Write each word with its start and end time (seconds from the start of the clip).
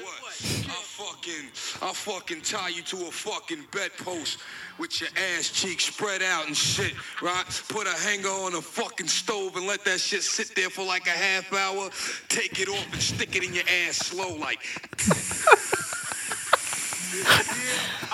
What? 0.00 0.08
I'll 0.68 1.04
fucking, 1.04 1.50
I'll 1.82 1.92
fucking 1.92 2.40
tie 2.40 2.70
you 2.70 2.80
to 2.82 2.96
a 2.96 3.10
fucking 3.10 3.66
bedpost 3.72 4.38
with 4.78 4.98
your 5.02 5.10
ass 5.36 5.50
cheeks 5.50 5.84
spread 5.84 6.22
out 6.22 6.46
and 6.46 6.56
shit, 6.56 6.94
right? 7.20 7.44
Put 7.68 7.86
a 7.86 7.90
hanger 7.90 8.28
on 8.28 8.54
a 8.54 8.62
fucking 8.62 9.08
stove 9.08 9.54
and 9.56 9.66
let 9.66 9.84
that 9.84 10.00
shit 10.00 10.22
sit 10.22 10.56
there 10.56 10.70
for 10.70 10.82
like 10.86 11.06
a 11.06 11.10
half 11.10 11.52
hour. 11.52 11.90
Take 12.28 12.58
it 12.58 12.70
off 12.70 12.90
and 12.90 13.02
stick 13.02 13.36
it 13.36 13.44
in 13.44 13.52
your 13.52 13.64
ass 13.86 13.98
slow, 13.98 14.34
like. 14.36 14.60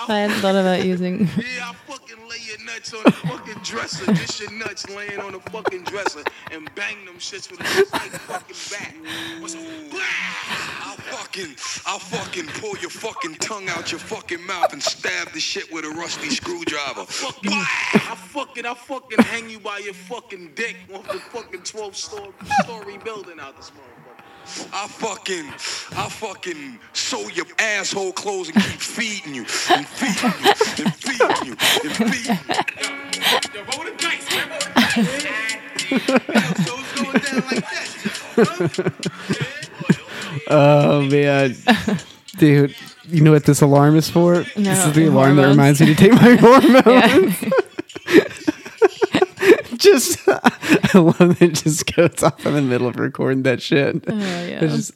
I 0.09 0.19
hadn't 0.19 0.37
thought 0.41 0.55
about 0.55 0.83
using. 0.83 1.29
Yeah, 1.37 1.69
I 1.69 1.73
fucking 1.87 2.27
lay 2.27 2.37
your 2.45 2.65
nuts 2.65 2.93
on 2.93 3.03
the 3.03 3.11
fucking 3.11 3.63
dresser. 3.63 4.05
Just 4.13 4.41
your 4.41 4.51
nuts 4.51 4.89
laying 4.89 5.19
on 5.19 5.31
the 5.31 5.39
fucking 5.39 5.83
dresser 5.83 6.23
and 6.51 6.69
bang 6.75 7.05
them 7.05 7.15
shits 7.15 7.49
with 7.49 7.61
a 7.61 7.63
fucking 7.63 8.55
back. 8.69 8.95
What's 11.11 11.23
up? 11.23 11.31
Blah! 11.33 11.41
I'll 11.41 11.49
fucking, 11.49 11.55
I'll 11.85 11.99
fucking 11.99 12.47
pull 12.61 12.77
your 12.77 12.89
fucking 12.89 13.35
tongue 13.35 13.69
out 13.69 13.91
your 13.91 13.99
fucking 13.99 14.45
mouth 14.45 14.73
and 14.73 14.81
stab 14.81 15.31
the 15.31 15.39
shit 15.39 15.71
with 15.71 15.85
a 15.85 15.89
rusty 15.89 16.29
screwdriver. 16.29 17.05
Fucking, 17.05 17.51
I 17.51 18.15
fucking, 18.15 18.65
I 18.65 18.73
fucking 18.73 19.19
hang 19.23 19.49
you 19.49 19.59
by 19.59 19.79
your 19.79 19.93
fucking 19.93 20.51
dick 20.55 20.77
off 20.93 21.07
the 21.07 21.19
fucking 21.19 21.61
12 21.63 21.95
story, 21.95 22.31
story 22.63 22.97
building 22.99 23.39
out 23.39 23.57
this 23.57 23.71
motherfucker. 23.71 24.69
I 24.73 24.87
fucking, 24.87 25.47
I 25.97 26.09
fucking 26.09 26.79
sew 26.93 27.27
your 27.29 27.45
asshole 27.59 28.13
clothes 28.13 28.49
and 28.49 28.63
keep 28.63 28.79
feeding 28.79 29.35
you 29.35 29.41
and 29.41 29.85
feeding 29.87 30.33
you 30.41 30.49
and 30.85 30.95
feeding 30.95 31.45
you 31.45 31.55
and 31.83 31.91
feeding 31.95 32.23
you. 32.25 32.37
Yo, 33.53 33.63
roll 33.63 33.85
the 33.85 33.93
dice, 33.97 34.29
man. 34.31 34.49
Roll 34.49 34.59
the 34.59 35.19
dice. 35.23 35.49
So 36.65 36.73
it's 36.77 36.93
going 37.01 37.19
down 37.19 37.43
like 37.51 37.65
that. 38.35 39.95
Oh 40.49 41.01
man, 41.03 41.55
dude. 42.37 42.75
You 43.07 43.21
know 43.21 43.31
what 43.31 43.45
this 43.45 43.61
alarm 43.61 43.95
is 43.95 44.09
for? 44.09 44.43
this 44.55 44.85
is 44.85 44.93
the 44.93 45.07
alarm 45.07 45.37
that 45.37 45.47
reminds 45.47 45.79
me 45.81 45.87
to 45.87 45.95
take 45.95 46.11
my 46.13 46.35
hormones. 46.39 47.35
Just, 49.77 50.19
I 50.27 50.97
love 50.99 51.17
that 51.17 51.37
it 51.41 51.53
just 51.55 51.95
goes 51.95 52.21
off 52.21 52.45
in 52.45 52.53
the 52.53 52.61
middle 52.61 52.87
of 52.87 52.97
recording 52.97 53.43
that 53.43 53.61
shit. 53.61 54.03
Oh, 54.07 54.13
yeah. 54.13 54.59
It's 54.61 54.75
just, 54.75 54.91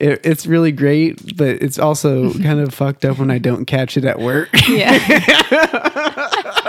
it, 0.00 0.20
it's 0.24 0.46
really 0.46 0.72
great, 0.72 1.36
but 1.36 1.62
it's 1.62 1.78
also 1.78 2.32
kind 2.32 2.58
of 2.58 2.72
fucked 2.72 3.04
up 3.04 3.18
when 3.18 3.30
I 3.30 3.36
don't 3.38 3.66
catch 3.66 3.98
it 3.98 4.04
at 4.06 4.18
work. 4.18 4.48
yeah. 4.66 4.96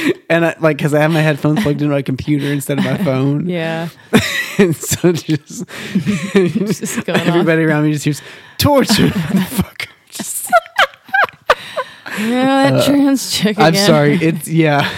and 0.30 0.44
I, 0.46 0.56
like, 0.60 0.76
because 0.78 0.94
I 0.94 1.00
have 1.00 1.10
my 1.12 1.20
headphones 1.20 1.62
plugged 1.62 1.80
into 1.82 1.92
my 1.92 2.02
computer 2.02 2.46
instead 2.52 2.78
of 2.78 2.84
my 2.84 2.98
phone. 2.98 3.48
Yeah. 3.56 3.88
and 4.58 4.74
so 4.76 5.12
just, 5.12 5.64
Just 5.68 7.08
everybody 7.08 7.62
around 7.62 7.84
me 7.84 7.92
just 7.92 8.04
hears 8.04 8.22
torture. 8.58 9.08
motherfucker. 9.08 9.88
Just- 10.10 10.50
Yeah, 12.18 12.70
that 12.70 12.72
uh, 12.74 12.84
trans 12.86 13.30
chick 13.30 13.56
again. 13.58 13.66
I'm 13.66 13.74
sorry. 13.74 14.14
It's 14.14 14.48
yeah. 14.48 14.88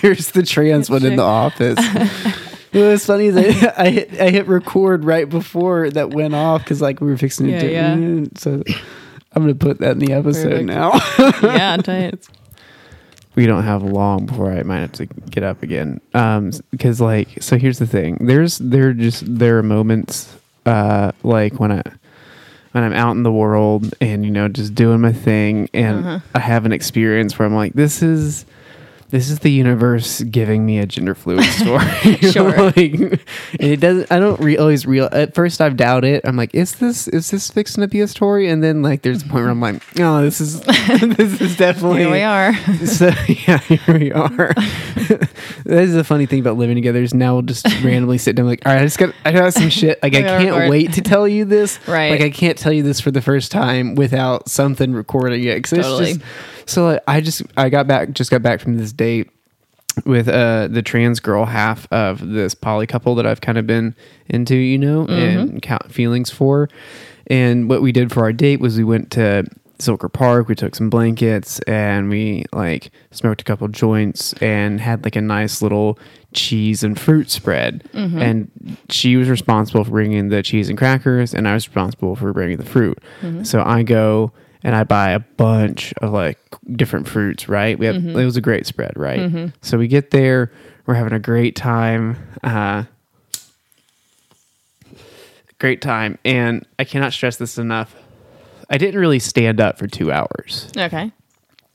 There's 0.00 0.30
the 0.30 0.42
trans 0.42 0.88
one 0.88 1.04
in 1.04 1.16
the 1.16 1.22
office. 1.22 1.78
It 2.72 2.80
was 2.82 3.04
funny 3.04 3.28
that 3.28 3.78
I 3.78 3.90
hit, 3.90 4.18
I 4.18 4.30
hit 4.30 4.46
record 4.48 5.04
right 5.04 5.28
before 5.28 5.90
that 5.90 6.10
went 6.10 6.34
off 6.34 6.64
because 6.64 6.80
like 6.80 7.02
we 7.02 7.08
were 7.08 7.18
fixing 7.18 7.48
Yeah, 7.50 7.60
do 7.60 7.68
yeah. 7.68 8.24
So 8.36 8.62
I'm 9.32 9.42
gonna 9.42 9.54
put 9.54 9.80
that 9.80 9.92
in 9.92 9.98
the 9.98 10.14
episode 10.14 10.66
Perfect. 10.66 10.66
now. 10.66 10.92
yeah, 11.54 11.76
tight. 11.76 12.26
We 13.34 13.46
don't 13.46 13.62
have 13.64 13.82
long 13.82 14.26
before 14.26 14.52
I 14.52 14.62
might 14.62 14.80
have 14.80 14.92
to 14.92 15.06
get 15.06 15.42
up 15.42 15.62
again. 15.62 16.00
Um, 16.14 16.52
because 16.70 17.00
like, 17.00 17.42
so 17.42 17.56
here's 17.58 17.78
the 17.78 17.86
thing. 17.86 18.18
There's 18.20 18.58
there 18.58 18.92
just 18.92 19.24
there 19.26 19.58
are 19.58 19.62
moments, 19.62 20.34
uh, 20.66 21.12
like 21.22 21.58
when 21.60 21.72
I 21.72 21.82
when 22.72 22.84
I'm 22.84 22.92
out 22.94 23.12
in 23.12 23.22
the 23.22 23.32
world 23.32 23.94
and 24.00 24.24
you 24.24 24.30
know 24.30 24.48
just 24.48 24.74
doing 24.74 25.00
my 25.00 25.12
thing, 25.12 25.68
and 25.74 26.06
Uh-huh. 26.06 26.20
I 26.34 26.38
have 26.40 26.64
an 26.66 26.72
experience 26.72 27.38
where 27.38 27.46
I'm 27.46 27.54
like, 27.54 27.72
this 27.74 28.02
is. 28.02 28.44
This 29.12 29.28
is 29.30 29.38
the 29.40 29.50
universe 29.50 30.22
giving 30.22 30.66
me 30.66 30.78
a 30.78 30.86
gender 30.86 31.14
fluid 31.14 31.44
story. 31.52 31.86
Sure. 32.32 32.50
like, 32.62 32.76
and 32.94 33.20
it 33.60 33.78
doesn't. 33.78 34.10
I 34.10 34.18
don't 34.18 34.40
re- 34.40 34.56
always 34.56 34.86
real. 34.86 35.08
At 35.12 35.34
first, 35.34 35.60
I've 35.60 35.76
doubt 35.76 36.04
it. 36.04 36.22
I'm 36.24 36.34
like, 36.36 36.54
is 36.54 36.76
this 36.76 37.06
is 37.08 37.30
this 37.30 37.50
fixing 37.50 37.82
to 37.82 37.88
be 37.88 38.00
a 38.00 38.08
story? 38.08 38.48
And 38.48 38.62
then 38.64 38.80
like, 38.82 39.02
there's 39.02 39.20
a 39.22 39.26
point 39.26 39.42
where 39.44 39.50
I'm 39.50 39.60
like, 39.60 39.82
oh, 40.00 40.22
this 40.22 40.40
is 40.40 40.60
this 40.62 41.40
is 41.42 41.56
definitely 41.58 42.00
Here 42.00 42.10
we 42.10 42.22
are. 42.22 42.54
so 42.86 43.10
yeah, 43.28 43.58
here 43.58 43.98
we 43.98 44.10
are. 44.12 44.54
that 44.54 45.28
is 45.66 45.92
the 45.94 46.04
funny 46.04 46.24
thing 46.26 46.40
about 46.40 46.56
living 46.56 46.76
together 46.76 47.02
is 47.02 47.12
now 47.14 47.34
we'll 47.34 47.42
just 47.42 47.66
randomly 47.84 48.16
sit 48.18 48.34
down 48.36 48.46
like, 48.46 48.64
all 48.66 48.72
right, 48.72 48.80
I 48.80 48.84
just 48.84 48.98
got 48.98 49.14
I 49.24 49.32
got 49.32 49.52
some 49.52 49.68
shit. 49.68 50.02
Like 50.02 50.14
I 50.14 50.22
can't 50.22 50.54
record. 50.54 50.70
wait 50.70 50.92
to 50.94 51.02
tell 51.02 51.28
you 51.28 51.44
this. 51.44 51.78
Right. 51.86 52.12
Like 52.12 52.22
I 52.22 52.30
can't 52.30 52.56
tell 52.56 52.72
you 52.72 52.82
this 52.82 53.00
for 53.00 53.10
the 53.10 53.20
first 53.22 53.52
time 53.52 53.94
without 53.94 54.48
something 54.48 54.92
recording 54.94 55.44
it. 55.44 55.62
'Cause 55.62 55.72
it's 55.74 55.86
Totally. 55.86 56.14
just- 56.14 56.24
so 56.66 56.86
like, 56.86 57.02
I 57.06 57.20
just 57.20 57.42
I 57.56 57.68
got 57.68 57.86
back 57.86 58.12
just 58.12 58.30
got 58.30 58.42
back 58.42 58.60
from 58.60 58.76
this 58.76 58.92
date 58.92 59.30
with 60.06 60.28
uh 60.28 60.68
the 60.68 60.82
trans 60.82 61.20
girl 61.20 61.44
half 61.44 61.86
of 61.92 62.26
this 62.26 62.54
poly 62.54 62.86
couple 62.86 63.14
that 63.16 63.26
I've 63.26 63.40
kind 63.40 63.58
of 63.58 63.66
been 63.66 63.94
into, 64.28 64.56
you 64.56 64.78
know, 64.78 65.06
and 65.06 65.48
mm-hmm. 65.48 65.58
count 65.58 65.92
feelings 65.92 66.30
for. 66.30 66.68
And 67.26 67.68
what 67.68 67.82
we 67.82 67.92
did 67.92 68.12
for 68.12 68.20
our 68.24 68.32
date 68.32 68.60
was 68.60 68.76
we 68.76 68.84
went 68.84 69.10
to 69.12 69.46
Zilker 69.82 70.12
Park, 70.12 70.48
we 70.48 70.54
took 70.54 70.74
some 70.74 70.88
blankets 70.88 71.58
and 71.60 72.08
we 72.08 72.44
like 72.52 72.90
smoked 73.10 73.40
a 73.40 73.44
couple 73.44 73.68
joints 73.68 74.32
and 74.34 74.80
had 74.80 75.04
like 75.04 75.16
a 75.16 75.20
nice 75.20 75.60
little 75.60 75.98
cheese 76.32 76.82
and 76.82 76.98
fruit 76.98 77.30
spread. 77.30 77.84
Mm-hmm. 77.92 78.18
And 78.18 78.76
she 78.88 79.16
was 79.16 79.28
responsible 79.28 79.84
for 79.84 79.90
bringing 79.90 80.28
the 80.28 80.42
cheese 80.42 80.68
and 80.68 80.78
crackers 80.78 81.34
and 81.34 81.48
I 81.48 81.54
was 81.54 81.66
responsible 81.68 82.16
for 82.16 82.32
bringing 82.32 82.56
the 82.56 82.64
fruit. 82.64 82.98
Mm-hmm. 83.20 83.44
So 83.44 83.62
I 83.62 83.82
go 83.82 84.32
and 84.64 84.74
I 84.76 84.84
buy 84.84 85.10
a 85.10 85.18
bunch 85.18 85.92
of 86.02 86.12
like 86.12 86.38
different 86.72 87.08
fruits, 87.08 87.48
right? 87.48 87.78
We 87.78 87.86
have 87.86 87.96
it 87.96 88.14
was 88.24 88.36
a 88.36 88.40
great 88.40 88.66
spread, 88.66 88.92
right? 88.96 89.52
So 89.62 89.78
we 89.78 89.88
get 89.88 90.10
there, 90.10 90.52
we're 90.86 90.94
having 90.94 91.12
a 91.12 91.18
great 91.20 91.56
time. 91.56 92.16
Uh 92.42 92.84
great 95.58 95.80
time 95.80 96.18
and 96.24 96.66
I 96.78 96.84
cannot 96.84 97.12
stress 97.12 97.36
this 97.36 97.56
enough. 97.58 97.94
I 98.68 98.78
didn't 98.78 99.00
really 99.00 99.18
stand 99.20 99.60
up 99.60 99.78
for 99.78 99.86
2 99.86 100.10
hours. 100.10 100.70
Okay. 100.76 101.12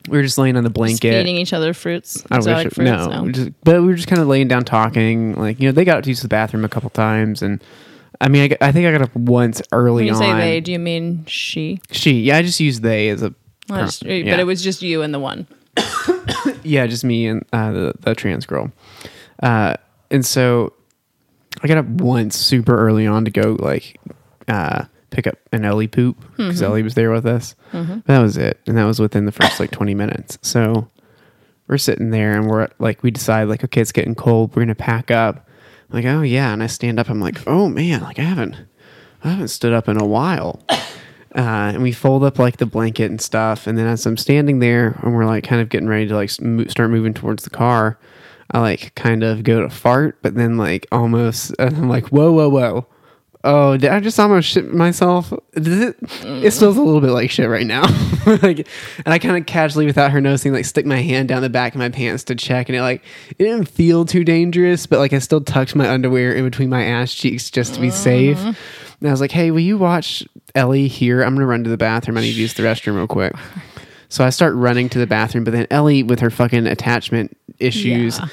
We 0.10 0.18
were 0.18 0.24
just 0.24 0.38
laying 0.38 0.56
on 0.58 0.64
the 0.64 0.70
Just 0.70 0.76
blanket. 0.76 1.12
feeding 1.14 1.38
each 1.38 1.54
other 1.54 1.74
fruits. 1.74 2.24
I 2.32 2.38
wish 2.38 2.48
it- 2.48 2.74
fruits. 2.74 2.78
no, 2.90 3.08
No. 3.24 3.32
Just, 3.32 3.52
but 3.64 3.82
we 3.82 3.88
were 3.88 3.94
just 3.96 4.08
kind 4.08 4.22
of 4.22 4.28
laying 4.28 4.48
down 4.48 4.64
talking. 4.66 5.36
Like 5.36 5.60
you 5.60 5.68
know, 5.68 5.72
they 5.74 5.86
got 5.86 6.04
to 6.04 6.10
use 6.10 6.22
the 6.22 6.28
bathroom 6.30 6.64
a 6.66 6.70
couple 6.70 6.90
times, 6.90 7.42
and 7.42 7.62
I 8.20 8.30
mean, 8.30 8.52
I, 8.62 8.68
I 8.68 8.72
think 8.72 8.88
I 8.88 8.92
got 8.92 9.02
up 9.02 9.16
once 9.16 9.62
early 9.72 10.06
when 10.06 10.06
you 10.08 10.14
on. 10.14 10.18
say 10.20 10.34
they, 10.34 10.60
do 10.62 10.72
you 10.72 10.80
mean 10.80 11.26
she? 11.28 11.80
she, 11.92 12.22
yeah, 12.22 12.38
I 12.38 12.42
just 12.42 12.60
used 12.60 12.82
they 12.82 13.10
as 13.10 13.22
a. 13.24 13.34
Well, 13.70 13.86
just- 13.86 14.04
yeah. 14.04 14.32
But 14.34 14.40
it 14.40 14.46
was 14.46 14.64
just 14.64 14.82
you 14.82 15.02
and 15.02 15.14
the 15.14 15.20
one. 15.20 15.46
yeah, 16.64 16.88
just 16.88 17.04
me 17.04 17.28
and 17.28 17.46
uh, 17.54 17.72
the 17.72 17.94
the 18.00 18.16
trans 18.16 18.46
girl, 18.46 18.72
uh, 19.44 19.76
and 20.10 20.26
so 20.26 20.74
I 21.62 21.68
got 21.68 21.78
up 21.78 21.86
once 21.86 22.36
super 22.36 22.76
early 22.78 23.06
on 23.06 23.26
to 23.26 23.32
go 23.32 23.56
like 23.60 24.00
uh, 24.48 24.86
pick 25.12 25.28
up 25.28 25.36
an 25.52 25.66
Ellie 25.66 25.88
poop 25.88 26.18
because 26.36 26.62
Ellie 26.62 26.82
was 26.84 26.96
there 26.96 27.12
with 27.12 27.26
us. 27.28 27.56
But 27.72 28.06
that 28.06 28.20
was 28.20 28.38
it, 28.38 28.60
and 28.68 28.78
that 28.78 28.86
was 28.86 29.00
within 29.00 29.26
the 29.26 29.32
first 29.32 29.60
like 29.60 29.72
twenty 29.72 29.94
minutes. 29.94 30.40
So 30.42 30.88
we're 31.68 31.78
sitting 31.78 32.10
there, 32.12 32.36
and 32.36 32.48
we're 32.50 32.70
like, 32.80 33.04
we 33.04 33.12
decide 33.12 33.44
like, 33.44 33.64
okay, 33.64 33.82
it's 33.82 33.92
getting 33.92 34.16
cold. 34.16 34.56
We're 34.56 34.64
gonna 34.64 34.76
pack 34.76 35.12
up. 35.12 35.47
Like, 35.90 36.06
oh 36.06 36.22
yeah, 36.22 36.54
and 36.54 36.62
I 36.62 36.68
stand 36.68 37.00
up. 37.00 37.10
I'm 37.10 37.22
like, 37.22 37.48
oh 37.48 37.70
man, 37.70 38.02
like 38.02 38.20
I 38.20 38.24
haven't, 38.24 38.56
I 39.24 39.30
haven't 39.30 39.48
stood 39.50 39.74
up 39.74 39.88
in 39.88 39.98
a 40.00 40.06
while. 40.06 40.62
Uh, 41.36 41.70
and 41.72 41.84
we 41.84 41.92
fold 41.92 42.24
up 42.24 42.40
like 42.40 42.58
the 42.58 42.66
blanket 42.66 43.12
and 43.12 43.22
stuff. 43.22 43.68
And 43.68 43.78
then 43.78 43.86
as 43.86 44.08
I'm 44.08 44.18
standing 44.18 44.58
there 44.58 45.00
and 45.04 45.14
we're 45.14 45.26
like 45.26 45.44
kind 45.44 45.62
of 45.62 45.70
getting 45.70 45.88
ready 45.88 46.08
to 46.08 46.16
like 46.16 46.32
start 46.32 46.90
moving 46.90 47.14
towards 47.14 47.44
the 47.44 47.52
car, 47.52 48.00
I 48.50 48.60
like 48.60 48.96
kind 48.96 49.24
of 49.24 49.44
go 49.44 49.62
to 49.62 49.70
fart, 49.70 50.18
but 50.24 50.34
then 50.34 50.58
like 50.58 50.88
almost, 50.92 51.54
and 51.60 51.78
I'm 51.78 51.90
like, 51.90 52.08
whoa, 52.08 52.32
whoa, 52.32 52.50
whoa. 52.50 52.88
Oh, 53.44 53.78
did 53.78 53.92
I 53.92 54.00
just 54.00 54.20
almost 54.20 54.50
shit 54.50 54.74
myself? 54.74 55.32
It, 55.54 55.96
it 56.24 56.52
smells 56.52 56.76
a 56.76 56.82
little 56.82 57.00
bit 57.02 57.12
like 57.12 57.30
shit 57.30 57.48
right 57.50 57.66
now. 57.68 57.84
like, 58.26 58.68
and 59.06 59.14
I 59.14 59.20
kind 59.20 59.38
of 59.38 59.46
casually, 59.46 59.86
without 59.86 60.12
her 60.12 60.20
noticing, 60.20 60.54
like 60.54 60.66
stick 60.66 60.86
my 60.86 61.02
hand 61.02 61.30
down 61.30 61.42
the 61.44 61.50
back 61.50 61.74
of 61.74 61.80
my 61.80 61.90
pants 61.90 62.24
to 62.26 62.36
check, 62.36 62.68
and 62.68 62.76
it 62.76 62.82
like 62.82 63.04
it 63.30 63.44
didn't 63.44 63.70
feel 63.70 64.06
too 64.06 64.24
dangerous, 64.24 64.86
but 64.86 65.00
like 65.00 65.14
I 65.14 65.20
still 65.20 65.40
tucked 65.42 65.76
my 65.76 65.88
underwear 65.90 66.34
in 66.34 66.44
between 66.44 66.70
my 66.70 66.84
ass 66.84 67.14
cheeks 67.14 67.50
just 67.50 67.76
to 67.76 67.80
be 67.80 67.92
safe. 67.92 68.38
Mm-hmm. 68.38 68.48
And 69.00 69.08
I 69.08 69.12
was 69.12 69.22
like, 69.22 69.32
"Hey, 69.32 69.52
will 69.52 69.60
you 69.60 69.78
watch 69.78 70.28
Ellie 70.56 70.88
here? 70.88 71.22
I'm 71.22 71.36
gonna 71.36 71.46
run 71.46 71.64
to 71.64 71.70
the 71.70 71.78
bathroom. 71.78 72.18
I 72.18 72.22
need 72.22 72.34
to 72.34 72.42
use 72.42 72.56
the 72.56 72.64
restroom 72.64 72.96
real 72.96 73.08
quick." 73.08 73.34
So 74.10 74.24
I 74.24 74.30
start 74.30 74.56
running 74.56 74.88
to 74.90 75.00
the 75.00 75.06
bathroom, 75.06 75.44
but 75.44 75.52
then 75.52 75.68
Ellie, 75.70 76.02
with 76.02 76.22
her 76.22 76.30
fucking 76.30 76.66
attachment 76.66 77.36
issues, 77.60 78.20
Yeah. 78.20 78.28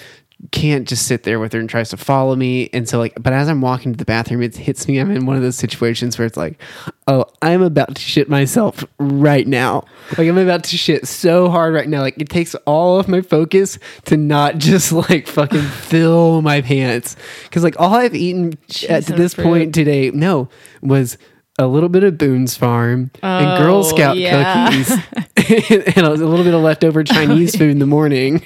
Can't 0.50 0.86
just 0.86 1.06
sit 1.06 1.22
there 1.22 1.38
with 1.38 1.52
her 1.52 1.60
and 1.60 1.68
tries 1.68 1.90
to 1.90 1.96
follow 1.96 2.36
me. 2.36 2.68
And 2.72 2.88
so, 2.88 2.98
like, 2.98 3.14
but 3.22 3.32
as 3.32 3.48
I'm 3.48 3.60
walking 3.60 3.92
to 3.92 3.96
the 3.96 4.04
bathroom, 4.04 4.42
it 4.42 4.56
hits 4.56 4.86
me. 4.86 4.98
I'm 4.98 5.10
in 5.10 5.26
one 5.26 5.36
of 5.36 5.42
those 5.42 5.56
situations 5.56 6.18
where 6.18 6.26
it's 6.26 6.36
like, 6.36 6.60
oh, 7.06 7.26
I'm 7.42 7.62
about 7.62 7.94
to 7.94 8.00
shit 8.00 8.28
myself 8.28 8.84
right 8.98 9.46
now. 9.46 9.84
Like, 10.18 10.28
I'm 10.28 10.38
about 10.38 10.64
to 10.64 10.76
shit 10.76 11.06
so 11.06 11.48
hard 11.48 11.74
right 11.74 11.88
now. 11.88 12.00
Like, 12.00 12.18
it 12.18 12.28
takes 12.28 12.54
all 12.66 12.98
of 12.98 13.08
my 13.08 13.20
focus 13.20 13.78
to 14.06 14.16
not 14.16 14.58
just 14.58 14.92
like 14.92 15.26
fucking 15.26 15.62
fill 15.62 16.42
my 16.42 16.60
pants. 16.60 17.16
Cause, 17.50 17.62
like, 17.62 17.78
all 17.80 17.94
I've 17.94 18.14
eaten 18.14 18.58
at 18.88 19.04
to 19.04 19.12
this 19.12 19.34
fruit. 19.34 19.44
point 19.44 19.74
today, 19.74 20.10
no, 20.10 20.48
was 20.82 21.16
a 21.58 21.66
little 21.66 21.88
bit 21.88 22.02
of 22.04 22.18
Boone's 22.18 22.56
Farm 22.56 23.10
and 23.22 23.46
oh, 23.50 23.58
Girl 23.58 23.76
Oh, 23.76 23.82
Scout 23.82 24.16
yeah. 24.16 24.70
cookies 24.70 24.90
and 25.96 26.06
a 26.06 26.10
little 26.10 26.44
bit 26.44 26.54
of 26.54 26.62
leftover 26.62 27.00
oh, 27.02 27.04
Chinese 27.04 27.54
food 27.56 27.70
in 27.70 27.78
the 27.78 27.86
morning. 27.86 28.42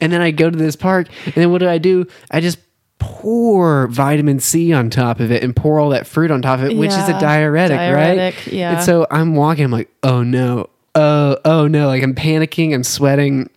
And 0.00 0.12
then 0.12 0.20
I 0.20 0.30
go 0.30 0.50
to 0.50 0.56
this 0.56 0.76
park 0.76 1.08
and 1.24 1.34
then 1.34 1.50
what 1.50 1.58
do 1.58 1.68
I 1.68 1.78
do? 1.78 2.06
I 2.30 2.40
just 2.40 2.58
pour 2.98 3.86
vitamin 3.88 4.40
C 4.40 4.72
on 4.72 4.88
top 4.88 5.20
of 5.20 5.30
it 5.30 5.42
and 5.42 5.54
pour 5.54 5.78
all 5.78 5.90
that 5.90 6.06
fruit 6.06 6.30
on 6.30 6.40
top 6.42 6.60
of 6.60 6.66
it, 6.70 6.76
which 6.76 6.90
is 6.90 7.08
a 7.08 7.12
Yeah. 7.12 7.20
diuretic, 7.20 7.76
right? 7.76 8.46
Yeah. 8.52 8.76
And 8.76 8.82
so 8.84 9.06
I'm 9.10 9.34
walking, 9.34 9.64
I'm 9.64 9.70
like, 9.70 9.90
oh 10.02 10.22
no, 10.22 10.70
oh, 10.94 11.36
oh 11.44 11.66
no, 11.66 11.88
like 11.88 12.02
I'm 12.02 12.14
panicking, 12.14 12.72
I'm 12.74 12.84
sweating. 12.84 13.50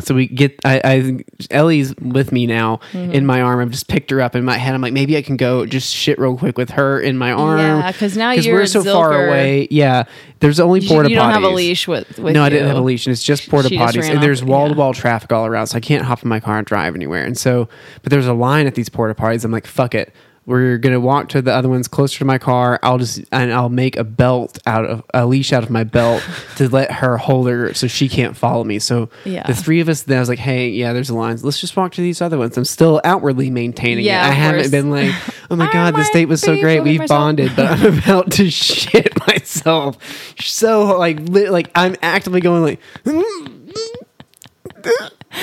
So 0.00 0.14
we 0.14 0.26
get, 0.26 0.58
I, 0.64 0.80
I, 0.84 1.24
Ellie's 1.50 1.94
with 1.96 2.32
me 2.32 2.46
now 2.46 2.80
Mm-hmm. 2.92 3.12
in 3.12 3.26
my 3.26 3.40
arm. 3.40 3.60
I've 3.60 3.70
just 3.70 3.88
picked 3.88 4.10
her 4.10 4.20
up 4.20 4.34
in 4.34 4.44
my 4.44 4.56
head. 4.58 4.74
I'm 4.74 4.80
like, 4.80 4.92
maybe 4.92 5.16
I 5.16 5.22
can 5.22 5.36
go 5.36 5.66
just 5.66 5.94
shit 5.94 6.18
real 6.18 6.36
quick 6.36 6.58
with 6.58 6.70
her 6.70 6.98
in 7.00 7.16
my 7.16 7.32
arm. 7.32 7.58
Yeah, 7.60 7.92
because 7.92 8.16
now 8.16 8.32
you're 8.32 8.56
we're 8.56 8.66
so 8.66 8.82
far 8.82 9.26
away. 9.28 9.68
Yeah, 9.70 10.04
there's 10.40 10.58
only 10.60 10.80
porta 10.80 11.08
potties. 11.08 11.10
you 11.10 11.16
don't 11.16 11.30
have 11.30 11.42
a 11.44 11.48
leash 11.48 11.86
with, 11.86 12.18
with 12.18 12.34
No, 12.34 12.42
I 12.42 12.48
didn't 12.48 12.68
have 12.68 12.76
a 12.76 12.80
leash, 12.80 13.06
and 13.06 13.12
it's 13.12 13.22
just 13.22 13.48
porta 13.48 13.68
potties, 13.68 14.08
and 14.10 14.22
there's 14.22 14.42
wall 14.42 14.68
to 14.68 14.74
wall 14.74 14.94
traffic 14.94 15.32
all 15.32 15.46
around, 15.46 15.68
so 15.68 15.76
I 15.76 15.80
can't 15.80 16.04
hop 16.04 16.22
in 16.22 16.28
my 16.28 16.40
car 16.40 16.58
and 16.58 16.66
drive 16.66 16.94
anywhere. 16.94 17.24
And 17.24 17.36
so, 17.38 17.68
but 18.02 18.10
there's 18.10 18.26
a 18.26 18.34
line 18.34 18.66
at 18.66 18.74
these 18.74 18.88
porta 18.88 19.14
potties. 19.14 19.44
I'm 19.44 19.52
like, 19.52 19.66
fuck 19.66 19.94
it. 19.94 20.12
We're 20.46 20.76
gonna 20.76 21.00
walk 21.00 21.30
to 21.30 21.40
the 21.40 21.52
other 21.52 21.68
ones 21.70 21.88
closer 21.88 22.18
to 22.18 22.24
my 22.26 22.36
car. 22.38 22.78
I'll 22.82 22.98
just 22.98 23.20
and 23.32 23.52
I'll 23.52 23.70
make 23.70 23.96
a 23.96 24.04
belt 24.04 24.58
out 24.66 24.84
of 24.84 25.02
a 25.14 25.24
leash 25.26 25.52
out 25.54 25.62
of 25.62 25.70
my 25.70 25.84
belt 25.84 26.22
to 26.56 26.68
let 26.68 26.92
her 26.92 27.16
hold 27.16 27.48
her 27.48 27.72
so 27.72 27.86
she 27.86 28.08
can't 28.10 28.36
follow 28.36 28.62
me. 28.62 28.78
So 28.78 29.08
Yeah. 29.24 29.46
the 29.46 29.54
three 29.54 29.80
of 29.80 29.88
us. 29.88 30.02
Then 30.02 30.18
I 30.18 30.20
was 30.20 30.28
like, 30.28 30.38
hey, 30.38 30.68
yeah, 30.68 30.92
there's 30.92 31.08
the 31.08 31.14
lines. 31.14 31.42
Let's 31.44 31.60
just 31.60 31.74
walk 31.76 31.92
to 31.92 32.02
these 32.02 32.20
other 32.20 32.36
ones. 32.36 32.58
I'm 32.58 32.64
still 32.66 33.00
outwardly 33.04 33.48
maintaining 33.50 34.04
Yeah, 34.04 34.26
it. 34.26 34.30
I 34.30 34.32
haven't 34.32 34.60
course. 34.62 34.70
been 34.70 34.90
like, 34.90 35.14
oh 35.50 35.56
my 35.56 35.72
god, 35.72 35.96
this 35.96 36.10
date 36.10 36.26
was 36.26 36.42
so 36.42 36.60
great. 36.60 36.80
We've 36.82 36.98
myself. 36.98 37.18
bonded, 37.18 37.52
but 37.56 37.66
I'm 37.66 37.98
about 38.04 38.30
to 38.32 38.50
shit 38.50 39.12
myself. 39.26 39.96
So 40.40 40.98
like, 40.98 41.20
li- 41.20 41.48
like 41.48 41.70
I'm 41.74 41.96
actively 42.02 42.40
going 42.42 42.62
like. 42.62 42.80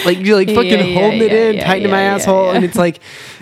Like 0.05 0.19
you're 0.19 0.35
like 0.35 0.49
fucking 0.49 0.71
Yeah, 0.71 0.83
yeah, 0.83 0.99
holding 0.99 1.21
it 1.21 1.31
yeah, 1.31 1.49
in, 1.49 1.55
yeah, 1.55 1.65
tightening 1.67 1.91
my 1.91 2.01
asshole, 2.01 2.51
and 2.51 2.63
it's 2.65 2.77
like, 2.77 2.99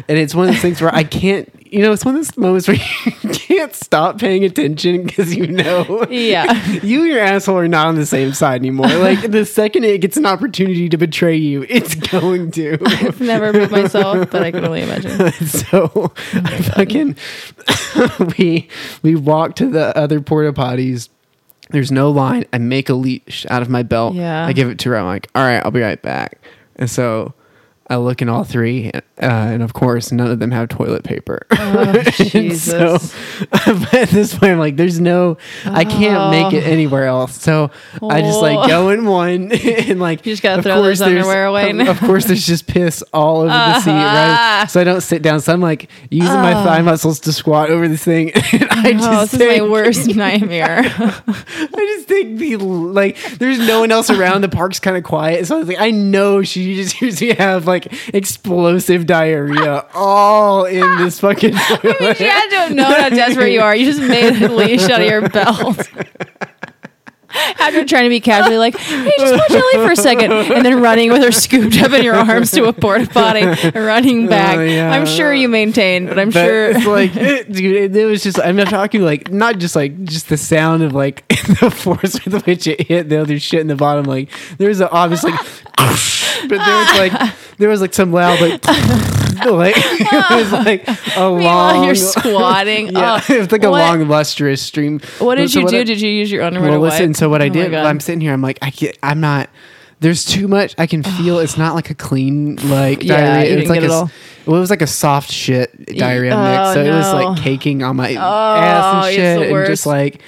and 0.08 0.18
it's 0.18 0.34
one 0.36 0.48
of 0.48 0.54
those 0.54 0.62
things 0.62 0.82
where 0.82 0.94
I 0.94 1.04
can't, 1.04 1.50
you 1.72 1.82
know, 1.82 1.92
it's 1.92 2.04
one 2.06 2.16
of 2.16 2.26
those 2.26 2.36
moments 2.38 2.68
where 2.68 2.78
you 3.06 3.30
can't 3.32 3.74
stop 3.76 4.20
paying 4.20 4.44
attention 4.44 5.04
because 5.04 5.36
you 5.36 5.48
know, 5.48 6.06
Yeah. 6.10 6.66
you 6.84 7.02
and 7.04 7.10
your 7.12 7.20
asshole 7.20 7.58
are 7.58 7.68
not 7.68 7.88
on 7.88 7.96
the 7.96 8.06
same 8.06 8.34
side 8.34 8.62
anymore. 8.62 8.88
Like 9.00 9.32
the 9.32 9.46
second 9.46 9.86
it 9.86 10.02
gets 10.02 10.18
an 10.18 10.26
opportunity 10.26 10.90
to 10.90 10.98
betray 10.98 11.36
you, 11.36 11.66
it's 11.70 11.96
going 11.96 12.52
to. 12.52 12.78
I've 12.86 13.22
never 13.22 13.54
moved 13.54 13.72
myself, 13.72 14.30
but 14.32 14.42
I 14.44 14.52
can 14.52 14.66
only 14.66 14.82
imagine. 14.82 15.32
so 15.48 16.12
I 16.34 16.62
fucking 16.62 17.16
we 18.38 18.68
we 19.02 19.16
walk 19.16 19.56
to 19.56 19.68
the 19.68 19.96
other 19.98 20.22
porta 20.22 20.52
potties. 20.54 21.10
There's 21.70 21.92
no 21.92 22.10
line. 22.10 22.46
I 22.52 22.58
make 22.58 22.90
a 22.90 22.94
leash 22.96 23.46
out 23.50 23.62
of 23.62 23.70
my 23.70 23.84
belt. 23.84 24.16
Yeah. 24.16 24.46
I 24.46 24.54
give 24.54 24.70
it 24.70 24.80
to 24.80 24.90
her. 24.90 24.98
I'm 24.98 25.06
like, 25.06 25.30
all 25.36 25.44
right, 25.44 25.64
I'll 25.64 25.72
be 25.72 25.82
right 25.82 26.02
back. 26.02 26.42
And 26.78 26.90
so 26.90 27.34
I 27.90 27.98
look 27.98 28.22
in 28.22 28.30
all 28.30 28.44
three, 28.44 28.92
uh, 29.22 29.26
and 29.26 29.62
of 29.64 29.74
course, 29.74 30.12
none 30.12 30.30
of 30.32 30.40
them 30.40 30.52
have 30.52 30.70
toilet 30.70 31.04
paper. 31.04 31.46
Oh, 31.52 32.02
Jesus. 32.12 33.12
so 33.12 33.18
but 33.52 33.94
at 33.94 34.10
this 34.10 34.34
point, 34.38 34.52
I'm 34.54 34.60
like, 34.60 34.78
there's 34.78 35.00
no, 35.00 35.38
I 35.66 35.84
can't 35.86 36.32
make 36.32 36.54
it 36.54 36.66
anywhere 36.66 37.06
else. 37.06 37.42
So 37.42 37.72
I 38.08 38.22
just 38.22 38.40
like 38.42 38.58
Oh. 38.60 38.68
go 38.68 38.90
in 38.90 39.06
one, 39.06 39.52
and 39.54 40.00
like, 40.00 40.26
You 40.26 40.34
just 40.34 40.44
gotta 40.44 40.60
of 40.60 40.64
throw 40.66 40.76
those 40.82 41.00
course 41.00 41.00
there's- 41.00 41.12
underwear 41.26 41.46
away 41.46 41.70
Of, 41.72 41.88
of 41.90 42.00
course, 42.00 42.26
there's 42.26 42.46
just 42.46 42.68
piss 42.68 43.04
all 43.14 43.38
over 43.42 43.48
the 43.50 43.80
seat, 43.82 43.92
right? 43.92 44.66
So 44.70 44.80
I 44.82 44.84
don't 44.84 45.02
sit 45.02 45.22
down. 45.22 45.42
So 45.42 45.54
I'm 45.54 45.62
like 45.62 45.90
using 46.10 46.34
my 46.36 46.54
thigh 46.54 46.82
muscles 46.82 47.20
to 47.22 47.34
squat 47.34 47.70
over 47.70 47.88
this 47.88 48.04
thing. 48.04 48.32
And 48.34 48.68
I 48.72 48.90
Oh, 48.92 48.94
just 48.94 49.32
this 49.34 49.42
is 49.42 49.60
my 49.62 49.68
worst 49.70 50.16
nightmare. 50.16 50.80
I 50.86 51.94
just 51.96 52.08
think 52.08 52.40
the 52.40 52.58
like, 52.58 53.18
there's 53.40 53.60
no 53.60 53.82
one 53.82 53.92
else 53.92 54.10
around. 54.10 54.42
The 54.42 54.50
park's 54.50 54.80
kind 54.80 54.98
of 54.98 55.04
quiet, 55.04 55.46
so 55.48 55.56
I 55.56 55.60
was 55.60 55.68
like, 55.68 55.80
I 55.80 55.92
know 55.92 56.42
she 56.44 56.76
just 56.76 56.96
hears 56.96 57.22
me 57.22 57.34
have 57.36 57.68
like 57.68 57.88
explosive 58.16 59.06
diarrhea 59.10 59.88
all 59.96 60.66
in 60.66 60.98
this 61.00 61.20
fucking 61.20 61.52
toilet. 61.68 62.20
you 62.20 62.28
had 62.28 62.50
to 62.50 62.56
have 62.58 62.72
known 62.76 62.92
how 62.92 63.10
desperate 63.10 63.52
you 63.52 63.60
are. 63.60 63.76
You 63.76 63.86
just 63.86 64.08
made 64.08 64.40
a 64.40 64.54
leash 64.54 64.88
out 64.88 65.02
of 65.02 65.08
your 65.08 65.28
belt. 65.28 65.90
After 67.60 67.86
trying 67.86 68.04
to 68.04 68.10
be 68.10 68.20
casually 68.20 68.58
like, 68.58 68.76
hey, 68.76 69.12
just 69.20 69.34
watch 69.34 69.52
Ellie 69.52 69.86
for 69.86 69.92
a 69.92 69.96
second, 69.96 70.32
and 70.32 70.66
then 70.66 70.82
running 70.82 71.12
with 71.12 71.22
her 71.22 71.32
scooped 71.32 71.80
up 71.80 71.92
in 71.92 72.04
your 72.04 72.16
arms 72.16 72.50
to 72.52 72.66
a 72.66 72.74
porta 72.74 73.08
potty, 73.08 73.42
and 73.42 73.76
running 73.76 74.26
oh, 74.26 74.30
back. 74.30 74.58
Oh, 74.58 74.64
yeah. 74.64 74.92
I'm 74.92 75.06
sure 75.06 75.32
you 75.32 75.48
maintained, 75.48 76.08
but 76.08 76.18
I'm 76.18 76.30
But 76.30 76.46
sure. 76.46 76.72
it's 76.72 76.86
like, 76.88 77.16
it, 77.16 77.52
dude, 77.52 77.76
it, 77.76 77.96
it 77.96 78.06
was 78.06 78.24
just. 78.24 78.40
I'm 78.40 78.56
not 78.56 78.70
talking 78.70 79.04
like 79.04 79.32
not 79.32 79.60
just 79.60 79.76
like 79.76 80.04
just 80.06 80.30
the 80.30 80.38
sound 80.38 80.82
of 80.82 80.94
like 80.94 81.28
the 81.28 81.70
force 81.70 82.26
with 82.26 82.48
which 82.48 82.66
it 82.66 82.82
hit 82.88 83.10
the 83.10 83.22
other 83.22 83.40
shit 83.40 83.62
in 83.62 83.68
the 83.68 83.76
bottom. 83.76 84.06
Like 84.06 84.32
there 84.58 84.70
was 84.70 84.82
a 84.82 84.90
obvious 84.90 85.24
like, 85.24 85.40
but 85.76 86.58
there 86.58 86.78
was 86.80 86.98
like 86.98 87.32
there 87.60 87.70
was 87.70 87.82
like 87.82 87.94
some 87.94 88.12
loud 88.12 88.42
like, 88.42 88.66
like 89.46 89.76
it 89.78 90.30
was 90.36 90.52
like 90.52 90.88
a 90.88 90.98
Meanwhile, 91.20 91.76
long. 91.76 91.86
you're 91.86 91.96
squatting. 92.16 92.88
Yeah, 92.88 93.22
Oh, 93.30 93.34
it 93.34 93.40
was 93.40 93.52
like 93.52 93.64
a 93.64 93.70
what- 93.70 93.80
long 93.80 94.08
lustrous 94.08 94.62
stream. 94.62 95.00
What 95.20 95.36
did 95.36 95.52
So 95.52 95.60
you 95.62 95.68
do? 95.70 95.78
I- 95.80 95.84
did 95.84 96.02
you 96.02 96.10
use 96.10 96.32
your 96.32 96.44
underwear? 96.44 96.72
well, 96.72 96.80
listen. 96.82 97.14
So 97.14 97.30
what 97.30 97.42
I 97.42 97.46
Oh 97.48 97.50
did, 97.50 97.74
I'm 97.76 98.00
sitting 98.00 98.22
here. 98.22 98.34
I'm 98.34 98.42
like, 98.42 98.58
I 98.62 98.72
can't. 98.72 98.98
I'm 99.04 99.20
not. 99.22 99.50
There's 100.02 100.24
too 100.26 100.48
much. 100.48 100.74
I 100.78 100.88
can 100.88 101.04
feel 101.04 101.40
it's 101.40 101.58
not 101.58 101.76
like 101.76 101.90
a 101.90 101.96
clean 101.96 102.56
like 102.70 103.04
Yeah, 103.04 103.18
diarrhea. 103.20 103.58
It's 103.60 103.70
like 103.70 103.82
a, 103.82 103.86
it 103.86 103.92
all. 103.92 104.10
well, 104.46 104.56
it 104.56 104.62
was 104.62 104.70
like 104.70 104.82
a 104.82 104.88
soft 104.88 105.30
shit 105.30 105.86
diarrhea 105.88 106.34
oh, 106.34 106.42
mix. 106.42 106.74
So 106.74 106.84
it 106.86 106.96
was 106.96 107.12
like 107.14 107.38
caking 107.44 107.84
on 107.84 107.98
my 107.98 108.16
Oh, 108.16 108.20
ass 108.20 109.06
and 109.06 109.06
it's 109.08 109.16
shit, 109.16 109.52
and 109.52 109.68
just 109.68 109.86
like 109.86 110.22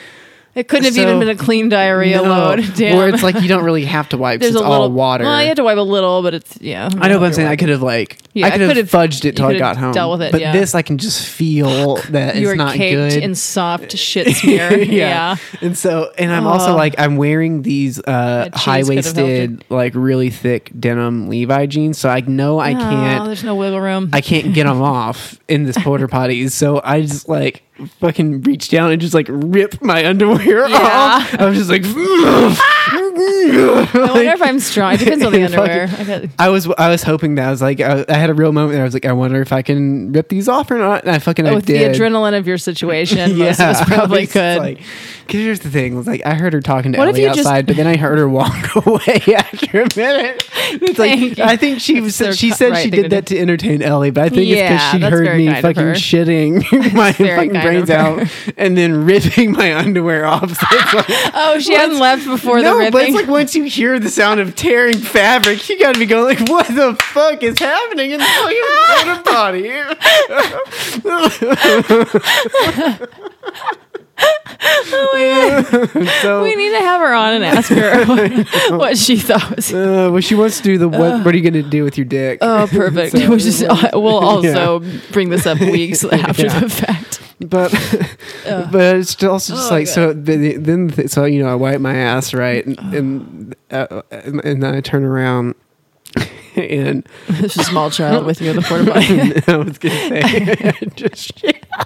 It 0.54 0.68
couldn't 0.68 0.86
have 0.86 0.94
so- 0.96 1.02
even 1.02 1.20
been 1.20 1.30
a 1.30 1.36
clean 1.36 1.70
diarrhea 1.70 2.18
no, 2.22 2.24
load. 2.24 2.74
Damn. 2.76 2.98
Where 2.98 3.08
it's 3.08 3.24
like 3.24 3.42
you 3.42 3.48
don't 3.48 3.64
really 3.64 3.86
have 3.86 4.10
to 4.10 4.18
wipe. 4.18 4.42
There's 4.42 4.54
it's 4.56 4.62
a 4.62 4.68
little 4.68 4.84
all 4.84 4.92
water. 4.92 5.24
Well, 5.24 5.42
you 5.42 5.48
have 5.48 5.56
to 5.58 5.64
wipe 5.64 5.78
a 5.78 5.82
little, 5.82 6.22
but 6.22 6.34
it's 6.34 6.60
yeah. 6.62 6.90
I 7.00 7.08
know, 7.08 7.20
but 7.20 7.28
I'm 7.28 7.34
saying 7.34 7.48
I 7.48 7.56
could 7.56 7.70
have 7.70 7.82
like 7.82 8.18
Yeah, 8.34 8.48
I 8.48 8.52
could 8.58 8.76
have 8.76 8.90
fudged 8.92 9.24
it 9.24 9.38
till 9.38 9.46
I 9.46 9.58
got 9.58 9.78
home. 9.78 9.94
dealt 9.94 10.12
with 10.20 10.28
it, 10.28 10.32
but 10.34 10.42
yeah. 10.42 10.52
this 10.52 10.76
I 10.76 10.82
can 10.82 10.98
just 10.98 11.26
feel 11.26 11.96
that 12.10 12.36
you 12.36 12.50
it's 12.50 12.58
not 12.58 12.76
caked 12.76 12.96
good. 13.16 13.24
in 13.24 13.34
soft 13.36 13.92
shit 13.98 14.36
smear. 14.36 14.78
yeah. 14.78 15.38
And 15.62 15.78
so, 15.78 16.12
and 16.18 16.32
I'm 16.32 16.46
also 16.48 16.74
Oh. 16.74 16.76
like, 16.76 16.96
I'm 17.00 17.16
wearing 17.16 17.62
these 17.62 18.00
uh, 18.00 18.50
high 18.54 18.82
could 18.84 18.96
have 18.98 19.06
helped 19.06 19.18
waisted, 19.18 19.66
like 19.70 19.94
really 19.96 20.30
thick 20.30 20.70
denim 20.78 21.30
Levi 21.30 21.66
jeans. 21.68 21.98
So 21.98 22.10
I 22.10 22.20
know 22.22 22.60
I 22.60 22.74
Oh, 22.74 22.78
can't, 22.78 23.26
there's 23.26 23.44
no 23.44 23.56
wiggle 23.56 23.80
room. 23.80 24.10
I 24.12 24.20
can't 24.22 24.54
get 24.54 24.66
them 24.66 24.82
off 24.82 25.40
in 25.48 25.64
this 25.64 25.78
porter 25.78 26.08
potty. 26.10 26.48
So 26.50 26.82
I 26.84 27.02
just 27.02 27.30
like 27.30 27.64
fucking 27.88 28.42
reach 28.42 28.70
down 28.70 28.92
and 28.92 29.02
just 29.02 29.14
like 29.14 29.28
rip 29.30 29.82
my 29.82 30.06
underwear 30.06 30.68
Yeah. 30.70 30.78
off. 30.78 31.34
I 31.40 31.46
was 31.48 31.58
just 31.58 31.70
like, 31.70 31.84
I 31.86 33.92
wonder 33.94 34.32
if 34.32 34.42
I'm 34.42 34.60
strong. 34.60 34.94
It 34.94 35.00
depends 35.00 35.26
on 35.26 35.32
the 35.34 35.40
Fucking- 35.48 35.60
underwear. 35.60 36.30
I 36.40 36.46
I 36.46 36.50
was 36.50 36.68
I 36.78 36.90
was 36.90 37.04
hoping 37.04 37.36
that 37.36 37.48
I 37.48 37.52
was 37.52 37.62
like 37.62 37.80
I, 37.80 38.06
I 38.08 38.14
had 38.14 38.30
a 38.30 38.34
real 38.34 38.52
moment. 38.52 38.74
There. 38.74 38.82
I 38.82 38.86
was 38.86 38.94
like 38.94 39.06
I 39.06 39.14
wonder 39.14 39.42
if 39.42 39.54
I 39.54 39.62
can 39.62 40.12
rip 40.12 40.30
these 40.30 40.48
off 40.48 40.72
or 40.72 40.78
not. 40.78 41.04
And 41.04 41.12
I 41.12 41.20
fucking 41.20 41.48
I 41.48 41.52
oh, 41.52 41.56
with 41.56 41.66
the 41.66 41.76
adrenaline 41.76 42.38
of 42.38 42.48
your 42.48 42.58
situation, 42.58 43.38
most 43.38 43.60
of 43.60 43.68
us 43.68 43.84
probably 43.86 44.28
could. 44.28 44.60
Like, 44.60 44.80
Cause 45.28 45.40
here's 45.40 45.60
the 45.62 45.70
thing, 45.70 45.96
was 45.96 46.08
like 46.08 46.26
I 46.26 46.34
heard 46.34 46.54
her 46.54 46.62
talking 46.62 46.92
to 46.94 46.98
What 46.98 47.08
Ellie 47.10 47.22
you 47.22 47.28
just- 47.28 47.40
outside, 47.40 47.66
but 47.68 47.76
then 47.78 47.88
I 47.88 47.96
heard 47.98 48.18
her 48.18 48.28
walk 48.28 48.76
away 48.86 49.22
after 49.36 49.82
a 49.82 49.88
minute. 49.96 50.48
It's 50.74 51.00
like 51.00 51.20
you. 51.20 51.36
I 51.44 51.56
think 51.58 51.80
she 51.80 52.02
was 52.02 52.16
she 52.38 52.52
said 52.52 52.72
right 52.72 52.84
she 52.84 52.90
did 52.90 53.04
to 53.04 53.10
that 53.10 53.26
to 53.28 53.40
entertain 53.40 53.82
Ellie, 53.82 54.12
but 54.12 54.26
I 54.26 54.30
think 54.30 54.50
it's 54.50 54.62
because 54.62 54.92
she 54.92 55.00
heard 55.10 55.38
me 55.38 55.62
fucking 55.62 55.84
shitting 55.94 56.94
my 56.94 57.12
fucking 57.14 57.54
brains 57.72 57.90
out 57.90 58.28
and 58.58 58.78
then 58.78 59.06
ripping 59.06 59.52
my 59.54 59.74
underwear 59.76 60.26
off. 60.26 60.42
So 60.62 60.66
like, 60.98 61.06
oh, 61.34 61.60
she 61.60 61.74
hadn't 61.74 62.00
left 62.00 62.26
before 62.26 62.58
the 62.58 62.64
no, 62.64 62.78
ripping. 62.78 62.92
but 62.92 63.04
it's 63.04 63.16
like 63.16 63.28
once 63.28 63.56
you 63.56 63.64
hear 63.64 64.00
the 64.00 64.10
sound 64.10 64.40
of 64.40 64.56
tearing 64.56 64.98
fabric, 64.98 65.68
you 65.70 65.78
gotta 65.80 65.98
be 66.00 66.06
going 66.06 66.24
like, 66.26 66.40
"What 66.50 66.68
the 66.68 66.96
fuck 67.02 67.42
is 67.44 67.58
happening 67.60 68.12
in 68.12 68.20
the 68.20 68.26
fucking 68.26 68.64
porta 68.88 69.22
potty?" 69.24 69.70
so, 76.22 76.44
we 76.44 76.56
need 76.56 76.70
to 76.72 76.80
have 76.80 77.02
her 77.02 77.14
on 77.14 77.34
and 77.34 77.44
ask 77.44 77.70
her 77.70 78.06
what, 78.06 78.72
what 78.80 78.98
she 78.98 79.18
thought 79.18 79.56
was. 79.56 79.74
uh, 79.74 80.10
well, 80.12 80.22
she 80.22 80.36
wants 80.36 80.58
to 80.58 80.64
do 80.64 80.78
the 80.78 80.88
what? 80.90 81.26
what 81.26 81.34
are 81.34 81.38
you 81.38 81.44
gonna 81.50 81.64
do 81.64 81.84
with 81.84 81.98
your 81.98 82.06
dick? 82.06 82.40
Oh, 82.42 82.68
perfect. 82.70 83.14
So- 83.18 83.30
Which 83.30 83.46
is, 83.46 83.62
we'll 83.94 84.20
also 84.20 84.80
bring 85.12 85.30
this 85.30 85.46
up 85.46 85.60
weeks 85.60 86.04
after 86.04 86.44
Yeah. 86.44 86.60
the 86.60 86.70
fact. 86.70 87.22
But 87.48 87.72
but 88.72 88.96
it's 88.98 89.22
also 89.24 89.54
just 89.56 89.72
Oh, 89.72 89.76
like 89.76 89.88
so. 89.88 90.14
Then 90.14 90.90
th- 90.90 91.10
so 91.10 91.26
you 91.26 91.42
know, 91.44 91.50
I 91.50 91.56
wipe 91.56 91.82
my 91.82 91.96
ass 91.96 92.34
right, 92.34 92.66
and 92.66 92.80
and, 92.94 93.56
uh, 93.72 94.02
and 94.12 94.64
then 94.64 94.76
I 94.76 94.82
turn 94.82 95.04
around. 95.04 95.56
And 96.54 97.08
There's 97.30 97.56
a 97.56 97.64
small 97.64 97.90
child 97.90 98.26
with 98.26 98.42
you 98.42 98.50
in 98.50 98.58
the 98.58 98.62
porta 98.62 98.84
potty. 98.92 99.42
I 99.48 99.56
was 99.56 99.78
gonna 99.78 99.96
say, 99.96 100.74
just 100.96 101.40
shit 101.40 101.66
all 101.72 101.86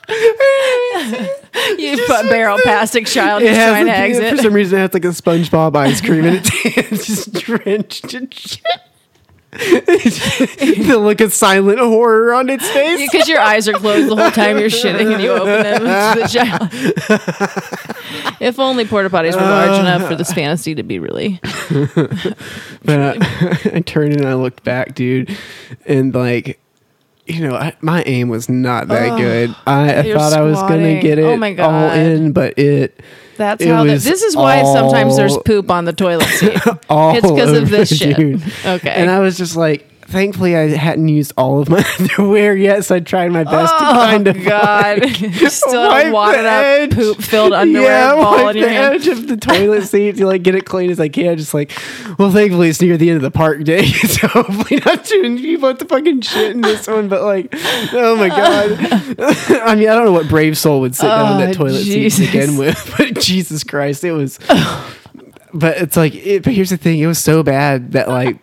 you 1.78 1.98
put 2.08 2.30
barrel 2.30 2.58
past 2.64 2.96
a 2.96 3.04
child 3.04 3.42
just 3.42 3.56
trying 3.56 3.86
to 3.86 3.92
like, 3.92 4.02
exit. 4.02 4.36
for 4.36 4.42
some 4.44 4.54
reason 4.54 4.80
it 4.80 4.82
has 4.82 4.94
like 4.94 5.06
a 5.06 5.10
SpongeBob 5.10 5.76
ice 5.76 6.02
cream 6.02 6.26
and 6.26 6.38
it's, 6.44 7.08
just 7.08 7.34
drenched 7.34 8.14
in 8.14 8.30
shit. 8.30 8.62
the 9.56 10.98
look 11.00 11.22
of 11.22 11.32
silent 11.32 11.80
horror 11.80 12.34
on 12.34 12.50
its 12.50 12.68
face. 12.72 13.10
Because 13.10 13.30
your 13.30 13.40
eyes 13.40 13.70
are 13.70 13.74
closed 13.74 14.10
the 14.10 14.16
whole 14.16 14.32
time 14.32 14.58
you're 14.58 14.68
shitting 14.68 15.14
and 15.14 15.24
you 15.24 15.32
open 15.32 15.64
them. 15.64 15.84
It's 15.86 16.34
the 16.34 16.40
child. 16.40 16.70
if 18.42 18.60
only 18.60 18.86
porta 18.86 19.10
potties 19.10 19.36
were 19.36 19.42
large 19.42 19.80
enough 19.80 20.08
for 20.10 20.16
this 20.16 20.34
fantasy 20.34 20.76
to 20.76 20.84
be 20.84 21.00
really. 21.00 21.40
But 22.84 23.18
I 23.74 23.82
turned 23.86 24.14
and 24.14 24.26
I 24.26 24.34
looked 24.34 24.64
back, 24.66 24.94
dude, 24.94 25.38
and 25.86 26.14
like, 26.14 26.60
you 27.26 27.48
know, 27.48 27.56
I, 27.56 27.76
my 27.82 28.04
aim 28.04 28.30
was 28.30 28.50
not 28.50 28.88
that 28.88 29.18
good. 29.18 29.56
I, 29.66 30.00
I 30.00 30.14
thought 30.14 30.34
I 30.34 30.42
was 30.42 30.60
gonna 30.62 31.02
get 31.02 31.18
oh 31.18 31.32
it 31.32 31.34
Oh 31.34 31.38
my 31.38 31.56
all 31.58 31.92
in, 31.92 32.34
but 32.34 32.58
it 32.58 33.00
That's 33.38 33.64
It 33.64 33.70
how. 33.70 33.84
The, 33.84 33.98
this 33.98 34.22
is 34.22 34.36
why 34.36 34.64
sometimes 34.64 35.18
there's 35.18 35.38
poop 35.40 35.72
on 35.72 35.86
the 35.86 35.94
toilet 35.94 36.28
seat. 36.28 36.54
it's 36.56 37.32
because 37.32 37.58
of 37.58 37.70
this 37.70 37.96
shit. 37.98 38.16
dude. 38.16 38.44
Okay. 38.66 38.90
And 38.90 39.10
I 39.10 39.20
was 39.20 39.38
just 39.38 39.56
like, 39.56 39.90
thankfully, 40.08 40.56
I 40.56 40.68
hadn't 40.70 41.08
used 41.08 41.34
all 41.38 41.60
of 41.62 41.70
my 41.70 41.84
underwear 42.00 42.56
yet, 42.56 42.86
so 42.86 42.96
I 42.96 43.00
tried 43.00 43.32
my 43.32 43.44
best 43.44 43.78
to 43.78 43.84
oh 43.88 43.92
kind 43.94 44.28
of 44.28 44.44
God! 44.44 45.20
You 45.22 45.50
still 45.50 45.88
wipe 45.88 46.14
wadded 46.14 46.46
up, 46.46 46.92
poop 46.92 47.18
filled 47.22 47.54
underwear 47.54 47.90
yeah, 47.92 48.16
ball 48.16 48.50
in 48.50 48.58
your 48.58 48.68
the 48.68 48.74
hand. 48.74 48.96
edge 48.96 49.08
of 49.08 49.28
the 49.28 49.38
toilet 49.38 49.84
seat 49.88 50.18
to 50.18 50.26
like 50.26 50.44
get 50.44 50.56
it 50.56 50.66
clean 50.66 50.90
as 50.90 51.00
I 51.00 51.10
can. 51.10 51.38
Just 51.38 51.54
like, 51.54 51.72
well, 52.18 52.32
thankfully 52.32 52.70
it's 52.70 52.82
near 52.82 52.98
the 52.98 53.10
end 53.10 53.18
of 53.18 53.22
the 53.24 53.32
park 53.32 53.64
day, 53.64 53.86
so 53.86 54.28
hopefully 54.28 54.82
not 54.86 55.06
too 55.06 55.22
many 55.24 55.42
people 55.42 55.68
have 55.70 55.78
to 55.80 55.86
fucking 55.86 56.22
shit 56.22 56.52
in 56.52 56.62
this 56.62 56.88
one. 56.88 57.08
But 57.10 57.24
like, 57.24 57.50
oh 57.94 58.16
my 58.18 58.30
god, 58.30 58.72
I 59.62 59.76
mean, 59.76 59.90
I 59.90 59.96
don't 59.96 60.06
know 60.06 60.12
what 60.14 60.28
brave 60.30 60.58
soul 60.58 60.82
would 60.82 60.96
sit 60.96 61.08
down 61.08 61.42
in 61.42 61.44
Oh, 61.44 61.46
that 61.48 61.56
toilet 61.56 61.80
seat 61.84 61.94
Jesus. 61.94 62.26
to 62.26 62.32
begin 62.32 62.58
with, 62.58 62.94
but 62.98 63.16
Jesus 63.22 63.64
Christ, 63.64 64.04
it 64.04 64.12
was. 64.12 64.40
But 65.54 65.78
it's 65.78 65.96
like, 65.96 66.14
it, 66.16 66.44
but 66.44 66.52
here's 66.54 66.70
the 66.70 66.78
thing: 66.78 67.00
it 67.00 67.08
was 67.08 67.20
so 67.20 67.42
bad 67.44 67.94
that 67.94 68.08
like. 68.10 68.38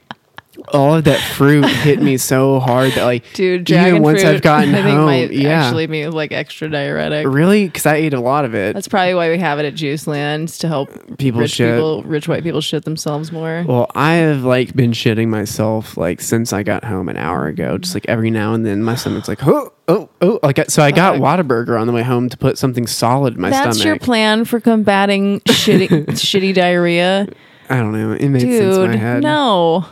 All 0.69 0.95
of 0.95 1.04
that 1.04 1.21
fruit 1.35 1.64
hit 1.66 2.00
me 2.00 2.16
so 2.16 2.61
hard 2.61 2.92
that 2.92 3.04
like 3.04 3.25
Dude, 3.35 3.71
even 3.71 4.02
once 4.02 4.21
fruit, 4.23 4.31
I've 4.35 4.42
gotten 4.42 4.75
I 4.75 4.83
think 4.83 4.97
home, 4.97 5.07
might 5.07 5.33
yeah, 5.33 5.64
actually 5.64 5.87
be 5.87 6.07
like 6.09 6.33
extra 6.33 6.71
diuretic. 6.71 7.26
really, 7.26 7.66
because 7.66 7.87
I 7.87 7.97
ate 7.97 8.14
a 8.14 8.21
lot 8.21 8.45
of 8.45 8.54
it. 8.54 8.75
That's 8.75 8.88
probably 8.88 9.14
why 9.14 9.31
we 9.31 9.38
have 9.38 9.59
it 9.59 9.64
at 9.64 9.75
Juice 9.75 10.07
Land 10.07 10.49
to 10.49 10.69
help 10.69 10.90
People 11.19 11.40
rich 11.40 11.52
shit. 11.52 11.75
people, 11.75 12.02
rich 12.04 12.28
white 12.28 12.42
people 12.42 12.61
shit 12.61 12.85
themselves 12.85 13.33
more. 13.33 13.64
Well, 13.66 13.90
I 13.95 14.14
have 14.14 14.45
like 14.45 14.75
been 14.75 14.92
shitting 14.92 15.28
myself 15.28 15.97
like 15.97 16.21
since 16.21 16.52
I 16.52 16.62
got 16.62 16.85
home 16.85 17.09
an 17.09 17.16
hour 17.16 17.47
ago. 17.47 17.78
Just 17.78 17.95
like 17.95 18.07
every 18.09 18.31
now 18.31 18.54
and 18.54 18.64
then, 18.64 18.83
my 18.83 18.95
stomach's 18.95 19.28
like, 19.28 19.47
oh, 19.47 19.73
oh, 19.88 20.09
oh. 20.21 20.38
Like 20.42 20.71
so, 20.71 20.83
I 20.83 20.90
got. 20.90 21.12
Whataburger 21.23 21.81
on 21.81 21.87
the 21.87 21.92
way 21.92 22.02
home 22.02 22.28
to 22.31 22.37
put 22.37 22.59
something 22.59 22.87
solid 22.87 23.35
in 23.35 23.40
my 23.40 23.50
That's 23.50 23.85
your 23.85 23.99
plan 23.99 24.45
for 24.45 24.59
combating 24.61 25.40
shitty, 25.40 25.88
shitty 26.09 26.54
diarrhea, 26.54 27.28
I 27.69 27.76
don't 27.76 27.92
know. 27.92 28.12
It 28.12 28.28
made 28.28 28.42
sense 28.42 28.76
in 28.76 28.81
my 28.83 28.87
dude. 28.88 29.00
head. 29.00 29.23
No. 29.23 29.87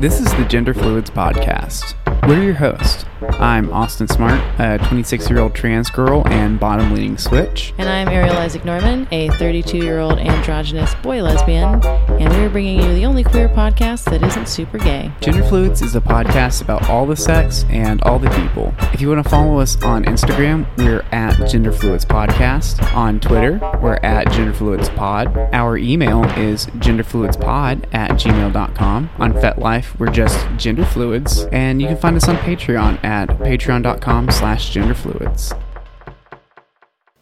This 0.00 0.20
is 0.20 0.34
the 0.34 0.46
Gender 0.48 0.74
Fluids 0.74 1.10
Podcast. 1.10 1.94
We're 2.26 2.42
your 2.42 2.54
hosts. 2.54 3.04
I'm 3.38 3.72
Austin 3.72 4.08
Smart, 4.08 4.40
a 4.58 4.78
26 4.86 5.30
year 5.30 5.40
old 5.40 5.54
trans 5.54 5.90
girl 5.90 6.26
and 6.28 6.58
bottom 6.58 6.94
leaning 6.94 7.18
switch. 7.18 7.72
And 7.78 7.88
I'm 7.88 8.08
Ariel 8.08 8.36
Isaac 8.36 8.64
Norman, 8.64 9.06
a 9.10 9.28
32 9.30 9.78
year 9.78 10.00
old 10.00 10.18
androgynous 10.18 10.94
boy 10.96 11.22
lesbian, 11.22 11.84
and 11.84 12.28
we're 12.34 12.50
bringing 12.50 12.80
you 12.80 12.94
the 12.94 13.04
only 13.04 13.24
queer 13.24 13.48
podcast 13.48 14.04
that 14.04 14.22
isn't 14.22 14.48
super 14.48 14.78
gay. 14.78 15.12
Gender 15.20 15.42
Fluids 15.44 15.82
is 15.82 15.94
a 15.96 16.00
podcast 16.00 16.62
about 16.62 16.88
all 16.88 17.06
the 17.06 17.16
sex 17.16 17.64
and 17.68 18.02
all 18.02 18.18
the 18.18 18.30
people. 18.30 18.74
If 18.92 19.00
you 19.00 19.08
want 19.08 19.22
to 19.22 19.28
follow 19.28 19.58
us 19.58 19.82
on 19.82 20.04
Instagram, 20.04 20.66
we're 20.78 21.04
at 21.12 21.48
Gender 21.48 21.72
Fluids 21.72 22.04
Podcast. 22.04 22.82
On 22.94 23.20
Twitter, 23.20 23.58
we're 23.82 23.98
at 24.02 24.30
Gender 24.32 24.52
Fluids 24.52 24.88
Pod. 24.90 25.36
Our 25.52 25.76
email 25.76 26.24
is 26.38 26.66
genderfluidspod 26.66 27.94
at 27.94 28.10
gmail.com. 28.12 29.10
On 29.18 29.32
FetLife, 29.32 29.98
we're 29.98 30.10
just 30.10 30.46
Gender 30.56 30.84
Fluids. 30.84 31.44
And 31.52 31.80
you 31.80 31.88
can 31.88 31.96
find 31.96 32.13
us 32.16 32.28
on 32.28 32.36
Patreon 32.36 33.02
at 33.04 33.28
patreon.com 33.28 34.30
slash 34.30 34.72
genderfluids. 34.74 35.58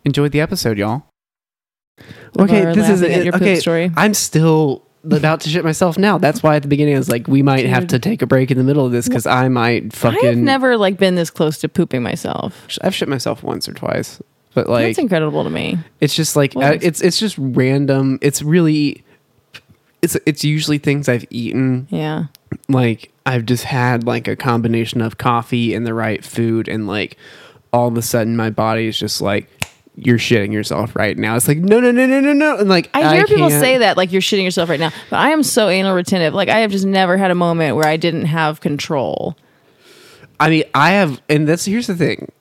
Enjoyed 0.05 0.33
the 0.33 0.41
episode, 0.41 0.79
y'all. 0.79 1.05
Okay, 2.39 2.63
Laura 2.63 2.75
this 2.75 2.89
is 2.89 3.03
laughing 3.03 3.15
at 3.15 3.21
it. 3.21 3.25
your 3.25 3.33
poop 3.33 3.43
Okay, 3.43 3.57
story. 3.61 3.91
I'm 3.97 4.15
still 4.15 4.85
about 5.05 5.41
to 5.43 5.49
shit 5.51 5.65
myself 5.65 5.99
now. 5.99 6.19
That's 6.19 6.43
why 6.43 6.57
at 6.57 6.63
the 6.63 6.69
beginning 6.69 6.95
I 6.95 6.99
was 6.99 7.09
like, 7.09 7.29
we 7.29 7.43
might 7.43 7.67
have 7.67 7.87
to 7.89 7.99
take 7.99 8.23
a 8.23 8.27
break 8.27 8.51
in 8.51 8.59
the 8.59 8.65
middle 8.65 8.87
of 8.87 8.93
this 8.93 9.07
because 9.09 9.27
I 9.27 9.49
might 9.49 9.93
fucking. 9.93 10.27
I've 10.29 10.37
never 10.39 10.77
like 10.77 10.97
been 10.99 11.15
this 11.15 11.31
close 11.31 11.59
to 11.59 11.69
pooping 11.69 12.03
myself. 12.03 12.67
I've 12.81 12.95
shit 12.95 13.09
myself 13.09 13.43
once 13.43 13.69
or 13.69 13.73
twice, 13.75 14.21
but 14.55 14.69
like 14.69 14.87
That's 14.87 14.99
incredible 14.99 15.45
to 15.45 15.51
me. 15.51 15.79
it's 16.01 16.15
just 16.15 16.35
like 16.37 16.55
Well, 16.55 16.77
it's 16.81 17.01
it's 17.01 17.19
just 17.19 17.37
random. 17.39 18.19
It's 18.23 18.43
really. 18.43 19.05
It's 20.01 20.17
it's 20.27 20.43
usually 20.43 20.79
things 20.79 21.09
I've 21.09 21.27
eaten. 21.31 21.87
Yeah. 21.91 22.25
Like 22.69 23.13
I've 23.27 23.47
just 23.47 23.65
had 23.65 24.05
like 24.05 24.29
a 24.29 24.37
combination 24.37 25.01
of 25.01 25.19
coffee 25.19 25.75
and 25.75 25.87
the 25.87 25.95
right 25.95 26.25
food, 26.25 26.69
and 26.69 26.87
like 26.87 27.17
all 27.73 27.89
of 27.89 27.97
a 27.97 28.03
sudden 28.03 28.37
my 28.37 28.51
body 28.51 28.87
is 28.87 28.99
just 28.99 29.21
like. 29.21 29.49
You're 29.95 30.17
shitting 30.17 30.55
yourself 30.55 30.97
right 30.97 31.19
now. 31.19 31.37
It's 31.37 31.47
like 31.47 31.59
no, 31.59 31.79
no, 31.79 31.91
no, 31.91 32.07
no, 32.07 32.19
no, 32.19 32.33
no, 32.33 32.57
and 32.57 32.67
like 32.67 32.89
I 32.95 33.15
hear 33.15 33.27
people 33.27 33.51
can't- 33.51 33.61
say 33.63 33.77
that 33.77 33.99
like 33.99 34.11
you're 34.11 34.23
shitting 34.23 34.43
yourself 34.45 34.71
right 34.71 34.81
now, 34.81 34.91
but 35.11 35.19
I 35.19 35.33
am 35.33 35.43
so 35.43 35.69
anal 35.69 35.93
retentive. 35.95 36.33
Like 36.33 36.49
I 36.49 36.61
have 36.61 36.71
just 36.71 36.87
never 36.87 37.19
had 37.19 37.31
a 37.31 37.35
moment 37.35 37.77
where 37.77 37.87
I 37.87 37.99
didn't 37.99 38.25
have 38.25 38.63
control. 38.63 39.37
I 40.41 40.49
mean, 40.49 40.65
I 40.75 40.93
have, 40.93 41.21
and 41.29 41.47
that's 41.47 41.67
here's 41.67 41.89
the 41.89 41.95
thing. 41.95 42.33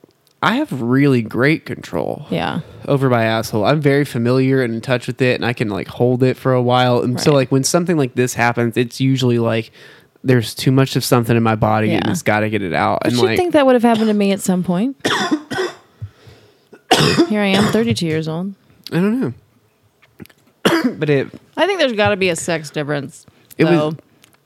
I 0.41 0.55
have 0.55 0.71
really 0.81 1.21
great 1.21 1.65
control 1.65 2.25
Yeah. 2.29 2.61
over 2.87 3.09
my 3.09 3.25
asshole. 3.25 3.65
I'm 3.65 3.81
very 3.81 4.05
familiar 4.05 4.63
and 4.63 4.73
in 4.73 4.79
touch 4.79 5.05
with 5.05 5.21
it, 5.21 5.35
and 5.35 5.45
I 5.45 5.51
can 5.51 5.67
like 5.67 5.89
hold 5.89 6.23
it 6.23 6.37
for 6.37 6.53
a 6.53 6.61
while. 6.61 7.01
And 7.01 7.19
so, 7.19 7.33
like 7.33 7.51
when 7.51 7.65
something 7.65 7.97
like 7.97 8.15
this 8.15 8.33
happens, 8.33 8.77
it's 8.77 9.01
usually 9.01 9.39
like 9.39 9.71
there's 10.23 10.53
too 10.55 10.71
much 10.71 10.95
of 10.95 11.03
something 11.03 11.35
in 11.35 11.43
my 11.43 11.55
body, 11.55 11.91
and 11.93 12.05
Yeah. 12.05 12.11
it's 12.11 12.21
got 12.21 12.41
to 12.41 12.49
get 12.49 12.61
it 12.61 12.73
out. 12.73 12.99
But 13.03 13.11
and 13.13 13.21
you 13.21 13.25
like, 13.27 13.37
think 13.37 13.53
that 13.53 13.65
would 13.65 13.73
have 13.75 13.83
happened 13.83 14.07
to 14.07 14.13
me 14.13 14.31
at 14.31 14.39
some 14.39 14.63
point? 14.63 14.95
Here 17.29 17.41
I 17.41 17.47
am, 17.47 17.71
32 17.71 18.05
years 18.05 18.27
old. 18.27 18.53
I 18.91 18.95
don't 18.95 19.19
know, 19.21 19.33
but 20.97 21.09
it 21.09 21.27
I 21.55 21.65
think 21.65 21.79
there's 21.79 21.93
got 21.93 22.09
to 22.09 22.17
be 22.17 22.29
a 22.29 22.35
sex 22.35 22.69
difference, 22.69 23.25
It 23.57 23.63
was- 23.65 23.73
though, 23.73 23.95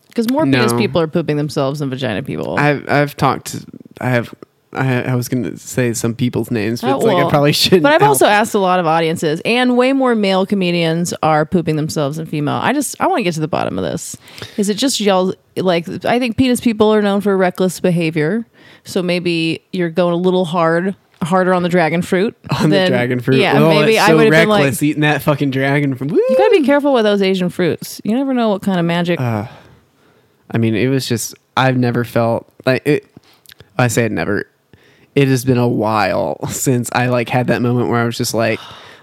because 0.07 0.29
more 0.29 0.43
penis 0.45 0.71
people 0.73 1.01
are 1.01 1.07
pooping 1.07 1.37
themselves 1.37 1.79
than 1.79 1.89
vagina 1.89 2.21
people. 2.23 2.57
I've 2.59 2.87
I've 2.87 3.17
talked. 3.17 3.47
To, 3.47 3.65
I 3.99 4.09
have. 4.09 4.33
I, 4.75 5.01
I 5.03 5.15
was 5.15 5.27
gonna 5.29 5.57
say 5.57 5.93
some 5.93 6.13
people's 6.15 6.51
names, 6.51 6.81
but 6.81 6.91
Oh, 6.91 6.95
it's 6.97 7.05
like 7.05 7.25
I 7.25 7.29
probably 7.29 7.53
shouldn't. 7.53 7.83
But 7.83 7.93
I've 7.93 8.01
out- 8.01 8.09
also 8.09 8.25
asked 8.27 8.53
a 8.53 8.59
lot 8.59 8.79
of 8.79 8.85
audiences, 8.85 9.41
and 9.45 9.77
way 9.77 9.93
more 9.93 10.15
male 10.15 10.45
comedians 10.45 11.13
are 11.23 11.45
pooping 11.45 11.75
themselves 11.75 12.17
than 12.17 12.25
female. 12.25 12.55
I 12.55 12.73
just 12.73 12.99
I 12.99 13.07
want 13.07 13.19
to 13.19 13.23
get 13.23 13.33
to 13.35 13.39
the 13.39 13.47
bottom 13.47 13.77
of 13.77 13.83
this. 13.83 14.17
Is 14.57 14.69
it 14.69 14.75
just 14.77 14.99
y'all? 14.99 15.33
Like 15.57 15.87
I 16.05 16.19
think 16.19 16.37
penis 16.37 16.59
people 16.59 16.93
are 16.93 17.01
known 17.01 17.21
for 17.21 17.35
reckless 17.37 17.79
behavior, 17.79 18.45
so 18.83 19.01
maybe 19.01 19.63
you're 19.71 19.89
going 19.89 20.13
a 20.13 20.17
little 20.17 20.43
hard, 20.45 20.95
harder 21.21 21.53
on 21.53 21.63
the 21.63 21.69
dragon 21.69 22.01
fruit. 22.01 22.35
on 22.59 22.69
than- 22.69 22.85
the 22.85 22.89
dragon 22.89 23.19
fruit. 23.21 23.37
Yeah, 23.37 23.59
oh, 23.61 23.69
maybe 23.69 23.93
it's 23.95 24.01
I 24.01 24.13
would 24.13 24.25
have 24.25 24.31
been 24.31 24.49
like, 24.49 24.63
reckless 24.63 24.83
eating 24.83 25.01
that 25.01 25.21
fucking 25.21 25.51
dragon 25.51 25.95
fruit. 25.95 26.11
you 26.11 26.35
gotta 26.37 26.51
be 26.51 26.63
careful 26.65 26.93
with 26.93 27.03
those 27.05 27.21
Asian 27.21 27.49
fruits. 27.49 28.01
You 28.03 28.15
never 28.15 28.33
know 28.33 28.49
what 28.49 28.61
kind 28.61 28.79
of 28.79 28.85
magic. 28.85 29.19
Uh, 29.19 29.47
I 30.51 30.57
mean, 30.57 30.75
it 30.75 30.87
was 30.89 31.07
just 31.07 31.33
I've 31.55 31.77
never 31.77 32.03
felt 32.03 32.51
like 32.65 32.85
it. 32.85 33.05
I 33.77 33.87
say 33.87 34.05
it 34.05 34.11
never. 34.11 34.45
It 35.15 35.27
has 35.27 35.45
been 35.45 35.57
a 35.57 35.67
while 35.67 36.45
since 36.49 36.89
I 36.93 37.07
like 37.07 37.29
had 37.29 37.47
that 37.47 37.61
moment 37.61 37.89
where 37.89 37.99
I 37.99 38.05
was 38.05 38.17
just 38.17 38.33
like, 38.33 38.59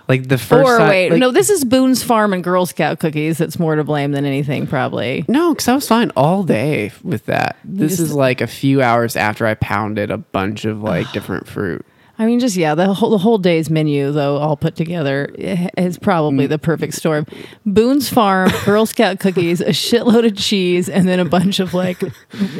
like 0.08 0.28
the 0.28 0.38
first. 0.38 0.68
or 0.68 0.78
time, 0.78 0.88
wait, 0.88 1.10
like- 1.10 1.20
no, 1.20 1.30
this 1.30 1.50
is 1.50 1.64
Boone's 1.64 2.02
Farm 2.02 2.32
and 2.32 2.44
Girl 2.44 2.66
Scout 2.66 3.00
cookies. 3.00 3.38
That's 3.38 3.58
more 3.58 3.76
to 3.76 3.84
blame 3.84 4.12
than 4.12 4.24
anything, 4.24 4.66
probably. 4.66 5.24
No, 5.28 5.54
because 5.54 5.68
I 5.68 5.74
was 5.74 5.88
fine 5.88 6.10
all 6.16 6.42
day 6.42 6.92
with 7.02 7.26
that. 7.26 7.56
This 7.64 7.92
just- 7.92 8.02
is 8.02 8.14
like 8.14 8.40
a 8.40 8.46
few 8.46 8.82
hours 8.82 9.16
after 9.16 9.46
I 9.46 9.54
pounded 9.54 10.10
a 10.10 10.18
bunch 10.18 10.64
of 10.64 10.82
like 10.82 11.10
different 11.12 11.48
fruit. 11.48 11.84
I 12.18 12.26
mean, 12.26 12.40
just 12.40 12.56
yeah, 12.56 12.74
the 12.74 12.92
whole 12.92 13.10
the 13.10 13.18
whole 13.18 13.38
day's 13.38 13.70
menu 13.70 14.12
though, 14.12 14.36
all 14.36 14.56
put 14.56 14.76
together, 14.76 15.34
eh, 15.38 15.68
is 15.76 15.98
probably 15.98 16.46
mm. 16.46 16.50
the 16.50 16.58
perfect 16.58 16.94
storm. 16.94 17.26
Boone's 17.64 18.08
Farm, 18.08 18.50
Girl 18.64 18.86
Scout 18.86 19.18
cookies, 19.18 19.60
a 19.60 19.70
shitload 19.70 20.26
of 20.26 20.36
cheese, 20.36 20.88
and 20.88 21.08
then 21.08 21.18
a 21.20 21.24
bunch 21.24 21.58
of 21.58 21.74
like 21.74 22.00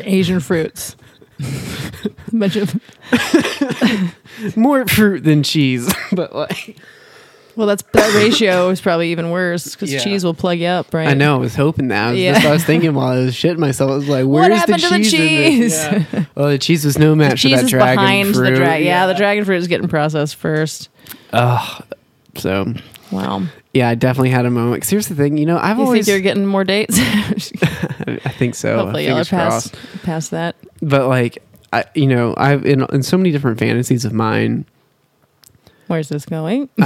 Asian 0.03 0.41
fruits. 0.41 0.97
A 1.41 2.11
bunch 2.33 2.57
of 2.57 2.81
More 4.57 4.87
fruit 4.87 5.25
than 5.25 5.43
cheese, 5.43 5.93
but 6.13 6.35
like 6.35 6.77
well, 7.55 7.67
that's 7.67 7.83
that 7.93 8.15
ratio 8.15 8.71
is 8.71 8.81
probably 8.81 9.13
even 9.13 9.31
worse 9.31 9.73
because 9.75 9.93
Yeah. 9.93 9.99
cheese 9.99 10.25
will 10.25 10.33
plug 10.33 10.59
you 10.59 10.69
up, 10.69 10.95
right? 10.95 11.09
I 11.09 11.13
know. 11.15 11.35
I 11.37 11.39
was 11.39 11.55
hoping 11.55 11.89
that. 11.89 12.17
Yeah. 12.17 12.33
That's 12.33 12.45
what 12.45 12.51
I 12.51 12.55
was 12.55 12.65
thinking 12.65 12.95
while 12.95 13.09
I 13.09 13.17
was 13.27 13.35
shitting 13.35 13.59
myself. 13.59 13.91
I 13.91 13.95
was 13.95 14.09
like, 14.09 14.25
"Where's 14.25 14.49
the 14.49 14.57
happened 14.57 14.81
to 14.81 14.89
the 14.89 14.99
cheese?" 15.05 15.13
in 15.13 15.21
cheese? 15.61 15.85
Yeah. 16.13 16.25
Well, 16.35 16.49
the 16.49 16.59
cheese 16.59 16.85
was 16.87 16.99
no 16.99 17.15
match 17.15 17.43
for 17.43 17.49
that 17.51 17.65
is 17.65 17.71
dragon 17.71 17.97
behind 18.03 18.35
fruit. 18.35 18.51
the 18.51 18.57
dragon. 18.57 18.87
Yeah, 18.87 19.07
the 19.07 19.13
dragon 19.15 19.45
fruit 19.45 19.57
is 19.59 19.69
getting 19.69 19.89
processed 19.89 20.37
first. 20.37 20.89
Ugh. 21.35 21.85
So 22.37 22.73
Wow. 23.11 23.43
Yeah, 23.73 23.89
I 23.89 23.95
definitely 23.95 24.31
had 24.31 24.45
a 24.47 24.51
moment. 24.51 24.83
'Cause 24.83 24.91
here's 24.91 25.09
the 25.09 25.15
thing, 25.15 25.37
you 25.39 25.47
know, 25.47 25.59
I've 25.59 25.79
You 25.79 25.85
always, 25.85 26.07
think 26.07 26.13
you're 26.15 26.21
getting 26.23 26.47
more 26.47 26.65
dates? 26.65 26.99
I 27.01 28.31
think 28.39 28.55
so. 28.55 28.77
Hopefully, 28.77 29.07
y'all 29.07 29.19
are 29.19 29.25
Fingers 29.25 29.71
past 29.71 29.75
past 30.03 30.31
that. 30.33 30.57
But 30.83 31.09
like, 31.09 31.43
I, 31.73 31.85
you 31.95 32.07
know, 32.07 32.35
I've 32.37 32.65
in 32.67 32.83
in 32.93 33.03
so 33.03 33.17
many 33.17 33.31
different 33.31 33.59
fantasies 33.59 34.05
of 34.05 34.13
mine. 34.13 34.67
Where's 35.89 36.09
this 36.09 36.25
going? 36.27 36.69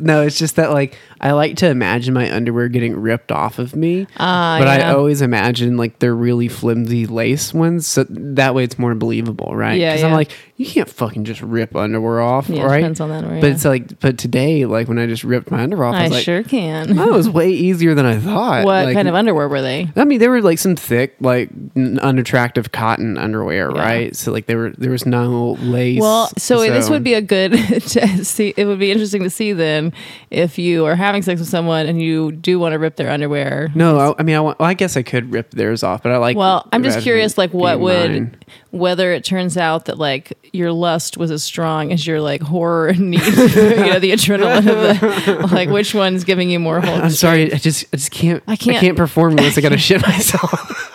No, 0.00 0.22
it's 0.22 0.38
just 0.38 0.56
that 0.56 0.70
like 0.72 0.96
I 1.20 1.32
like 1.32 1.56
to 1.58 1.68
imagine 1.68 2.14
my 2.14 2.32
underwear 2.34 2.68
getting 2.68 2.96
ripped 2.98 3.32
off 3.32 3.58
of 3.58 3.74
me, 3.74 4.06
Ah, 4.16 4.56
but 4.58 4.68
I 4.68 4.92
always 4.92 5.22
imagine 5.22 5.76
like 5.76 5.98
they're 5.98 6.14
really 6.14 6.48
flimsy 6.48 7.06
lace 7.06 7.52
ones, 7.54 7.86
so 7.86 8.04
that 8.08 8.54
way 8.54 8.64
it's 8.64 8.78
more 8.78 8.94
believable, 8.94 9.54
right? 9.54 9.78
Yeah, 9.78 9.92
because 9.92 10.04
I'm 10.04 10.12
like, 10.12 10.30
you 10.56 10.66
can't 10.66 10.88
fucking 10.88 11.24
just 11.24 11.40
rip 11.42 11.74
underwear 11.76 12.20
off, 12.20 12.48
Yeah, 12.48 12.62
it 12.62 12.66
right? 12.66 12.76
depends 12.78 13.00
on 13.00 13.08
the 13.10 13.16
underwear, 13.16 13.40
But 13.40 13.46
yeah. 13.48 13.52
it's 13.54 13.64
like, 13.64 14.00
but 14.00 14.18
today, 14.18 14.64
like 14.66 14.88
when 14.88 14.98
I 14.98 15.06
just 15.06 15.24
ripped 15.24 15.50
my 15.50 15.62
underwear 15.62 15.88
off, 15.88 15.94
I, 15.94 16.00
I 16.00 16.02
was 16.04 16.12
like, 16.12 16.24
sure 16.24 16.42
can. 16.42 16.96
that 16.96 17.08
was 17.10 17.28
way 17.28 17.50
easier 17.50 17.94
than 17.94 18.06
I 18.06 18.18
thought. 18.18 18.64
what 18.64 18.86
Like, 18.86 18.94
kind 18.94 19.08
of 19.08 19.14
underwear 19.14 19.48
were 19.48 19.62
they? 19.62 19.88
I 19.96 20.04
mean, 20.04 20.18
they 20.18 20.28
were 20.28 20.40
like 20.42 20.58
some 20.58 20.76
thick, 20.76 21.16
like 21.20 21.50
n- 21.76 21.98
unattractive 22.00 22.72
cotton 22.72 23.18
underwear, 23.18 23.70
Yeah. 23.74 23.80
right? 23.82 24.16
So 24.16 24.32
like 24.32 24.46
there 24.46 24.58
were 24.58 24.70
there 24.78 24.90
was 24.90 25.06
no 25.06 25.52
lace. 25.60 26.00
Well, 26.00 26.30
so, 26.38 26.58
this 26.60 26.88
would 26.98 27.04
be 27.04 27.14
a 27.14 27.22
good 27.22 27.52
to 27.88 28.24
see. 28.24 28.52
It 28.56 28.64
would 28.66 28.78
be 28.78 28.90
interesting 28.90 29.22
to 29.22 29.30
see 29.30 29.52
then 29.52 29.92
if 30.30 30.58
you 30.58 30.84
are 30.86 30.94
having 30.96 31.22
sex 31.22 31.40
with 31.40 31.48
someone 31.48 31.86
and 31.86 32.00
you 32.02 32.32
do 32.32 32.58
want 32.58 32.72
to 32.74 32.78
rip 32.78 32.96
their 32.96 33.10
underwear. 33.10 33.70
no. 33.74 33.98
I, 33.98 34.14
I 34.20 34.22
mean, 34.22 34.36
I, 34.36 34.40
want, 34.40 34.58
well, 34.58 34.68
I 34.68 34.74
guess 34.74 34.96
I 34.96 35.02
could 35.02 35.32
rip 35.32 35.50
theirs 35.52 35.82
off, 35.82 36.02
but 36.02 36.12
I 36.12 36.16
like. 36.18 36.36
Well, 36.36 36.68
I'm 36.72 36.82
just 36.82 37.00
curious, 37.00 37.38
like, 37.38 37.52
what 37.54 37.80
would, 37.80 38.10
mine. 38.10 38.36
whether 38.70 39.12
it 39.12 39.24
turns 39.24 39.56
out 39.56 39.86
that 39.86 39.98
like 39.98 40.32
your 40.52 40.72
lust 40.72 41.16
was 41.16 41.30
as 41.30 41.42
strong 41.42 41.92
as 41.92 42.06
your 42.06 42.20
like 42.20 42.42
horror 42.42 42.92
need, 42.94 43.20
you 43.26 43.34
know, 43.36 43.98
the 43.98 44.12
adrenaline 44.12 44.58
of 44.58 44.64
the, 44.64 45.46
like, 45.54 45.68
which 45.68 45.94
one's 45.94 46.24
giving 46.24 46.50
you 46.50 46.58
more 46.58 46.80
hold? 46.80 47.00
I'm 47.00 47.10
sorry, 47.10 47.52
I 47.52 47.56
just 47.58 47.84
I 47.92 47.96
just 47.96 48.10
can't 48.10 48.42
I 48.46 48.52
I 48.52 48.56
can't- 48.56 48.76
I 48.78 48.80
can't, 48.80 48.96
perform 48.96 49.32
unless 49.32 49.56
I 49.58 49.60
gotta 49.60 49.78
shit 49.78 50.02
myself. 50.02 50.94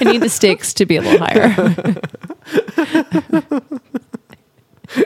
I 0.00 0.04
need 0.04 0.22
the 0.22 0.28
stakes 0.28 0.72
to 0.74 0.86
be 0.86 0.96
a 0.96 1.02
little 1.02 1.18
higher. 1.24 1.54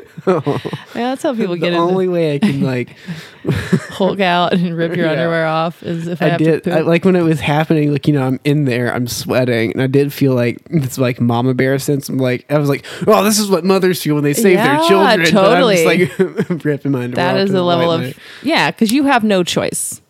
yeah, 0.27 0.59
that's 0.95 1.23
how 1.23 1.35
people 1.35 1.57
get. 1.57 1.69
It. 1.69 1.71
The 1.73 1.77
get 1.77 1.81
only 1.81 2.09
way 2.09 2.35
I 2.35 2.39
can 2.39 2.61
like 2.63 2.97
Hulk 3.91 4.21
out 4.21 4.53
and 4.53 4.77
rip 4.77 4.95
your 4.97 5.07
Yeah. 5.07 5.13
underwear 5.13 5.47
off 5.47 5.83
is 5.83 6.07
if 6.07 6.23
I, 6.23 6.27
I 6.27 6.29
have 6.31 6.39
did 6.39 6.65
to 6.65 6.71
poop. 6.71 6.79
I, 6.79 6.81
like 6.83 7.05
when 7.05 7.17
it 7.17 7.23
was 7.23 7.41
happening. 7.41 7.93
Like 7.93 8.07
you 8.07 8.15
know, 8.15 8.23
I'm 8.27 8.41
in 8.45 8.65
there, 8.65 8.93
I'm 8.95 9.07
sweating, 9.09 9.73
and 9.73 9.83
I 9.83 9.87
did 9.89 10.13
feel 10.13 10.35
like 10.35 10.59
it's 10.71 10.99
like 10.99 11.21
mama 11.21 11.55
bear 11.55 11.79
sense. 11.79 12.09
I'm 12.09 12.19
like 12.19 12.45
I 12.51 12.59
was 12.59 12.69
like, 12.69 12.85
oh, 13.07 13.25
this 13.25 13.39
is 13.39 13.51
what 13.51 13.65
mothers 13.65 14.01
feel 14.03 14.15
when 14.15 14.25
they 14.25 14.35
save 14.35 14.55
Yeah, 14.59 14.79
their 14.79 14.89
children. 14.89 15.27
totally. 15.27 15.85
But 15.85 15.99
I'm 15.99 16.37
just 16.37 16.51
like 16.51 16.65
ripping 16.65 16.93
my 16.93 17.05
underwear. 17.05 17.25
that 17.27 17.35
off 17.37 17.43
is 17.45 17.51
to 17.51 17.55
the 17.57 17.63
level 17.65 17.91
of 17.91 18.01
night. 18.03 18.17
yeah, 18.43 18.71
because 18.71 18.93
you 18.93 19.05
have 19.05 19.25
no 19.25 19.43
choice. 19.43 20.01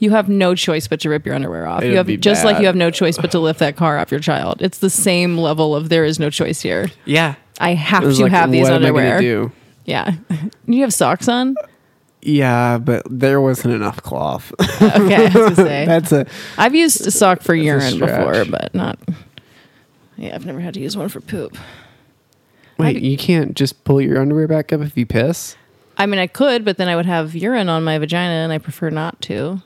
You 0.00 0.10
have 0.10 0.28
no 0.28 0.54
choice 0.54 0.86
but 0.86 1.00
to 1.00 1.08
rip 1.10 1.26
your 1.26 1.34
underwear 1.34 1.66
off. 1.66 1.80
It'd 1.80 1.90
you 1.90 1.96
have 1.96 2.06
be 2.06 2.16
just 2.16 2.44
like 2.44 2.60
you 2.60 2.66
have 2.66 2.76
no 2.76 2.88
choice 2.90 3.18
but 3.18 3.32
to 3.32 3.40
lift 3.40 3.58
that 3.58 3.74
car 3.76 3.98
off 3.98 4.12
your 4.12 4.20
child. 4.20 4.62
It's 4.62 4.78
the 4.78 4.90
same 4.90 5.36
level 5.38 5.74
of 5.74 5.88
there 5.88 6.04
is 6.04 6.20
no 6.20 6.30
choice 6.30 6.60
here. 6.60 6.88
yeah. 7.04 7.34
I 7.60 7.74
have 7.74 8.02
to 8.02 8.22
like, 8.22 8.32
have 8.32 8.50
these 8.50 8.62
what 8.64 8.74
am 8.74 8.84
I 8.84 8.88
underwear. 8.88 9.20
do? 9.20 9.52
Yeah. 9.84 10.14
you 10.66 10.82
have 10.82 10.92
socks 10.94 11.28
on? 11.28 11.56
Yeah, 12.20 12.78
but 12.78 13.04
there 13.08 13.40
wasn't 13.40 13.74
enough 13.74 14.02
cloth. 14.02 14.52
Okay, 14.80 15.26
I 15.26 15.38
was 15.38 15.56
say. 15.56 15.84
that's 15.86 16.12
a. 16.12 16.26
I've 16.56 16.74
used 16.74 17.06
a 17.06 17.10
sock 17.10 17.42
for 17.42 17.54
urine 17.54 17.98
before, 17.98 18.44
but 18.44 18.74
not. 18.74 18.98
Yeah, 20.16 20.34
I've 20.34 20.46
never 20.46 20.60
had 20.60 20.74
to 20.74 20.80
use 20.80 20.96
one 20.96 21.08
for 21.08 21.20
poop. 21.20 21.56
wait. 22.78 23.00
You 23.02 23.16
can't 23.16 23.54
just 23.54 23.84
pull 23.84 24.00
your 24.00 24.20
underwear 24.20 24.46
back 24.48 24.72
up 24.72 24.80
if 24.80 24.96
you 24.96 25.04
piss. 25.06 25.56
I 25.96 26.06
mean, 26.06 26.20
I 26.20 26.26
could, 26.28 26.64
but 26.64 26.76
then 26.76 26.88
I 26.88 26.94
would 26.96 27.06
have 27.06 27.34
urine 27.34 27.68
on 27.68 27.82
my 27.84 27.98
vagina, 27.98 28.34
and 28.34 28.52
I 28.52 28.58
prefer 28.58 28.90
not 28.90 29.20
to. 29.22 29.60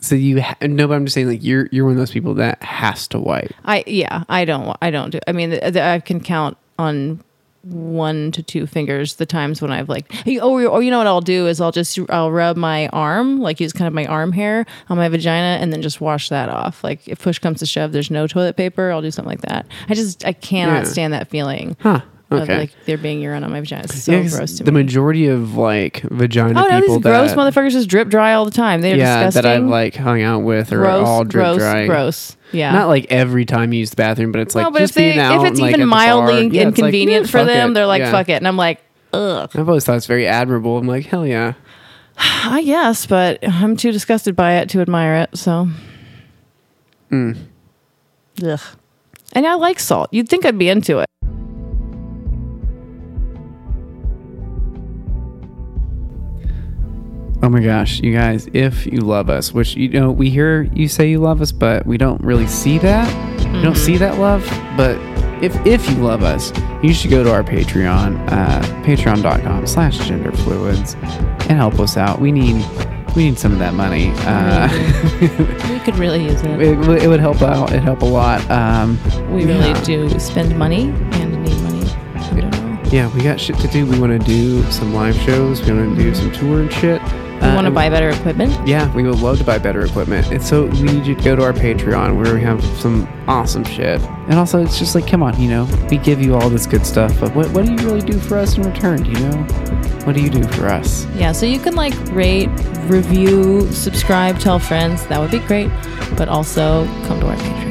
So 0.00 0.14
you 0.14 0.40
ha- 0.40 0.56
no, 0.62 0.88
but 0.88 0.94
I'm 0.94 1.04
just 1.04 1.14
saying 1.14 1.28
like 1.28 1.42
you're 1.42 1.68
you're 1.72 1.84
one 1.84 1.92
of 1.92 1.98
those 1.98 2.10
people 2.10 2.34
that 2.34 2.62
has 2.62 3.06
to 3.08 3.18
wipe. 3.18 3.52
I 3.64 3.84
yeah, 3.86 4.24
I 4.28 4.44
don't. 4.44 4.76
I 4.80 4.90
don't 4.90 5.10
do. 5.10 5.18
I 5.26 5.32
mean, 5.32 5.50
th- 5.50 5.62
th- 5.62 5.76
I 5.76 6.00
can 6.00 6.20
count 6.20 6.56
on 6.78 7.22
one 7.62 8.30
to 8.32 8.42
two 8.42 8.66
fingers 8.66 9.16
the 9.16 9.26
times 9.26 9.60
when 9.60 9.72
I've 9.72 9.88
like, 9.88 10.10
oh, 10.40 10.64
or 10.68 10.82
you 10.82 10.90
know 10.90 10.98
what 10.98 11.06
I'll 11.08 11.20
do 11.20 11.46
is 11.48 11.60
I'll 11.60 11.72
just 11.72 11.98
I'll 12.08 12.30
rub 12.30 12.56
my 12.56 12.86
arm, 12.88 13.40
like 13.40 13.60
use 13.60 13.72
kind 13.72 13.88
of 13.88 13.92
my 13.92 14.06
arm 14.06 14.32
hair 14.32 14.64
on 14.88 14.96
my 14.96 15.08
vagina, 15.08 15.58
and 15.60 15.72
then 15.72 15.82
just 15.82 16.00
wash 16.00 16.28
that 16.28 16.48
off. 16.48 16.82
Like 16.84 17.06
if 17.08 17.20
push 17.20 17.38
comes 17.40 17.58
to 17.58 17.66
shove, 17.66 17.92
there's 17.92 18.10
no 18.10 18.26
toilet 18.26 18.56
paper, 18.56 18.90
I'll 18.92 19.02
do 19.02 19.10
something 19.10 19.30
like 19.30 19.42
that. 19.42 19.66
I 19.88 19.94
just 19.94 20.24
I 20.24 20.32
cannot 20.32 20.84
Yeah. 20.84 20.90
stand 20.90 21.12
that 21.12 21.28
feeling. 21.28 21.76
Huh. 21.80 22.00
Of 22.30 22.40
Okay. 22.42 22.58
like 22.58 22.70
there 22.84 22.98
being 22.98 23.22
urine 23.22 23.42
on 23.42 23.50
my 23.52 23.60
vagina. 23.60 23.84
It's 23.84 24.02
so 24.02 24.12
Yeah, 24.12 24.28
gross 24.28 24.58
to 24.58 24.64
the 24.64 24.70
me. 24.70 24.82
majority 24.82 25.28
of 25.28 25.56
like 25.56 26.02
vagina 26.02 26.62
oh 26.62 26.68
no, 26.68 26.80
people 26.80 26.96
these 26.96 27.02
gross 27.04 27.30
that 27.30 27.38
motherfuckers 27.38 27.70
just 27.72 27.88
drip 27.88 28.08
dry 28.08 28.34
all 28.34 28.44
the 28.44 28.50
time. 28.50 28.82
They're 28.82 28.96
yeah 28.96 29.24
disgusting. 29.24 29.42
that 29.50 29.56
I've 29.62 29.64
like 29.64 29.94
hung 29.94 30.20
out 30.20 30.40
with 30.40 30.70
are 30.70 30.76
gross, 30.76 31.08
all 31.08 31.24
drip 31.24 31.42
gross, 31.44 31.56
dry. 31.58 31.86
gross. 31.86 32.36
Yeah. 32.52 32.72
Not 32.72 32.88
like 32.88 33.06
every 33.10 33.46
time 33.46 33.72
you 33.72 33.78
use 33.80 33.90
the 33.90 33.96
bathroom, 33.96 34.30
but 34.32 34.42
it's 34.42 34.54
like 34.54 34.64
no, 34.64 34.70
but 34.70 34.80
just 34.80 34.90
if 34.90 34.94
they 34.96 35.08
being 35.12 35.18
out 35.20 35.42
if 35.46 35.52
it's 35.52 35.60
like, 35.60 35.70
even 35.70 35.80
the 35.80 35.86
bar. 35.90 35.96
mildly 35.98 36.34
Yeah, 36.34 36.42
it's 36.42 36.54
like, 36.54 36.92
inconvenient 36.92 37.30
for 37.30 37.44
them, 37.44 37.70
it. 37.70 37.74
they're 37.74 37.86
like 37.86 38.00
Yeah. 38.00 38.10
fuck 38.10 38.28
it, 38.28 38.32
and 38.34 38.46
I'm 38.46 38.58
like 38.58 38.82
ugh. 39.14 39.50
I've 39.54 39.66
always 39.68 39.84
thought 39.86 39.96
it's 39.96 40.04
very 40.06 40.26
admirable. 40.26 40.76
I'm 40.76 40.86
like 40.86 41.06
hell 41.06 41.26
yeah. 41.26 41.54
I 42.18 42.62
guess, 42.62 43.06
but 43.06 43.38
I'm 43.48 43.74
too 43.78 43.90
disgusted 43.90 44.36
by 44.36 44.56
it 44.56 44.68
to 44.70 44.82
admire 44.82 45.14
it. 45.22 45.38
So, 45.38 45.68
Mm. 47.10 47.38
ugh. 48.44 48.60
And 49.32 49.46
I 49.46 49.54
like 49.54 49.78
salt. 49.80 50.10
You'd 50.12 50.28
think 50.28 50.44
I'd 50.44 50.58
be 50.58 50.68
into 50.68 50.98
it. 50.98 51.06
Oh 57.40 57.48
my 57.48 57.60
gosh, 57.60 58.00
you 58.00 58.12
guys, 58.12 58.48
if 58.52 58.84
you 58.86 59.00
love 59.00 59.30
us, 59.30 59.52
which 59.52 59.76
you 59.76 59.88
know, 59.90 60.10
we 60.10 60.28
hear 60.28 60.62
you 60.74 60.88
say 60.88 61.08
you 61.08 61.18
love 61.18 61.40
us, 61.40 61.52
but 61.52 61.86
we 61.86 61.96
don't 61.96 62.20
really 62.22 62.48
see 62.48 62.78
that. 62.78 63.06
We 63.54 63.62
don't 63.62 63.76
see 63.76 63.96
that 63.98 64.18
love. 64.18 64.44
But 64.76 64.98
if 65.42 65.54
if 65.64 65.88
you 65.88 65.96
love 65.98 66.24
us, 66.24 66.52
you 66.82 66.92
should 66.92 67.10
go 67.12 67.22
to 67.22 67.32
our 67.32 67.44
Patreon, 67.44 68.28
uh, 68.32 68.60
patreon.com 68.82 69.66
slash 69.68 69.98
gender 70.08 70.32
fluids 70.32 70.94
and 70.94 71.52
help 71.52 71.78
us 71.78 71.96
out. 71.96 72.20
We 72.20 72.32
need 72.32 72.64
we 73.14 73.24
need 73.30 73.38
some 73.38 73.52
of 73.52 73.60
that 73.60 73.72
money. 73.74 74.10
Uh, 74.16 74.68
We 75.72 75.78
could 75.80 75.96
really 75.96 76.24
use 76.24 76.42
it. 76.42 76.60
it, 76.60 76.76
would- 76.76 77.02
it 77.02 77.06
would 77.08 77.20
help 77.20 77.40
out. 77.42 77.70
It'd 77.70 77.82
help 77.84 78.02
a 78.02 78.04
lot. 78.04 78.48
Um, 78.50 78.98
We 79.32 79.44
really 79.44 79.68
yeah. 79.70 79.82
do 79.84 80.18
spend 80.18 80.58
money 80.58 80.90
and 81.12 81.40
need 81.44 81.60
money. 81.62 82.88
Yeah, 82.90 83.12
we 83.14 83.20
got 83.22 83.38
shit 83.38 83.56
to 83.58 83.68
do. 83.68 83.84
We 83.86 83.98
want 84.00 84.18
to 84.18 84.26
do 84.26 84.62
some 84.72 84.92
live 84.94 85.14
shows. 85.16 85.62
We 85.62 85.72
want 85.72 85.96
to 85.96 86.02
do 86.02 86.14
some 86.14 86.32
tour 86.32 86.60
and 86.62 86.72
shit. 86.72 87.00
Uh, 87.40 87.48
we 87.48 87.54
want 87.54 87.66
to 87.66 87.70
buy 87.70 87.88
better 87.88 88.10
equipment. 88.10 88.66
Yeah, 88.66 88.92
we 88.94 89.02
would 89.04 89.20
love 89.20 89.38
to 89.38 89.44
buy 89.44 89.58
better 89.58 89.84
equipment. 89.84 90.26
And 90.32 90.42
so 90.42 90.66
we 90.66 90.82
need 90.82 91.06
you 91.06 91.14
to 91.14 91.22
go 91.22 91.36
to 91.36 91.44
our 91.44 91.52
Patreon 91.52 92.16
where 92.16 92.34
we 92.34 92.40
have 92.42 92.62
some 92.78 93.08
awesome 93.28 93.64
shit. 93.64 94.00
And 94.02 94.34
also, 94.34 94.62
it's 94.62 94.78
just 94.78 94.94
like, 94.94 95.06
come 95.06 95.22
on, 95.22 95.40
you 95.40 95.48
know, 95.48 95.64
we 95.90 95.98
give 95.98 96.20
you 96.20 96.34
all 96.34 96.50
this 96.50 96.66
good 96.66 96.84
stuff, 96.84 97.18
but 97.20 97.34
what, 97.34 97.48
what 97.50 97.64
do 97.64 97.72
you 97.72 97.78
really 97.78 98.00
do 98.00 98.18
for 98.18 98.36
us 98.36 98.56
in 98.56 98.62
return? 98.64 99.04
You 99.04 99.18
know? 99.20 99.46
What 100.04 100.14
do 100.16 100.22
you 100.22 100.30
do 100.30 100.42
for 100.48 100.66
us? 100.68 101.06
Yeah, 101.16 101.32
so 101.32 101.44
you 101.46 101.58
can 101.58 101.74
like 101.74 101.94
rate, 102.12 102.48
review, 102.88 103.70
subscribe, 103.72 104.38
tell 104.38 104.58
friends. 104.58 105.06
That 105.06 105.20
would 105.20 105.30
be 105.30 105.40
great. 105.40 105.70
But 106.16 106.28
also 106.28 106.86
come 107.06 107.20
to 107.20 107.26
our 107.26 107.36
Patreon. 107.36 107.67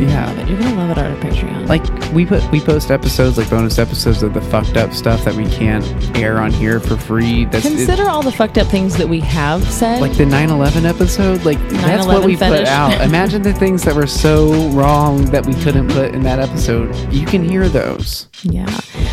Yeah. 0.00 0.26
love 0.26 0.38
it. 0.38 0.48
You're 0.48 0.58
gonna 0.60 0.74
love 0.76 0.90
it 0.90 0.98
on 0.98 1.06
our 1.12 1.16
Patreon. 1.18 1.68
Like 1.68 1.84
we 2.12 2.24
put 2.26 2.42
we 2.50 2.60
post 2.60 2.90
episodes 2.90 3.36
like 3.38 3.48
bonus 3.50 3.78
episodes 3.78 4.22
of 4.22 4.34
the 4.34 4.40
fucked 4.40 4.76
up 4.76 4.92
stuff 4.92 5.24
that 5.24 5.34
we 5.34 5.46
can't 5.50 5.84
air 6.16 6.38
on 6.40 6.52
here 6.52 6.80
for 6.80 6.96
free. 6.96 7.44
That's 7.46 7.64
it- 7.66 7.70
consider 7.76 8.08
all 8.08 8.22
the 8.22 8.32
fucked 8.32 8.58
up 8.58 8.66
things 8.68 8.96
that 8.96 9.08
we 9.08 9.20
have 9.20 9.62
said. 9.64 10.00
like 10.00 10.16
the 10.16 10.24
9-11 10.24 10.84
episode 10.84 11.44
like 11.44 11.58
that's 11.68 12.06
9/11 12.06 12.06
what 12.06 12.24
we 12.24 12.36
put 12.36 12.64
out 12.66 13.00
imagine 13.00 13.42
the 13.42 13.52
things 13.52 13.82
that 13.82 13.94
were 13.94 14.06
so 14.06 14.68
wrong 14.70 15.24
that 15.26 15.44
we 15.46 15.54
couldn't 15.54 15.88
put 15.88 16.14
in 16.14 16.22
that 16.22 16.38
episode 16.38 16.94
you 17.12 17.26
can 17.26 17.42
hear 17.42 17.68
those 17.68 18.28
Yeah. 18.42 18.66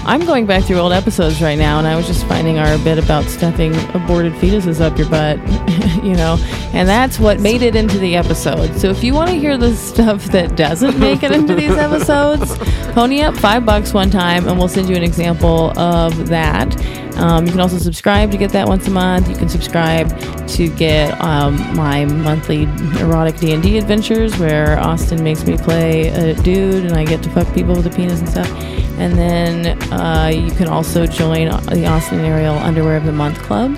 I'm 0.05 0.23
going 0.25 0.45
back 0.45 0.63
through 0.65 0.77
old 0.77 0.93
episodes 0.93 1.41
right 1.41 1.57
now, 1.57 1.79
and 1.79 1.87
I 1.87 1.95
was 1.95 2.05
just 2.05 2.27
finding 2.27 2.59
our 2.59 2.77
bit 2.83 2.99
about 2.99 3.23
stuffing 3.23 3.73
aborted 3.95 4.33
fetuses 4.33 4.79
up 4.79 4.99
your 4.99 5.09
butt, 5.09 5.39
you 6.03 6.13
know, 6.13 6.37
and 6.73 6.87
that's 6.87 7.17
what 7.19 7.39
made 7.39 7.63
it 7.63 7.75
into 7.75 7.97
the 7.97 8.15
episode. 8.15 8.75
So 8.79 8.89
if 8.89 9.03
you 9.03 9.15
want 9.15 9.31
to 9.31 9.35
hear 9.35 9.57
the 9.57 9.75
stuff 9.75 10.25
that 10.25 10.55
doesn't 10.81 10.99
make 10.99 11.23
it 11.23 11.31
into 11.31 11.55
these 11.55 11.71
episodes, 11.71 12.57
pony 12.93 13.21
up 13.21 13.33
five 13.37 13.65
bucks 13.65 13.93
one 13.93 14.09
time, 14.09 14.45
and 14.45 14.59
we'll 14.59 14.67
send 14.67 14.89
you 14.89 14.95
an 14.97 15.03
example 15.03 15.77
of 15.79 16.27
that. 16.27 16.75
Um, 17.15 17.45
you 17.45 17.51
can 17.51 17.61
also 17.61 17.77
subscribe 17.77 18.29
to 18.31 18.37
get 18.37 18.51
that 18.51 18.67
once 18.67 18.85
a 18.87 18.91
month. 18.91 19.29
You 19.29 19.37
can 19.37 19.47
subscribe 19.47 20.09
to 20.49 20.67
get 20.67 21.17
um, 21.21 21.55
my 21.77 22.03
monthly 22.03 22.63
erotic 22.99 23.37
D 23.37 23.53
and 23.53 23.63
D 23.63 23.77
adventures, 23.77 24.37
where 24.37 24.77
Austin 24.79 25.23
makes 25.23 25.45
me 25.45 25.55
play 25.57 26.09
a 26.09 26.33
dude, 26.41 26.83
and 26.83 26.93
I 26.93 27.05
get 27.05 27.23
to 27.23 27.29
fuck 27.29 27.53
people 27.53 27.73
with 27.73 27.87
a 27.87 27.89
penis 27.89 28.19
and 28.19 28.27
stuff. 28.27 28.51
And 28.97 29.17
then 29.17 29.81
uh, 29.93 30.27
you 30.27 30.51
can 30.51 30.67
also 30.67 31.05
join 31.05 31.47
the 31.67 31.85
Austin 31.85 32.19
and 32.19 32.27
Ariel 32.27 32.57
Underwear 32.57 32.97
of 32.97 33.05
the 33.05 33.13
Month 33.13 33.39
Club, 33.43 33.73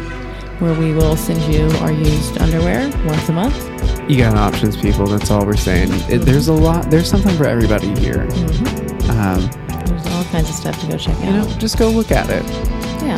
where 0.60 0.74
we 0.74 0.94
will 0.94 1.16
send 1.16 1.54
you 1.54 1.70
our 1.78 1.92
used 1.92 2.40
underwear 2.40 2.90
once 3.06 3.30
a 3.30 3.34
month. 3.34 3.67
You 4.10 4.18
got 4.18 4.36
options 4.36 4.76
people 4.78 5.06
that's 5.08 5.30
all 5.32 5.46
we're 5.46 5.56
saying 5.58 5.90
it, 6.10 6.20
there's 6.20 6.48
a 6.48 6.54
lot 6.54 6.90
there's 6.90 7.10
something 7.10 7.36
for 7.38 7.46
everybody 7.46 7.88
here 8.00 8.22
um, 9.12 9.42
There's 9.68 10.06
all 10.08 10.24
kinds 10.26 10.50
of 10.50 10.56
stuff 10.56 10.80
to 10.82 10.88
go 10.88 10.98
check 10.98 11.16
out. 11.18 11.24
you 11.26 11.32
know 11.32 11.48
just 11.58 11.78
go 11.78 11.90
look 11.90 12.12
at 12.12 12.30
it 12.30 12.44
Yeah. 13.04 13.18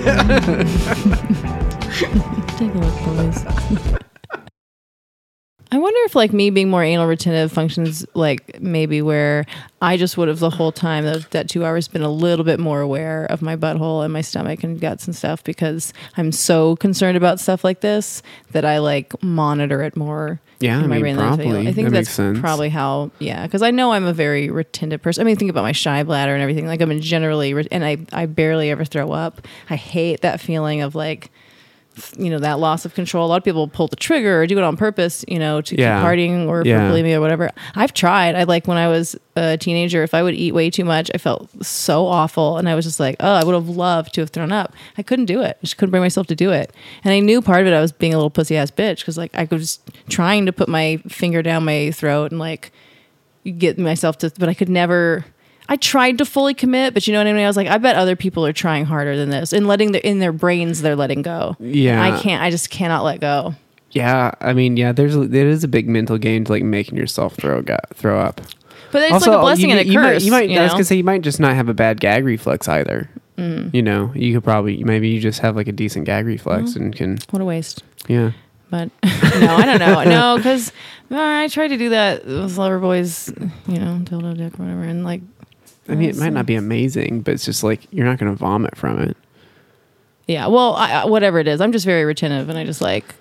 Take 2.60 2.74
a 2.74 2.78
look, 2.78 2.94
boys. 3.04 3.44
I 5.72 5.78
wonder 5.78 5.98
if 6.04 6.16
like 6.16 6.32
me 6.32 6.50
being 6.50 6.68
more 6.68 6.82
anal 6.82 7.06
retentive 7.06 7.52
functions 7.52 8.04
like 8.14 8.60
maybe 8.60 9.02
where 9.02 9.46
I 9.80 9.96
just 9.96 10.16
would 10.18 10.28
have 10.28 10.40
the 10.40 10.50
whole 10.50 10.72
time 10.72 11.06
of 11.06 11.30
that 11.30 11.48
two 11.48 11.64
hours 11.64 11.86
been 11.86 12.02
a 12.02 12.10
little 12.10 12.44
bit 12.44 12.58
more 12.58 12.80
aware 12.80 13.26
of 13.26 13.40
my 13.40 13.56
butthole 13.56 14.02
and 14.04 14.12
my 14.12 14.20
stomach 14.20 14.64
and 14.64 14.80
guts 14.80 15.06
and 15.06 15.14
stuff 15.14 15.44
because 15.44 15.92
I'm 16.16 16.32
so 16.32 16.76
concerned 16.76 17.16
about 17.16 17.38
stuff 17.38 17.62
like 17.62 17.80
this 17.80 18.22
that 18.50 18.64
I 18.64 18.78
like 18.78 19.22
monitor 19.22 19.82
it 19.82 19.96
more. 19.96 20.40
Yeah, 20.58 20.78
I 20.78 20.86
mean, 20.86 21.02
than 21.16 21.18
I 21.18 21.36
feel. 21.36 21.46
probably. 21.46 21.68
I 21.68 21.72
think 21.72 21.88
That 21.90 22.04
that's 22.06 22.38
probably 22.40 22.68
how. 22.68 23.10
Yeah, 23.18 23.46
because 23.46 23.62
I 23.62 23.70
know 23.70 23.92
I'm 23.92 24.04
a 24.04 24.12
very 24.12 24.50
retentive 24.50 25.00
person. 25.00 25.22
I 25.22 25.24
mean, 25.24 25.36
think 25.36 25.50
about 25.50 25.62
my 25.62 25.72
shy 25.72 26.02
bladder 26.02 26.34
and 26.34 26.42
everything. 26.42 26.66
Like 26.66 26.82
I'm 26.82 27.00
generally, 27.00 27.52
and 27.70 27.82
I 27.82 27.96
I 28.12 28.26
barely 28.26 28.70
ever 28.70 28.84
throw 28.84 29.10
up. 29.12 29.46
I 29.70 29.76
hate 29.76 30.20
that 30.20 30.38
feeling 30.38 30.82
of 30.82 30.94
like 30.94 31.30
you 32.16 32.30
know 32.30 32.38
that 32.38 32.58
loss 32.58 32.84
of 32.84 32.94
control. 32.94 33.26
A 33.26 33.28
lot 33.28 33.36
of 33.36 33.44
people 33.44 33.66
pull 33.68 33.88
the 33.88 33.96
trigger 33.96 34.40
or 34.40 34.46
do 34.46 34.56
it 34.56 34.64
on 34.64 34.76
purpose, 34.76 35.24
you 35.28 35.38
know, 35.38 35.60
to 35.60 35.76
Yeah. 35.78 35.98
keep 36.00 36.06
partying 36.06 36.46
or 36.48 36.62
Yeah. 36.64 36.88
for 36.88 36.94
bulimia 36.94 37.16
or 37.16 37.20
whatever. 37.20 37.50
I've 37.74 37.92
tried. 37.92 38.36
I 38.36 38.44
like 38.44 38.66
when 38.68 38.78
I 38.78 38.88
was 38.88 39.16
a 39.36 39.56
teenager, 39.58 40.02
if 40.02 40.14
I 40.14 40.22
would 40.22 40.34
eat 40.34 40.54
way 40.54 40.70
too 40.70 40.84
much, 40.84 41.10
I 41.14 41.18
felt 41.18 41.48
so 41.64 42.06
awful, 42.06 42.56
and 42.58 42.68
I 42.68 42.74
was 42.74 42.84
just 42.84 43.00
like, 43.00 43.16
oh, 43.20 43.32
I 43.34 43.44
would 43.44 43.54
have 43.54 43.68
loved 43.68 44.14
to 44.14 44.20
have 44.22 44.30
thrown 44.30 44.52
up. 44.52 44.72
I 44.96 45.02
couldn't 45.02 45.26
do 45.26 45.40
it. 45.42 45.56
I 45.58 45.60
just 45.62 45.76
couldn't 45.78 45.90
bring 45.90 46.02
myself 46.02 46.26
to 46.28 46.34
do 46.36 46.50
it, 46.52 46.72
and 47.04 47.12
I 47.12 47.20
knew 47.20 47.42
part 47.42 47.60
of 47.62 47.66
it 47.66 47.74
I 47.74 47.80
was 47.80 47.92
being 47.92 48.14
a 48.14 48.16
little 48.16 48.30
pussy 48.30 48.56
ass 48.56 48.70
bitch 48.70 48.98
because 49.00 49.18
like 49.18 49.32
I 49.34 49.46
was 49.50 49.80
trying 50.08 50.46
to 50.46 50.52
put 50.52 50.68
my 50.68 50.98
finger 51.08 51.42
down 51.42 51.64
my 51.64 51.90
throat 51.90 52.30
and 52.30 52.38
like 52.38 52.70
get 53.58 53.78
myself 53.78 54.18
to, 54.18 54.32
but 54.38 54.48
I 54.48 54.54
could 54.54 54.68
never. 54.68 55.24
I 55.70 55.76
tried 55.76 56.18
to 56.18 56.24
fully 56.26 56.52
commit, 56.52 56.92
but 56.94 57.06
you 57.06 57.12
know 57.12 57.20
what 57.20 57.28
I 57.28 57.32
mean. 57.32 57.44
I 57.44 57.46
was 57.46 57.56
like, 57.56 57.68
I 57.68 57.78
bet 57.78 57.94
other 57.96 58.16
people 58.16 58.44
are 58.44 58.52
trying 58.52 58.84
harder 58.84 59.16
than 59.16 59.30
this, 59.30 59.52
and 59.52 59.66
letting 59.68 59.92
the 59.92 60.06
in 60.06 60.18
their 60.18 60.32
brains 60.32 60.82
they're 60.82 60.96
letting 60.96 61.22
go. 61.22 61.56
Yeah. 61.60 62.02
I 62.02 62.20
can't. 62.20 62.42
I 62.42 62.50
just 62.50 62.70
cannot 62.70 63.04
let 63.04 63.20
go. 63.20 63.54
Yeah, 63.92 64.32
I 64.40 64.52
mean, 64.52 64.76
yeah, 64.76 64.92
there's 64.92 65.16
there 65.16 65.48
is 65.48 65.64
a 65.64 65.68
big 65.68 65.88
mental 65.88 66.18
game 66.18 66.44
to 66.44 66.52
like 66.52 66.62
making 66.64 66.96
yourself 66.98 67.36
throw 67.36 67.62
throw 67.94 68.20
up. 68.20 68.40
But 68.92 69.02
it's 69.02 69.26
like 69.26 69.36
a 69.36 69.40
blessing 69.40 69.70
you, 69.70 69.76
and 69.76 69.88
a 69.88 69.90
you 69.90 69.98
curse. 69.98 70.22
Might, 70.22 70.22
you 70.24 70.30
might, 70.32 70.50
you 70.50 70.58
I 70.58 70.62
was 70.64 70.72
gonna 70.72 70.84
say 70.84 70.96
you 70.96 71.04
might 71.04 71.22
just 71.22 71.38
not 71.40 71.54
have 71.54 71.68
a 71.68 71.74
bad 71.74 72.00
gag 72.00 72.24
reflex 72.24 72.68
either. 72.68 73.08
Mm. 73.38 73.72
You 73.72 73.82
know, 73.82 74.12
you 74.14 74.34
could 74.34 74.44
probably 74.44 74.82
maybe 74.84 75.08
you 75.08 75.20
just 75.20 75.38
have 75.40 75.54
like 75.56 75.68
a 75.68 75.72
decent 75.72 76.04
gag 76.04 76.26
reflex 76.26 76.70
Mm-hmm. 76.72 76.82
and 76.82 76.96
can 76.96 77.18
what 77.30 77.40
a 77.40 77.44
waste. 77.44 77.82
yeah. 78.08 78.32
But 78.70 78.90
no, 79.04 79.10
I 79.56 79.64
don't 79.66 79.78
know. 79.80 80.04
No, 80.04 80.36
because 80.36 80.72
I 81.10 81.48
tried 81.48 81.68
to 81.68 81.76
do 81.76 81.88
that 81.90 82.24
with 82.24 82.56
Lover 82.58 82.78
Boys, 82.78 83.28
you 83.66 83.78
know, 83.80 84.00
dildo 84.04 84.36
dick 84.36 84.54
or 84.60 84.62
whatever, 84.62 84.82
and 84.82 85.02
like, 85.04 85.22
I 85.90 85.94
mean, 85.96 86.08
it 86.10 86.16
might 86.16 86.32
not 86.32 86.46
be 86.46 86.54
amazing, 86.54 87.20
but 87.22 87.34
it's 87.34 87.44
just 87.44 87.62
like 87.64 87.86
you're 87.90 88.06
not 88.06 88.18
gonna 88.18 88.34
vomit 88.34 88.76
from 88.76 89.00
it. 89.00 89.16
yeah. 90.26 90.46
Well, 90.46 90.74
I, 90.74 91.02
I- 91.02 91.04
whatever 91.06 91.38
it 91.38 91.48
is, 91.48 91.60
I'm 91.60 91.72
just 91.72 91.84
very 91.84 92.04
retentive, 92.04 92.48
and 92.48 92.58
I 92.58 92.64
just 92.64 92.80
like 92.80 93.14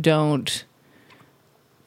don't. 0.00 0.64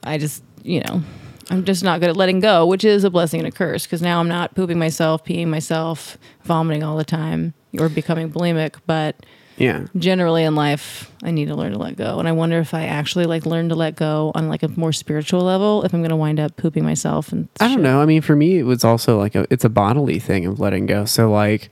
I 0.03 0.17
just, 0.17 0.43
you 0.63 0.81
know, 0.81 1.01
I'm 1.49 1.63
just 1.63 1.83
not 1.83 1.99
good 2.01 2.09
at 2.09 2.17
letting 2.17 2.39
go, 2.41 2.65
which 2.65 2.83
is 2.83 3.03
a 3.03 3.09
blessing 3.09 3.39
and 3.39 3.47
a 3.47 3.51
curse 3.51 3.85
because 3.85 4.01
now 4.01 4.19
I'm 4.19 4.27
not 4.27 4.53
pooping 4.55 4.77
myself, 4.79 5.23
peeing 5.23 5.47
myself, 5.47 6.17
vomiting 6.43 6.83
all 6.83 6.97
the 6.97 7.05
time, 7.05 7.53
or 7.79 7.89
becoming 7.89 8.31
bulimic, 8.31 8.75
but. 8.85 9.15
Yeah. 9.57 9.85
generally 9.97 10.43
in 10.43 10.55
life 10.55 11.11
i 11.21 11.29
need 11.31 11.47
to 11.47 11.55
learn 11.55 11.73
to 11.73 11.77
let 11.77 11.95
go 11.95 12.17
and 12.19 12.27
i 12.27 12.31
wonder 12.31 12.59
if 12.59 12.73
i 12.73 12.85
actually 12.85 13.25
like 13.25 13.45
learn 13.45 13.69
to 13.69 13.75
let 13.75 13.95
go 13.95 14.31
on 14.33 14.49
like 14.49 14.63
a 14.63 14.67
more 14.69 14.91
spiritual 14.91 15.41
level 15.41 15.83
if 15.83 15.93
i'm 15.93 15.99
going 16.01 16.09
to 16.09 16.15
wind 16.15 16.39
up 16.39 16.55
pooping 16.57 16.83
myself 16.83 17.31
and 17.31 17.47
I 17.59 17.67
don't 17.67 17.83
know. 17.83 18.01
I 18.01 18.05
mean, 18.05 18.21
for 18.21 18.35
me, 18.35 18.57
it 18.57 18.63
was 18.63 18.83
also 18.83 19.17
like 19.19 19.35
a 19.35 19.45
it's 19.51 19.63
a 19.63 19.69
bodily 19.69 20.19
thing 20.19 20.45
of 20.45 20.59
letting 20.59 20.85
go. 20.87 21.05
So 21.05 21.31
like, 21.31 21.69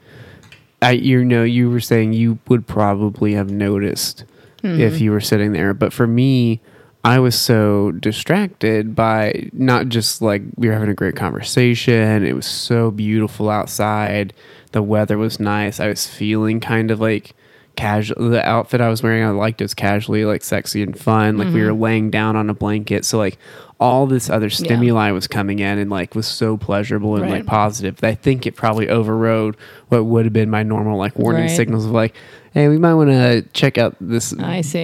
I 0.81 0.91
you 0.91 1.25
know 1.25 1.43
you 1.43 1.69
were 1.69 1.79
saying 1.81 2.13
you 2.13 2.37
would 2.47 2.67
probably 2.67 3.33
have 3.33 3.49
noticed 3.49 4.25
Hmm. 4.61 4.79
if 4.79 5.01
you 5.01 5.09
were 5.11 5.19
sitting 5.21 5.53
there, 5.53 5.73
but 5.73 5.91
for 5.91 6.05
me, 6.05 6.61
I 7.03 7.17
was 7.17 7.33
so 7.33 7.91
distracted 7.93 8.95
by 8.95 9.49
not 9.53 9.89
just 9.89 10.21
like 10.21 10.43
we 10.55 10.67
were 10.67 10.73
having 10.73 10.89
a 10.89 10.93
great 10.93 11.15
conversation. 11.15 12.23
It 12.23 12.33
was 12.33 12.45
so 12.45 12.91
beautiful 12.91 13.49
outside. 13.49 14.33
The 14.71 14.83
weather 14.83 15.17
was 15.17 15.39
nice. 15.39 15.79
I 15.79 15.87
was 15.87 16.05
feeling 16.05 16.59
kind 16.59 16.91
of 16.91 16.99
like 17.01 17.33
casual. 17.75 18.29
The 18.29 18.45
outfit 18.47 18.81
I 18.81 18.89
was 18.89 19.01
wearing, 19.03 19.23
I 19.23 19.29
liked 19.29 19.61
it 19.61 19.65
was 19.65 19.73
casually 19.73 20.25
like 20.25 20.43
sexy 20.43 20.81
and 20.83 20.97
fun. 20.97 21.37
Like 21.37 21.47
Mm-hmm. 21.47 21.55
we 21.55 21.63
were 21.63 21.73
laying 21.73 22.09
down 22.09 22.35
on 22.35 22.49
a 22.49 22.53
blanket. 22.53 23.05
So 23.05 23.17
like 23.17 23.37
all 23.79 24.05
this 24.05 24.29
other 24.29 24.49
stimuli 24.51 25.09
was 25.11 25.27
coming 25.27 25.59
in 25.59 25.79
and 25.79 25.89
like 25.89 26.13
was 26.13 26.27
so 26.27 26.55
pleasurable 26.55 27.15
and 27.15 27.29
like 27.31 27.47
positive 27.47 27.97
I 28.03 28.13
think 28.13 28.45
it 28.45 28.55
probably 28.55 28.87
overrode 28.89 29.55
what 29.89 30.05
would 30.05 30.25
have 30.25 30.33
been 30.33 30.51
my 30.51 30.61
normal 30.61 30.99
like 30.99 31.17
warning 31.17 31.45
Right. 31.45 31.49
signals 31.55 31.85
of 31.85 31.91
like, 31.91 32.13
hey, 32.53 32.67
we 32.67 32.77
might 32.77 32.93
want 32.93 33.09
to 33.09 33.41
check 33.53 33.77
out 33.79 33.95
this 33.99 34.33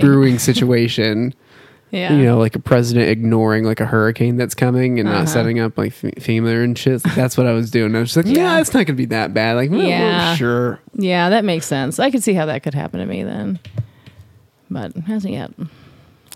brewing 0.01 0.39
situation. 0.39 1.33
yeah 1.91 2.13
You 2.13 2.23
know, 2.23 2.37
like 2.37 2.55
a 2.55 2.59
president 2.59 3.09
ignoring 3.09 3.63
like 3.63 3.79
a 3.79 3.85
hurricane 3.85 4.35
that's 4.37 4.53
coming 4.55 4.99
and 4.99 5.07
Uh-huh. 5.07 5.19
not 5.19 5.29
setting 5.29 5.59
up 5.59 5.77
like 5.77 5.91
F- 5.93 6.13
FEMA 6.23 6.63
and 6.63 6.77
shit. 6.77 7.01
That's 7.03 7.37
what 7.37 7.47
I 7.47 7.53
was 7.53 7.71
doing. 7.71 7.95
I 7.95 7.99
was 7.99 8.13
just 8.13 8.25
like, 8.27 8.35
yeah, 8.35 8.55
Yeah. 8.55 8.59
it's 8.61 8.73
not 8.73 8.85
gonna 8.85 8.97
be 8.97 9.05
that 9.05 9.33
bad. 9.33 9.55
Like, 9.55 9.69
well, 9.71 9.81
Yeah. 9.81 10.35
sure. 10.35 10.79
yeah 10.93 11.29
that 11.29 11.45
makes 11.45 11.65
sense 11.65 11.99
i 11.99 12.09
could 12.11 12.23
see 12.23 12.33
how 12.33 12.45
that 12.47 12.63
could 12.63 12.73
happen 12.73 12.99
to 12.99 13.05
me 13.05 13.23
then 13.23 13.59
but 14.69 14.95
hasn't 15.07 15.33
yet 15.33 15.51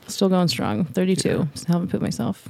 still 0.07 0.29
going 0.29 0.47
strong 0.47 0.85
32 0.85 1.47
still 1.55 1.73
haven't 1.73 1.89
put 1.89 2.01
myself 2.01 2.47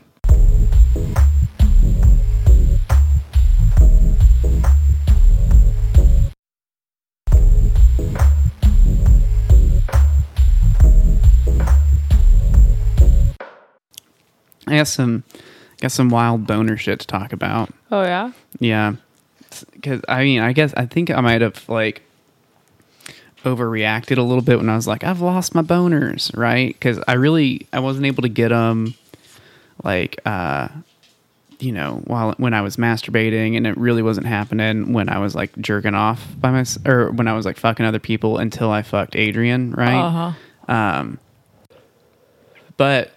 I 14.71 14.77
got 14.77 14.88
some, 14.88 15.23
got 15.79 15.91
some 15.91 16.10
wild 16.10 16.47
boner 16.47 16.77
shit 16.77 16.99
to 17.01 17.07
talk 17.07 17.34
about. 17.34 17.73
oh 17.91 18.03
yeah 18.03 18.31
Yeah, 18.60 18.95
because 19.73 20.01
I 20.07 20.23
mean, 20.23 20.41
I 20.41 20.53
guess 20.53 20.73
I 20.75 20.86
think 20.86 21.10
I 21.10 21.19
might 21.21 21.41
have 21.41 21.67
like 21.69 22.01
overreacted 23.43 24.17
a 24.17 24.21
little 24.21 24.43
bit 24.43 24.57
when 24.60 24.69
I 24.69 24.75
was 24.75 24.88
like, 24.88 25.03
I've 25.03 25.21
lost 25.21 25.55
my 25.55 25.62
boners, 25.62 26.36
right? 26.38 26.67
Because 26.73 26.99
I 27.07 27.13
really 27.13 27.67
I 27.73 27.79
wasn't 27.79 28.05
able 28.05 28.21
to 28.23 28.29
get 28.29 28.49
them, 28.49 28.93
like, 29.84 30.19
uh, 30.25 30.67
you 31.60 31.71
know, 31.71 32.01
while 32.05 32.34
when 32.38 32.53
I 32.53 32.62
was 32.62 32.77
masturbating, 32.77 33.57
and 33.57 33.65
it 33.67 33.77
really 33.77 34.01
wasn't 34.03 34.27
happening 34.27 34.93
when 34.93 35.10
I 35.10 35.19
was 35.19 35.36
like 35.36 35.55
jerking 35.57 35.95
off 35.95 36.25
by 36.39 36.51
my 36.51 36.65
or 36.86 37.12
when 37.12 37.27
I 37.27 37.34
was 37.34 37.45
like 37.45 37.57
fucking 37.57 37.86
other 37.86 37.99
people 37.99 38.38
until 38.38 38.71
I 38.71 38.81
fucked 38.84 39.15
Adrian, 39.15 39.71
right? 39.71 40.01
uh-huh 40.01 40.34
Um, 40.67 41.19
but 42.77 43.12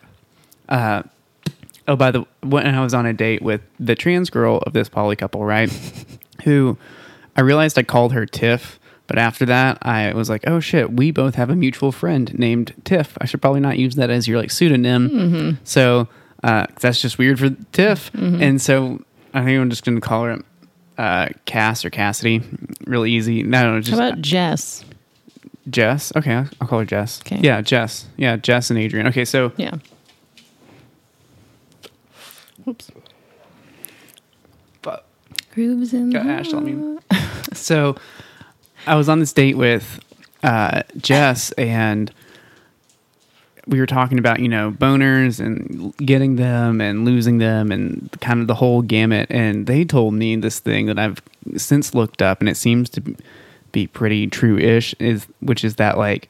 uh, 0.69 1.03
oh, 1.89 1.97
by 1.97 2.11
the 2.11 2.25
when 2.43 2.67
I 2.75 2.83
was 2.83 2.95
on 2.95 3.07
a 3.07 3.13
date 3.13 3.43
with 3.43 3.61
the 3.79 3.95
trans 3.95 4.31
girl 4.31 4.59
of 4.59 4.73
this 4.73 4.89
poly 4.89 5.17
couple, 5.17 5.45
right? 5.45 5.71
who 6.45 6.77
I 7.37 7.41
realized 7.41 7.79
I 7.79 7.83
called 7.83 8.13
her 8.13 8.27
Tiff, 8.27 8.79
but 9.07 9.19
after 9.19 9.47
that 9.47 9.79
I 9.83 10.13
was 10.15 10.29
like, 10.29 10.47
oh 10.47 10.61
shit, 10.61 10.93
we 10.93 11.11
both 11.11 11.35
have 11.35 11.51
a 11.51 11.57
mutual 11.57 11.93
friend 11.93 12.37
named 12.39 12.75
Tiff. 12.85 13.17
I 13.21 13.27
should 13.27 13.41
probably 13.41 13.61
not 13.61 13.79
use 13.79 13.95
that 13.97 14.11
as 14.11 14.29
your 14.29 14.39
like 14.39 14.51
pseudonym. 14.51 15.59
So 15.65 16.09
uh, 16.43 16.67
that's 16.81 17.01
just 17.01 17.19
weird 17.19 17.39
for 17.39 17.51
Tiff, 17.73 18.11
and 18.15 18.61
so 18.61 19.03
I 19.33 19.45
think 19.45 19.61
I'm 19.61 19.71
just 19.71 19.85
gonna 19.85 20.01
call 20.01 20.25
her. 20.25 20.39
Uh, 20.97 21.29
Cass 21.45 21.85
or 21.85 21.91
Cassidy, 21.91 22.41
really 22.87 23.11
easy. 23.11 23.43
No, 23.43 23.81
just 23.81 23.99
how 23.99 24.07
about 24.07 24.21
jess 24.21 24.85
Jess. 25.69 26.13
Okay, 26.15 26.33
I'll, 26.33 26.49
I'll 26.61 26.69
call 26.69 26.79
her 26.79 26.85
Jess. 26.85 27.21
Okay. 27.23 27.41
Yeah, 27.43 27.63
Jess. 27.63 28.07
Yeah, 28.17 28.37
Jess 28.37 28.71
and 28.71 28.79
Adrian. 28.79 29.09
Okay, 29.09 29.25
so 29.25 29.51
yeah 29.57 29.73
oops 32.69 32.91
but 34.83 35.07
grooves 35.53 35.93
in 35.95 36.11
got 36.11 36.25
the- 36.25 36.31
Ash 36.31 36.53
on 36.53 36.65
me. 36.65 36.99
so 37.53 37.97
I 38.87 38.95
was 38.97 39.09
on 39.09 39.19
this 39.21 39.33
date 39.33 39.57
with 39.57 40.01
uh, 40.43 40.83
Jess, 40.99 41.53
and 41.53 42.13
we 43.67 43.81
were 43.81 43.87
talking 43.87 44.19
about 44.19 44.41
you 44.41 44.49
know 44.49 44.71
boners 44.71 45.41
and 45.41 45.97
getting 45.97 46.37
them 46.37 46.83
and 46.83 47.07
losing 47.07 47.39
them 47.39 47.73
and 47.73 48.11
kind 48.21 48.41
of 48.43 48.47
the 48.47 48.55
whole 48.57 48.83
gamut. 48.83 49.27
And 49.31 49.67
they 49.67 49.87
told 49.87 50.13
me 50.13 50.37
this 50.37 50.61
thing 50.61 50.85
that 50.87 50.99
I've 50.99 51.23
since 51.57 51.95
looked 51.95 52.21
up, 52.21 52.41
and 52.41 52.49
it 52.49 52.59
seems 52.59 52.91
to 52.91 53.03
be 53.73 53.87
pretty 53.87 54.27
true-ish. 54.27 54.95
Is 54.99 55.27
which 55.41 55.65
is 55.65 55.77
that 55.77 55.97
like 55.97 56.29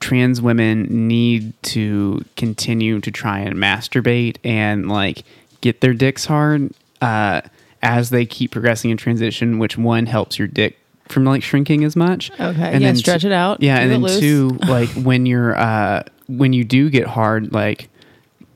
trans 0.00 0.40
women 0.40 1.08
need 1.08 1.52
to 1.62 2.24
continue 2.36 3.00
to 3.00 3.10
try 3.10 3.40
and 3.40 3.56
masturbate 3.56 4.36
and 4.44 4.88
like 4.88 5.24
get 5.60 5.80
their 5.80 5.92
dicks 5.94 6.24
hard 6.26 6.70
uh, 7.00 7.40
as 7.82 8.10
they 8.10 8.24
keep 8.26 8.52
progressing 8.52 8.90
in 8.90 8.96
transition, 8.96 9.58
which 9.58 9.76
one 9.76 10.06
helps 10.06 10.38
your 10.38 10.48
dick 10.48 10.78
from 11.08 11.24
like 11.24 11.42
shrinking 11.42 11.84
as 11.84 11.96
much. 11.96 12.30
Okay, 12.32 12.44
and 12.72 12.80
yeah, 12.82 12.88
then 12.88 12.96
stretch 12.96 13.24
it 13.24 13.32
out, 13.32 13.62
Yeah, 13.62 13.78
and 13.78 13.90
then 13.90 14.02
loose. 14.02 14.18
two, 14.20 14.48
like 14.68 14.88
when 14.90 15.26
you're 15.26 15.56
uh, 15.56 16.02
when 16.28 16.52
you 16.52 16.64
do 16.64 16.90
get 16.90 17.06
hard, 17.06 17.52
like 17.52 17.88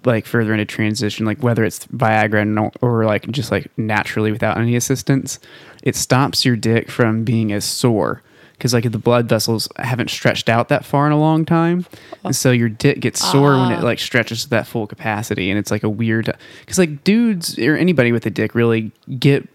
like 0.05 0.27
further 0.27 0.53
into 0.53 0.65
transition, 0.65 1.25
like 1.27 1.43
whether 1.43 1.65
it's 1.65 1.87
Viagra 1.87 2.47
no- 2.47 2.73
or 2.81 3.05
like 3.05 3.29
just 3.31 3.51
like 3.51 3.71
naturally 3.79 4.33
without 4.33 4.59
any 4.59 4.77
assistance, 4.77 5.39
it 5.83 5.95
stops 5.97 6.45
your 6.45 6.57
dick 6.57 6.91
from 6.91 7.25
being 7.25 7.53
as 7.53 7.65
sore 7.65 8.23
because 8.63 8.73
like 8.73 8.89
the 8.89 8.97
blood 8.99 9.29
vessels 9.29 9.69
haven't 9.77 10.09
stretched 10.09 10.49
out 10.49 10.69
that 10.69 10.85
far 10.85 11.05
in 11.07 11.13
a 11.13 11.19
long 11.19 11.45
time, 11.45 11.85
and 12.23 12.35
so 12.37 12.53
your 12.53 12.69
dick 12.69 13.01
gets 13.01 13.21
sore 13.21 13.59
when 13.59 13.73
it 13.73 13.83
like 13.83 13.99
stretches 13.99 14.45
to 14.45 14.51
that 14.51 14.69
full 14.69 14.87
capacity, 14.87 15.51
and 15.51 15.59
it's 15.59 15.73
like 15.73 15.83
a 15.83 15.89
weird 15.91 16.33
because 16.61 16.79
like 16.79 17.03
dudes 17.03 17.59
or 17.59 17.77
anybody 17.77 18.13
with 18.13 18.25
a 18.25 18.31
dick 18.31 18.55
really 18.55 18.93
get 19.19 19.49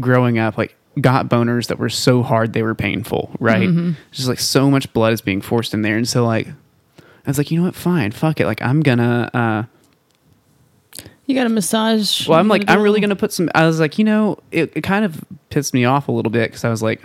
growing 0.00 0.38
up 0.38 0.56
like 0.56 0.74
got 0.98 1.28
boners 1.28 1.66
that 1.66 1.78
were 1.78 1.90
so 1.90 2.22
hard 2.22 2.54
they 2.54 2.62
were 2.62 2.74
painful, 2.74 3.30
right? 3.38 3.68
Just 4.12 4.28
like 4.28 4.40
so 4.40 4.70
much 4.70 4.90
blood 4.94 5.12
is 5.12 5.20
being 5.20 5.42
forced 5.42 5.74
in 5.74 5.82
there, 5.82 5.98
and 5.98 6.08
so 6.08 6.24
like 6.24 6.48
I 6.98 7.02
was 7.26 7.36
like, 7.36 7.50
you 7.50 7.58
know 7.58 7.66
what, 7.66 7.74
fine, 7.74 8.12
fuck 8.12 8.40
it, 8.40 8.46
like 8.46 8.62
I'm 8.62 8.80
gonna. 8.80 9.30
uh 9.34 11.02
You 11.26 11.34
got 11.34 11.46
a 11.46 11.50
massage. 11.50 12.26
well, 12.26 12.38
I'm 12.38 12.48
like, 12.48 12.64
I'm 12.68 12.80
really 12.80 13.00
gonna 13.02 13.14
put 13.14 13.30
some. 13.30 13.50
I 13.54 13.66
was 13.66 13.78
like, 13.78 13.98
you 13.98 14.04
know, 14.04 14.38
it, 14.50 14.72
it 14.74 14.80
kind 14.82 15.04
of 15.04 15.22
pissed 15.50 15.74
me 15.74 15.84
off 15.84 16.08
a 16.08 16.12
little 16.12 16.30
bit 16.30 16.48
because 16.50 16.64
I 16.64 16.70
was 16.70 16.82
like, 16.82 17.02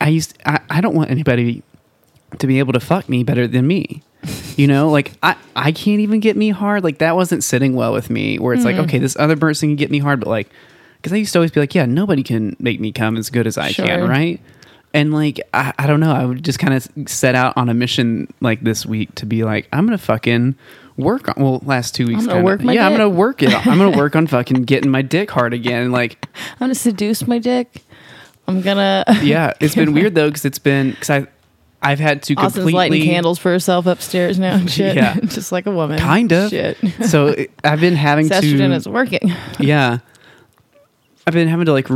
I 0.00 0.08
used, 0.08 0.36
I, 0.44 0.60
I 0.70 0.80
don't 0.80 0.94
want 0.94 1.10
anybody 1.10 1.62
to 2.38 2.46
be 2.46 2.58
able 2.58 2.72
to 2.72 2.80
fuck 2.80 3.08
me 3.08 3.24
better 3.24 3.46
than 3.46 3.66
me. 3.66 4.02
You 4.56 4.66
know, 4.66 4.90
like 4.96 5.12
I, 5.22 5.36
I 5.54 5.72
can't 5.72 6.00
even 6.00 6.20
get 6.20 6.36
me 6.36 6.50
hard. 6.50 6.84
Like 6.84 6.98
that 6.98 7.16
wasn't 7.16 7.44
sitting 7.44 7.74
well 7.74 7.92
with 7.92 8.10
me. 8.10 8.38
Where 8.38 8.54
it's 8.54 8.64
like, 8.64 8.76
mm-hmm. 8.76 8.84
okay, 8.86 8.98
this 8.98 9.16
other 9.16 9.36
person 9.36 9.70
can 9.70 9.76
get 9.76 9.90
me 9.90 9.98
hard, 9.98 10.20
but 10.20 10.28
like, 10.28 10.50
because 10.96 11.12
I 11.12 11.16
used 11.16 11.32
to 11.34 11.38
always 11.38 11.50
be 11.50 11.60
like, 11.60 11.74
yeah, 11.74 11.86
nobody 11.86 12.22
can 12.22 12.56
make 12.58 12.80
me 12.80 12.90
come 12.90 13.16
as 13.16 13.30
good 13.30 13.46
as 13.46 13.58
I 13.58 13.72
can, 13.72 14.08
right? 14.08 14.40
And 14.92 15.12
like, 15.12 15.40
I, 15.52 15.72
I 15.78 15.86
don't 15.86 16.00
know. 16.00 16.12
I 16.12 16.24
would 16.24 16.42
just 16.42 16.58
kind 16.58 16.72
of 16.74 16.88
set 17.08 17.34
out 17.34 17.56
on 17.56 17.68
a 17.68 17.74
mission 17.74 18.32
like 18.40 18.62
this 18.62 18.86
week 18.86 19.14
to 19.16 19.26
be 19.26 19.44
like, 19.44 19.68
I'm 19.72 19.84
gonna 19.84 19.98
fucking 19.98 20.56
work 20.96 21.28
on. 21.28 21.34
Well, 21.36 21.62
last 21.64 21.94
two 21.94 22.06
weeks, 22.06 22.22
I'm 22.22 22.26
gonna 22.26 22.38
kinda- 22.38 22.44
work 22.46 22.62
my 22.62 22.72
yeah, 22.72 22.86
I'm 22.86 22.92
gonna 22.92 23.08
work 23.08 23.42
it. 23.42 23.54
I'm 23.66 23.78
gonna 23.78 23.96
work 23.96 24.16
on 24.16 24.26
fucking 24.26 24.62
getting 24.62 24.90
my 24.90 25.02
dick 25.02 25.30
hard 25.30 25.52
again. 25.52 25.92
Like, 25.92 26.26
I'm 26.34 26.58
gonna 26.58 26.74
seduce 26.74 27.26
my 27.26 27.38
dick. 27.38 27.84
I'm 28.48 28.60
gonna. 28.60 29.04
yeah, 29.22 29.52
it's 29.60 29.74
been 29.74 29.92
weird 29.92 30.14
though 30.14 30.28
because 30.28 30.44
it's 30.44 30.58
been 30.58 30.90
because 30.90 31.10
I, 31.10 31.26
I've 31.82 31.98
had 32.00 32.22
to 32.24 32.34
Austin's 32.34 32.54
completely 32.54 32.72
lighting 32.72 33.02
candles 33.02 33.38
for 33.38 33.50
herself 33.50 33.86
upstairs 33.86 34.38
now 34.38 34.54
and 34.56 34.70
shit. 34.70 34.96
Yeah. 34.96 35.14
just 35.24 35.52
like 35.52 35.66
a 35.66 35.70
woman. 35.70 35.98
kind 35.98 36.32
of. 36.32 36.50
shit. 36.50 36.78
So 37.06 37.28
it- 37.28 37.50
I've 37.64 37.80
been 37.80 37.96
having 37.96 38.28
This 38.28 38.44
estrogen 38.44 38.68
to 38.68 38.74
is 38.74 38.88
working. 38.88 39.32
yeah 39.58 39.98
i've 41.26 41.34
been 41.34 41.48
having 41.48 41.66
to 41.66 41.72
like 41.72 41.88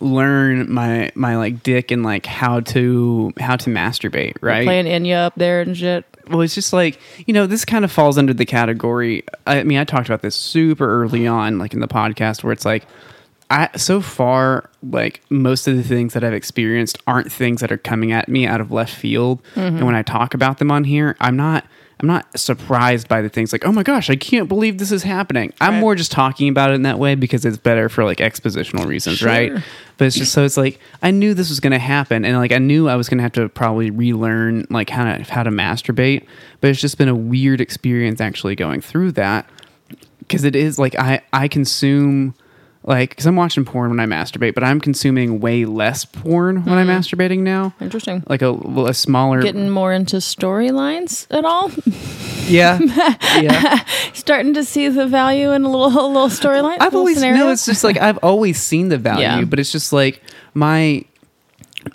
relearn 0.00 0.70
my 0.70 1.10
my 1.14 1.36
like 1.36 1.62
dick 1.62 1.90
and 1.90 2.02
like 2.02 2.26
how 2.26 2.60
to 2.60 3.32
how 3.40 3.56
to 3.56 3.70
masturbate 3.70 4.34
right 4.40 4.64
Playing 4.66 4.84
Enya 4.86 5.26
up 5.26 5.34
there 5.36 5.60
and 5.62 5.76
shit. 5.76 6.04
well 6.28 6.40
it's 6.42 6.54
just 6.54 6.72
like 6.72 7.00
you 7.26 7.32
know 7.34 7.46
this 7.46 7.64
kind 7.64 7.84
of 7.84 7.92
falls 7.92 8.18
under 8.18 8.34
the 8.34 8.44
category 8.44 9.24
i 9.46 9.62
mean 9.62 9.78
i 9.78 9.84
talked 9.84 10.08
about 10.08 10.22
this 10.22 10.36
super 10.36 11.02
early 11.02 11.26
on 11.26 11.58
like 11.58 11.72
in 11.74 11.80
the 11.80 11.88
podcast 11.88 12.44
where 12.44 12.52
it's 12.52 12.64
like 12.64 12.86
I 13.50 13.70
so 13.76 14.00
far 14.00 14.68
like 14.82 15.22
most 15.30 15.66
of 15.68 15.76
the 15.76 15.82
things 15.82 16.12
that 16.14 16.22
I've 16.22 16.34
experienced 16.34 16.98
aren't 17.06 17.32
things 17.32 17.60
that 17.62 17.72
are 17.72 17.78
coming 17.78 18.12
at 18.12 18.28
me 18.28 18.46
out 18.46 18.60
of 18.60 18.70
left 18.70 18.94
field. 18.94 19.40
And 19.56 19.84
when 19.86 19.94
I 19.94 20.02
talk 20.02 20.34
about 20.34 20.58
them 20.58 20.70
on 20.70 20.84
here, 20.84 21.16
I'm 21.20 21.36
not 21.36 21.64
I'm 22.00 22.06
not 22.06 22.38
surprised 22.38 23.08
by 23.08 23.22
the 23.22 23.28
things 23.28 23.50
like, 23.52 23.66
"Oh 23.66 23.72
my 23.72 23.82
gosh, 23.82 24.08
I 24.08 24.14
can't 24.14 24.48
believe 24.48 24.78
this 24.78 24.92
is 24.92 25.02
happening." 25.02 25.52
I'm 25.60 25.74
Right. 25.74 25.80
more 25.80 25.94
just 25.96 26.12
talking 26.12 26.48
about 26.48 26.70
it 26.70 26.74
in 26.74 26.82
that 26.82 26.98
way 27.00 27.16
because 27.16 27.44
it's 27.44 27.56
better 27.56 27.88
for 27.88 28.04
like 28.04 28.18
expositional 28.18 28.86
reasons, 28.86 29.20
right? 29.20 29.52
But 29.96 30.04
it's 30.04 30.14
just 30.16 30.30
so 30.32 30.44
it's 30.44 30.56
like 30.56 30.78
I 31.02 31.10
knew 31.10 31.34
this 31.34 31.48
was 31.48 31.58
going 31.58 31.72
to 31.72 31.78
happen 31.80 32.24
and 32.24 32.36
like 32.36 32.52
I 32.52 32.58
knew 32.58 32.88
I 32.88 32.94
was 32.94 33.08
going 33.08 33.18
to 33.18 33.22
have 33.22 33.32
to 33.32 33.48
probably 33.48 33.90
relearn 33.90 34.66
like 34.70 34.90
how 34.90 35.04
to 35.12 35.24
how 35.24 35.42
to 35.42 35.50
masturbate, 35.50 36.24
but 36.60 36.70
it's 36.70 36.80
just 36.80 36.98
been 36.98 37.08
a 37.08 37.16
weird 37.16 37.60
experience 37.60 38.20
actually 38.20 38.54
going 38.54 38.80
through 38.80 39.12
that 39.12 39.46
because 40.20 40.44
it 40.44 40.54
is 40.54 40.78
like 40.78 40.94
I 41.00 41.22
I 41.32 41.48
consume 41.48 42.34
like 42.88 43.10
because 43.10 43.26
I'm 43.26 43.36
watching 43.36 43.64
porn 43.66 43.90
when 43.90 44.00
I 44.00 44.06
masturbate, 44.06 44.54
but 44.54 44.64
I'm 44.64 44.80
consuming 44.80 45.40
way 45.40 45.66
less 45.66 46.06
porn 46.06 46.64
when 46.64 46.78
I'm 46.78 46.86
mm. 46.86 46.98
masturbating 46.98 47.40
now. 47.40 47.74
Interesting. 47.80 48.24
Like 48.26 48.40
a, 48.40 48.52
a 48.52 48.94
smaller, 48.94 49.42
Getting 49.42 49.68
more 49.68 49.92
into 49.92 50.16
storylines 50.16 51.26
at 51.30 51.44
all? 51.44 51.70
yeah, 52.46 52.78
yeah. 53.40 53.84
Starting 54.14 54.54
to 54.54 54.64
see 54.64 54.88
the 54.88 55.06
value 55.06 55.52
in 55.52 55.64
a 55.64 55.70
little 55.70 55.88
a 55.88 56.08
little 56.08 56.28
storyline. 56.28 56.78
I've 56.80 56.86
little 56.86 57.00
always 57.00 57.18
scenario? 57.18 57.44
no. 57.44 57.52
It's 57.52 57.66
just 57.66 57.84
like 57.84 57.98
I've 57.98 58.18
always 58.18 58.60
seen 58.60 58.88
the 58.88 58.98
value, 58.98 59.22
Yeah. 59.22 59.44
but 59.44 59.60
it's 59.60 59.70
just 59.70 59.92
like 59.92 60.22
my 60.54 61.04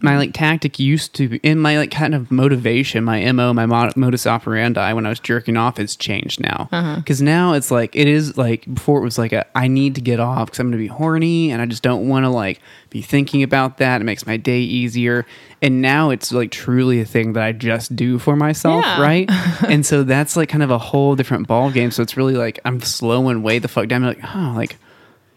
my 0.02 0.18
like 0.18 0.34
tactic 0.34 0.80
used 0.80 1.14
to 1.16 1.28
be 1.28 1.38
in 1.38 1.60
my 1.60 1.78
like 1.78 1.92
kind 1.92 2.16
of 2.16 2.32
motivation, 2.32 3.04
my 3.04 3.30
mo, 3.32 3.54
my 3.54 3.66
mod- 3.66 3.96
modus 3.98 4.26
operandi 4.26 4.94
when 4.94 5.06
I 5.06 5.10
was 5.10 5.20
jerking 5.20 5.58
off 5.58 5.78
has 5.78 5.96
changed 5.96 6.40
now. 6.40 6.70
Uh-huh. 6.72 6.96
Because 6.96 7.22
now 7.22 7.54
it's 7.54 7.70
like 7.70 7.96
it 7.96 8.08
is 8.08 8.38
like 8.38 8.72
before 8.74 9.00
it 9.00 9.04
was 9.04 9.18
like 9.18 9.34
a 9.34 9.46
I 9.58 9.68
need 9.68 9.96
to 9.96 10.02
get 10.02 10.20
off 10.20 10.48
because 10.48 10.60
I'm 10.60 10.68
gonna 10.68 10.78
be 10.78 10.88
horny 10.88 11.52
and 11.52 11.62
I 11.62 11.66
just 11.66 11.84
don't 11.84 12.08
want 12.08 12.24
to 12.26 12.30
like 12.30 12.62
be 12.90 13.02
thinking 13.02 13.44
about 13.44 13.78
that. 13.78 14.02
It 14.02 14.04
makes 14.06 14.26
my 14.26 14.38
day 14.38 14.60
easier. 14.60 15.26
And 15.62 15.82
now 15.82 16.10
it's 16.10 16.32
like 16.32 16.52
truly 16.52 17.00
a 17.02 17.06
thing 17.06 17.34
that 17.34 17.44
I 17.44 17.52
just 17.52 17.96
do 17.96 18.20
for 18.20 18.36
myself, 18.36 18.84
Yeah. 18.86 19.02
right? 19.02 19.30
and 19.68 19.86
so 19.86 20.04
that's 20.04 20.36
like 20.38 20.50
kind 20.50 20.64
of 20.64 20.72
a 20.72 20.78
whole 20.78 21.16
different 21.16 21.48
ball 21.48 21.70
game. 21.72 21.92
So 21.92 22.02
it's 22.04 22.16
really 22.18 22.36
like 22.36 22.60
I'm 22.66 22.80
slowing 22.82 23.44
way 23.44 23.60
the 23.60 23.68
fuck 23.68 23.88
down. 23.90 24.04
I'm 24.04 24.16
like, 24.16 24.36
oh, 24.36 24.54
like 24.56 24.78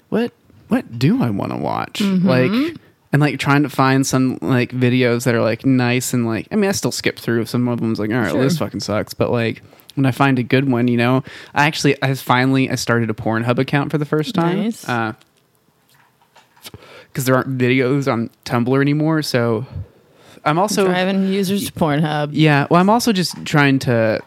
what 0.08 0.32
what 0.68 0.98
do 0.98 1.22
I 1.22 1.30
want 1.30 1.52
to 1.52 1.58
watch? 1.58 1.98
Mm-hmm. 2.00 2.28
Like 2.28 2.76
and 3.12 3.20
like 3.20 3.38
trying 3.38 3.62
to 3.62 3.68
find 3.68 4.06
some 4.06 4.38
like 4.42 4.72
videos 4.72 5.24
that 5.24 5.34
are 5.34 5.40
like 5.42 5.64
nice 5.66 6.12
and 6.12 6.26
like 6.26 6.48
I 6.50 6.56
mean 6.56 6.68
I 6.68 6.72
still 6.72 6.92
skip 6.92 7.18
through 7.18 7.44
some 7.46 7.68
of 7.68 7.80
them's 7.80 7.98
like 7.98 8.10
all 8.10 8.16
right 8.18 8.32
well, 8.32 8.42
this 8.42 8.58
fucking 8.58 8.80
sucks 8.80 9.14
but 9.14 9.30
like 9.30 9.62
when 9.94 10.04
I 10.06 10.10
find 10.10 10.38
a 10.38 10.42
good 10.42 10.70
one 10.70 10.88
you 10.88 10.96
know 10.96 11.22
I 11.54 11.66
actually 11.66 12.00
I 12.02 12.14
finally 12.14 12.70
I 12.70 12.74
started 12.74 13.08
a 13.10 13.14
Pornhub 13.14 13.58
account 13.58 13.90
for 13.90 13.98
the 13.98 14.04
first 14.04 14.34
time 14.34 14.62
Nice. 14.64 14.88
uh 14.88 15.14
because 17.08 17.24
there 17.24 17.34
aren't 17.34 17.56
videos 17.56 18.12
on 18.12 18.28
Tumblr 18.44 18.80
anymore 18.80 19.22
so 19.22 19.66
I'm 20.44 20.58
also 20.58 20.86
driving 20.86 21.26
users 21.32 21.66
to 21.66 21.72
Pornhub. 21.72 22.28
yeah, 22.32 22.68
well, 22.70 22.80
I'm 22.80 22.88
also 22.88 23.12
just 23.12 23.44
trying 23.44 23.80
to. 23.80 24.20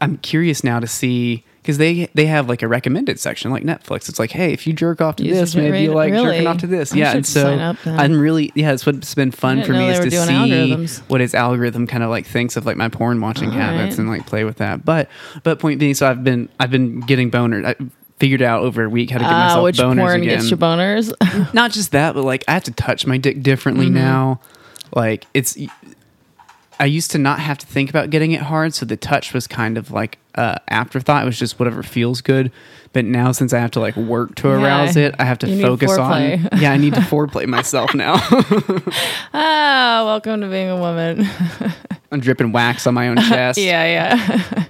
I'm 0.00 0.18
curious 0.18 0.62
now 0.62 0.78
to 0.78 0.86
see 0.86 1.44
because 1.62 1.78
they 1.78 2.08
they 2.14 2.26
have 2.26 2.48
like 2.48 2.60
a 2.62 2.68
recommended 2.68 3.20
section 3.20 3.50
like 3.52 3.62
Netflix. 3.62 4.08
It's 4.08 4.18
like, 4.18 4.32
hey, 4.32 4.52
if 4.52 4.66
you 4.66 4.72
jerk 4.72 5.00
off 5.00 5.16
to 5.16 5.24
User 5.24 5.40
this, 5.40 5.54
maybe 5.54 5.80
you 5.82 5.92
like 5.92 6.12
jerking 6.12 6.46
off 6.46 6.58
to 6.58 6.66
this. 6.66 6.92
I 6.92 6.96
yeah, 6.96 7.12
and 7.16 7.24
so 7.26 7.42
sign 7.42 7.60
up 7.60 7.76
then. 7.84 7.98
I'm 7.98 8.20
really 8.20 8.50
yeah. 8.54 8.72
It's 8.72 8.84
what's 8.84 9.14
been 9.14 9.30
fun 9.30 9.62
for 9.62 9.72
me 9.72 9.88
is 9.88 10.00
to 10.00 10.10
see 10.10 10.16
algorithms. 10.16 10.98
what 11.08 11.20
his 11.20 11.34
algorithm 11.34 11.86
kind 11.86 12.02
of 12.02 12.10
like 12.10 12.26
thinks 12.26 12.56
of 12.56 12.66
like 12.66 12.76
my 12.76 12.88
porn 12.88 13.20
watching 13.20 13.48
All 13.50 13.54
habits 13.54 13.92
right. 13.92 13.98
and 14.00 14.08
like 14.08 14.26
play 14.26 14.44
with 14.44 14.56
that. 14.58 14.84
But 14.84 15.08
but 15.44 15.58
point 15.60 15.78
being, 15.80 15.94
so 15.94 16.08
I've 16.10 16.24
been 16.24 16.48
I've 16.58 16.70
been 16.70 17.00
getting 17.00 17.30
boners. 17.30 17.64
I 17.64 17.74
figured 18.18 18.42
out 18.42 18.62
over 18.62 18.84
a 18.84 18.88
week 18.88 19.10
how 19.10 19.18
to 19.18 19.24
get 19.24 19.32
Ah, 19.32 19.44
myself 19.46 19.64
which 19.64 19.78
boners 19.78 19.98
porn 19.98 20.22
again 20.22 20.38
gets 20.38 20.50
you 20.50 20.56
boners? 20.56 21.54
not 21.54 21.70
just 21.72 21.92
that, 21.92 22.14
but 22.14 22.22
like 22.24 22.44
I 22.48 22.52
have 22.52 22.64
to 22.64 22.72
touch 22.72 23.06
my 23.06 23.18
dick 23.18 23.42
differently 23.42 23.86
Mm-hmm. 23.86 23.94
now. 23.94 24.40
Like 24.94 25.26
it's, 25.32 25.56
I 26.80 26.86
used 26.86 27.10
to 27.12 27.18
not 27.18 27.38
have 27.38 27.58
to 27.58 27.66
think 27.66 27.90
about 27.90 28.10
getting 28.10 28.32
it 28.32 28.40
hard, 28.40 28.74
so 28.74 28.84
the 28.86 28.96
touch 28.96 29.32
was 29.32 29.46
kind 29.46 29.78
of 29.78 29.90
like 29.90 30.18
uh, 30.34 30.56
afterthought. 30.68 31.22
It 31.22 31.26
was 31.26 31.38
just 31.38 31.58
whatever 31.60 31.82
feels 31.82 32.20
good. 32.20 32.50
But 32.92 33.04
now, 33.06 33.32
since 33.32 33.52
I 33.52 33.58
have 33.58 33.70
to 33.72 33.80
like 33.80 33.96
work 33.96 34.34
to 34.36 34.48
Yeah. 34.48 34.54
arouse 34.62 34.96
it, 34.96 35.14
I 35.18 35.24
have 35.24 35.38
to 35.40 35.62
focus 35.62 35.96
on. 35.96 36.48
Yeah, 36.58 36.72
I 36.72 36.76
need 36.76 36.94
to 36.94 37.00
foreplay 37.00 37.46
myself 37.46 37.94
now. 37.94 38.14
ah, 39.34 40.02
welcome 40.04 40.40
to 40.40 40.48
being 40.48 40.68
a 40.68 40.76
woman. 40.76 41.26
I'm 42.10 42.20
dripping 42.20 42.52
wax 42.52 42.86
on 42.86 42.94
my 42.94 43.08
own 43.08 43.16
chest. 43.18 43.58
yeah, 43.58 43.84
yeah. 43.86 44.64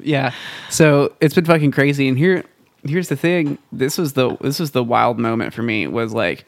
yeah. 0.00 0.32
So 0.70 1.14
it's 1.20 1.34
been 1.34 1.44
fucking 1.44 1.72
crazy. 1.72 2.06
And 2.08 2.16
here, 2.18 2.44
here's 2.84 3.08
the 3.08 3.16
thing. 3.16 3.58
This 3.72 3.98
was 3.98 4.12
the 4.12 4.36
this 4.40 4.60
was 4.60 4.70
the 4.72 4.84
wild 4.84 5.18
moment 5.18 5.52
for 5.54 5.62
me. 5.62 5.86
Was 5.86 6.12
like, 6.12 6.44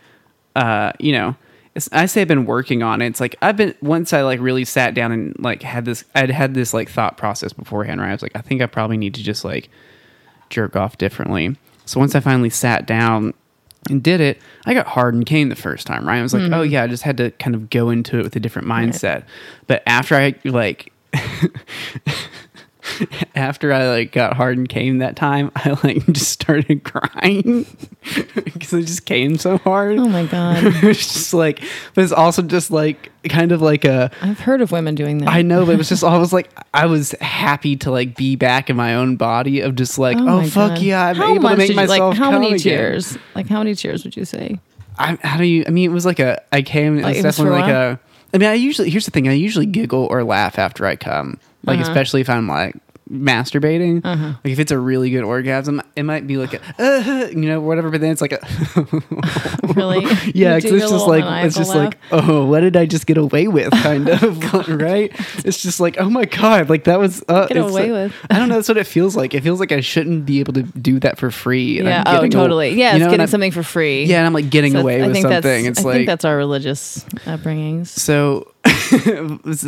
uh, 0.55 0.92
you 1.01 1.12
know, 1.12 1.35
I 1.93 2.07
say 2.07 2.23
I've 2.23 2.29
been 2.29 2.47
working 2.47 2.83
on 2.83 3.03
it. 3.03 3.07
It's 3.07 3.21
like 3.21 3.37
I've 3.43 3.57
been 3.57 3.75
once 3.81 4.12
I 4.12 4.23
like 4.23 4.41
really 4.41 4.65
sat 4.65 4.95
down 4.95 5.12
and 5.12 5.37
like 5.39 5.62
had 5.62 5.85
this. 5.85 6.05
I'd 6.15 6.31
had 6.31 6.55
this 6.55 6.73
like 6.73 6.91
thought 6.91 7.17
process 7.17 7.53
beforehand. 7.53 8.01
right? 8.01 8.11
I 8.11 8.12
was 8.12 8.23
like, 8.23 8.35
I 8.35 8.41
think 8.41 8.62
I 8.62 8.67
probably 8.67 8.97
need 8.97 9.15
to 9.15 9.23
just 9.23 9.45
like 9.45 9.69
jerk 10.51 10.77
off 10.77 10.99
differently. 10.99 11.57
So 11.85 12.01
once 12.01 12.15
I 12.15 12.21
finally 12.21 12.51
sat 12.51 12.87
down 12.87 13.35
and 13.89 14.03
did 14.03 14.21
it, 14.21 14.41
I 14.65 14.75
got 14.75 14.87
hard 14.87 15.15
and 15.15 15.25
came 15.25 15.49
the 15.49 15.57
first 15.57 15.87
time, 15.87 16.07
right? 16.07 16.19
I 16.19 16.23
was 16.23 16.35
like, 16.35 16.51
oh 16.53 16.65
hmm. 16.65 16.71
yeah, 16.71 16.83
I 16.83 16.87
just 16.87 17.05
had 17.05 17.17
to 17.19 17.31
kind 17.33 17.55
of 17.55 17.71
go 17.71 17.91
into 17.91 18.19
it 18.19 18.23
with 18.23 18.35
a 18.37 18.41
different 18.41 18.67
mindset. 18.67 19.25
But 19.67 19.83
after 19.87 20.15
I 20.17 20.35
like 20.45 20.93
after 23.35 23.72
I 23.72 23.88
like 23.88 24.12
got 24.12 24.35
hard 24.37 24.59
and 24.59 24.68
came 24.68 24.99
that 24.99 25.16
time, 25.16 25.51
I 25.57 25.79
like 25.83 26.07
just 26.12 26.31
started 26.31 26.85
crying 26.85 27.66
because 28.44 28.72
it 28.72 28.83
just 28.87 29.07
came 29.07 29.37
so 29.38 29.59
hard. 29.59 29.99
Oh 29.99 30.09
my 30.09 30.25
god. 30.27 30.64
it 30.64 30.83
was 30.83 30.99
just 30.99 31.35
like, 31.35 31.62
but 31.94 32.05
it's 32.05 32.12
also 32.12 32.42
just 32.42 32.70
like 32.70 33.11
kind 33.29 33.53
of 33.53 33.61
like 33.62 33.85
a. 33.85 34.11
I've 34.22 34.40
heard 34.40 34.61
of 34.61 34.72
women 34.72 34.94
doing 34.94 35.18
that. 35.18 35.29
I 35.29 35.42
know, 35.42 35.64
but 35.66 35.72
it 35.72 35.79
was 35.79 35.88
just 35.88 36.05
always 36.05 36.33
like 36.33 36.51
I 36.75 36.87
was 36.87 37.12
happy 37.20 37.77
to 37.77 37.90
like 37.90 38.16
be 38.16 38.37
back 38.37 38.70
in 38.70 38.77
my 38.77 38.94
own 38.94 39.16
body 39.16 39.61
of 39.61 39.75
just 39.75 39.99
like, 39.99 40.16
oh, 40.16 40.20
oh 40.29 40.40
my 40.42 40.49
fuck 40.49 40.75
God. 40.75 40.79
yeah, 40.83 41.07
I'm 41.09 41.16
how 41.16 41.35
able 41.35 41.49
to 41.51 41.57
make 41.57 41.70
you- 41.70 41.77
myself 41.77 42.11
like 42.11 42.18
how 42.18 42.31
many 42.31 42.55
again. 42.55 43.01
Like 43.35 43.49
how 43.49 43.59
many 43.59 43.75
cheers 43.75 44.05
would 44.05 44.16
you 44.16 44.25
say? 44.25 44.59
I, 44.99 45.18
how 45.22 45.37
do 45.37 45.44
you? 45.44 45.64
I 45.66 45.70
mean, 45.70 45.90
it 45.90 45.92
was 45.92 46.07
like 46.07 46.20
a. 46.20 46.40
I 46.53 46.62
came. 46.62 46.99
It 46.99 47.03
Like, 47.03 47.16
was 47.16 47.25
it 47.25 47.27
was 47.27 47.37
definitely 47.37 47.61
like 47.61 47.70
a. 47.70 48.01
I 48.33 48.38
mean, 48.38 48.49
I 48.49 48.55
usually 48.55 48.90
here's 48.90 49.05
the 49.05 49.11
thing. 49.11 49.29
I 49.29 49.33
usually 49.33 49.66
giggle 49.66 50.07
or 50.11 50.25
laugh 50.25 50.59
after 50.59 50.87
I 50.87 50.96
come, 50.96 51.38
like 51.67 51.81
Uh-huh. 51.81 51.91
especially 51.91 52.21
if 52.21 52.31
I'm 52.31 52.47
like 52.49 52.75
masturbating. 53.11 54.01
Uh-huh. 54.05 54.27
Like 54.45 54.53
if 54.53 54.59
it's 54.59 54.73
a 54.73 54.79
really 54.79 55.11
good 55.11 55.23
orgasm, 55.25 55.81
it 55.95 56.03
might 56.03 56.27
be 56.27 56.37
like 56.37 56.55
a, 56.55 56.61
uh, 56.83 57.29
you 57.29 57.49
know, 57.49 57.61
whatever. 57.61 57.90
But 57.90 58.01
then 58.01 58.11
it's 58.11 58.21
like 58.21 58.33
a, 58.33 58.40
Really? 59.75 60.05
yeah, 60.35 60.57
because 60.57 60.73
it's 60.73 60.90
just 60.90 61.07
like 61.07 61.25
it's 61.45 61.57
just 61.57 61.71
laugh? 61.75 61.95
like, 61.95 61.99
oh, 62.12 62.47
what 62.47 62.61
did 62.61 62.77
I 62.77 62.87
just 62.87 63.07
get 63.07 63.19
away 63.19 63.47
with? 63.49 63.71
Kind 63.73 64.09
of, 64.09 64.69
right? 64.69 65.12
It's 65.45 65.62
just 65.62 65.81
like, 65.81 65.99
oh 65.99 66.09
my 66.11 66.25
god, 66.25 66.69
like 66.69 66.85
that 66.85 66.99
was 66.99 67.23
uh, 67.29 67.47
Get 67.47 67.59
away 67.59 67.92
like- 67.92 68.11
with. 68.12 68.14
I 68.31 68.38
don't 68.38 68.49
know. 68.49 68.57
That's 68.57 68.69
what 68.69 68.79
it 68.79 68.87
feels 68.87 69.16
like. 69.16 69.35
It 69.35 69.42
feels 69.42 69.61
like 69.61 69.73
I 69.73 69.81
shouldn't 69.81 70.27
be 70.27 70.40
able 70.40 70.55
to 70.55 70.62
do 70.62 70.99
that 71.01 71.19
for 71.19 71.31
free. 71.31 71.83
yeah. 71.83 72.03
I'm 72.07 72.25
Oh, 72.25 72.29
totally. 72.29 72.71
Yeah, 72.71 72.95
you 72.95 73.01
know, 73.01 73.11
getting 73.11 73.27
something 73.27 73.53
for 73.53 73.62
free. 73.62 74.05
Yeah, 74.05 74.19
and 74.19 74.27
I'm 74.27 74.33
like 74.33 74.51
getting 74.51 74.73
So 74.73 74.81
away 74.81 75.03
I 75.03 75.07
with 75.09 75.21
something. 75.21 75.66
It's 75.66 75.81
I 75.81 75.83
like 75.83 75.95
think 75.95 76.07
that's 76.07 76.25
our 76.25 76.37
religious 76.37 77.05
upbringings. 77.27 77.88
so 77.88 78.53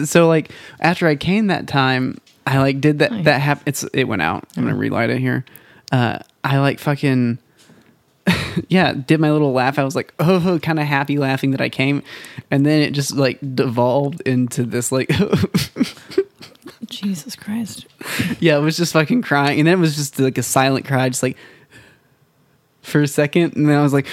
so 0.07 0.27
like 0.29 0.51
after 0.81 1.07
I 1.07 1.17
came 1.17 1.49
that 1.49 1.67
time, 1.69 2.19
I 2.49 2.59
like 2.61 2.81
did 2.81 3.01
that 3.01 3.25
that 3.25 3.41
hap- 3.41 3.63
it's 3.67 3.85
it 3.93 4.05
went 4.05 4.23
out. 4.23 4.45
I'm 4.57 4.65
gonna 4.65 4.75
relight 4.75 5.11
it 5.11 5.19
here. 5.19 5.45
Uh 5.93 6.21
I 6.43 6.59
like 6.59 6.79
fucking 6.79 7.39
yeah, 8.69 8.93
did 8.93 9.21
my 9.21 9.31
little 9.31 9.53
laugh. 9.53 9.79
I 9.79 9.85
was 9.85 9.95
like, 9.95 10.13
oh, 10.19 10.59
kind 10.63 10.79
of 10.79 10.87
happy 10.87 11.19
laughing 11.19 11.51
that 11.53 11.61
I 11.61 11.69
came, 11.69 12.03
and 12.51 12.65
then 12.65 12.81
it 12.81 12.93
just 12.93 13.15
like 13.15 13.39
devolved 13.55 14.21
into 14.23 14.65
this 14.65 14.91
like, 14.93 15.11
Jesus 16.87 17.37
Christ. 17.37 17.87
yeah, 18.41 18.57
it 18.57 18.61
was 18.61 18.77
just 18.77 18.93
fucking 18.93 19.23
crying, 19.23 19.59
and 19.59 19.67
then 19.67 19.75
it 19.75 19.81
was 19.81 19.97
just 19.97 20.19
like 20.19 20.39
a 20.39 20.43
silent 20.43 20.87
cry, 20.87 21.09
just 21.09 21.23
like 21.23 21.37
for 22.83 23.03
a 23.03 23.09
second, 23.09 23.57
and 23.57 23.69
then 23.69 23.77
I 23.79 23.83
was 23.83 23.93
like, 23.93 24.07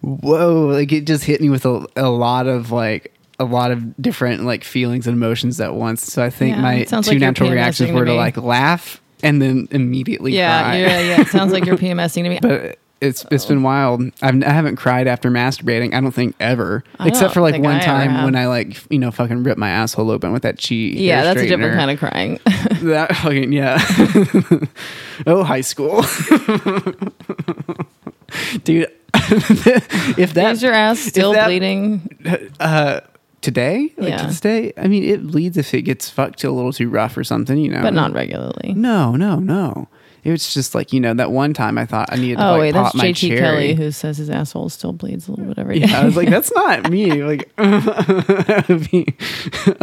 whoa, 0.00 0.66
like 0.66 0.92
it 0.92 1.06
just 1.06 1.24
hit 1.24 1.40
me 1.40 1.50
with 1.50 1.66
a, 1.66 1.86
a 1.96 2.08
lot 2.08 2.46
of 2.46 2.70
like 2.70 3.12
a 3.38 3.44
lot 3.44 3.70
of 3.70 3.96
different 4.00 4.44
like 4.44 4.64
feelings 4.64 5.06
and 5.06 5.16
emotions 5.16 5.60
at 5.60 5.74
once. 5.74 6.02
So 6.04 6.22
I 6.22 6.30
think 6.30 6.56
Yeah, 6.56 6.62
my 6.62 6.84
two 6.84 6.96
like 7.00 7.18
natural 7.18 7.50
reactions 7.50 7.88
PMSing 7.90 7.92
to 7.92 7.98
were 7.98 8.04
to 8.06 8.14
like 8.14 8.36
laugh 8.36 9.00
and 9.22 9.40
then 9.42 9.68
immediately 9.70 10.32
Yeah, 10.34 10.62
cry. 10.62 10.76
yeah, 10.78 11.00
yeah. 11.00 11.20
It 11.22 11.28
sounds 11.28 11.52
like 11.52 11.64
you're 11.66 11.76
PMSing 11.76 12.22
to 12.24 12.28
me. 12.28 12.38
but 12.40 12.78
it's 13.00 13.26
it's 13.30 13.44
been 13.44 13.62
wild. 13.62 14.02
I've 14.22 14.42
I 14.42 14.48
haven't 14.50 14.76
cried 14.76 15.06
after 15.08 15.30
masturbating. 15.30 15.92
I 15.94 16.00
don't 16.00 16.12
think 16.12 16.34
ever, 16.40 16.84
except 17.00 17.20
don't 17.20 17.32
for 17.34 17.40
like 17.42 17.60
one 17.60 17.74
I 17.76 17.80
time 17.80 18.24
when 18.24 18.34
I 18.36 18.46
like 18.46 18.80
you 18.90 18.98
know 18.98 19.10
fucking 19.10 19.42
ripped 19.42 19.58
my 19.58 19.68
asshole 19.68 20.10
open 20.10 20.32
with 20.32 20.42
that 20.42 20.58
cheat. 20.58 20.94
yeah, 20.96 21.22
that's 21.22 21.40
a 21.40 21.46
different 21.46 21.74
kind 21.74 21.90
of 21.90 21.98
crying. 21.98 22.38
that 22.84 23.14
fucking 23.16 23.52
yeah. 23.52 23.78
oh, 25.26 25.42
high 25.44 25.60
school, 25.60 26.02
dude. 28.64 28.88
if 30.18 30.34
that 30.34 30.52
Is 30.52 30.62
your 30.62 30.72
ass 30.72 30.98
still 30.98 31.32
bleeding? 31.34 32.08
uh 32.60 33.00
today 33.44 33.92
like 33.98 34.08
Yeah. 34.08 34.16
to 34.22 34.26
this 34.28 34.40
day 34.40 34.72
i 34.78 34.88
mean 34.88 35.04
it 35.04 35.22
bleeds 35.26 35.56
if 35.58 35.74
it 35.74 35.82
gets 35.82 36.08
fucked 36.08 36.42
a 36.44 36.50
little 36.50 36.72
too 36.72 36.88
rough 36.88 37.16
or 37.16 37.24
something 37.24 37.58
you 37.58 37.70
know 37.70 37.82
But 37.82 37.92
not 37.94 38.12
regularly. 38.12 38.72
no 38.74 39.16
no 39.16 39.38
no 39.38 39.86
it 40.24 40.30
was 40.30 40.52
just 40.54 40.74
like 40.74 40.92
you 40.92 41.00
know 41.00 41.12
that 41.14 41.30
one 41.30 41.52
time 41.52 41.76
i 41.78 41.84
thought 41.86 42.08
i 42.12 42.16
needed 42.16 42.38
to 42.38 42.46
Oh 42.46 42.52
like 42.52 42.60
wait, 42.60 42.74
pop 42.74 42.84
that's 42.86 42.94
my 42.94 43.10
JT 43.12 43.28
cherry 43.28 43.38
Kelly 43.38 43.74
who 43.74 43.90
says 43.90 44.16
his 44.18 44.30
asshole 44.30 44.68
still 44.70 44.92
bleeds 44.92 45.28
a 45.28 45.32
little 45.32 45.46
bit 45.46 45.58
every 45.58 45.78
day. 45.80 45.86
yeah 45.86 46.00
i 46.00 46.04
was 46.04 46.16
like 46.16 46.28
that's 46.30 46.52
not 46.54 46.90
me 46.90 47.22
like 47.22 47.50
i 47.58 48.64
would 48.68 48.90
be 48.90 49.06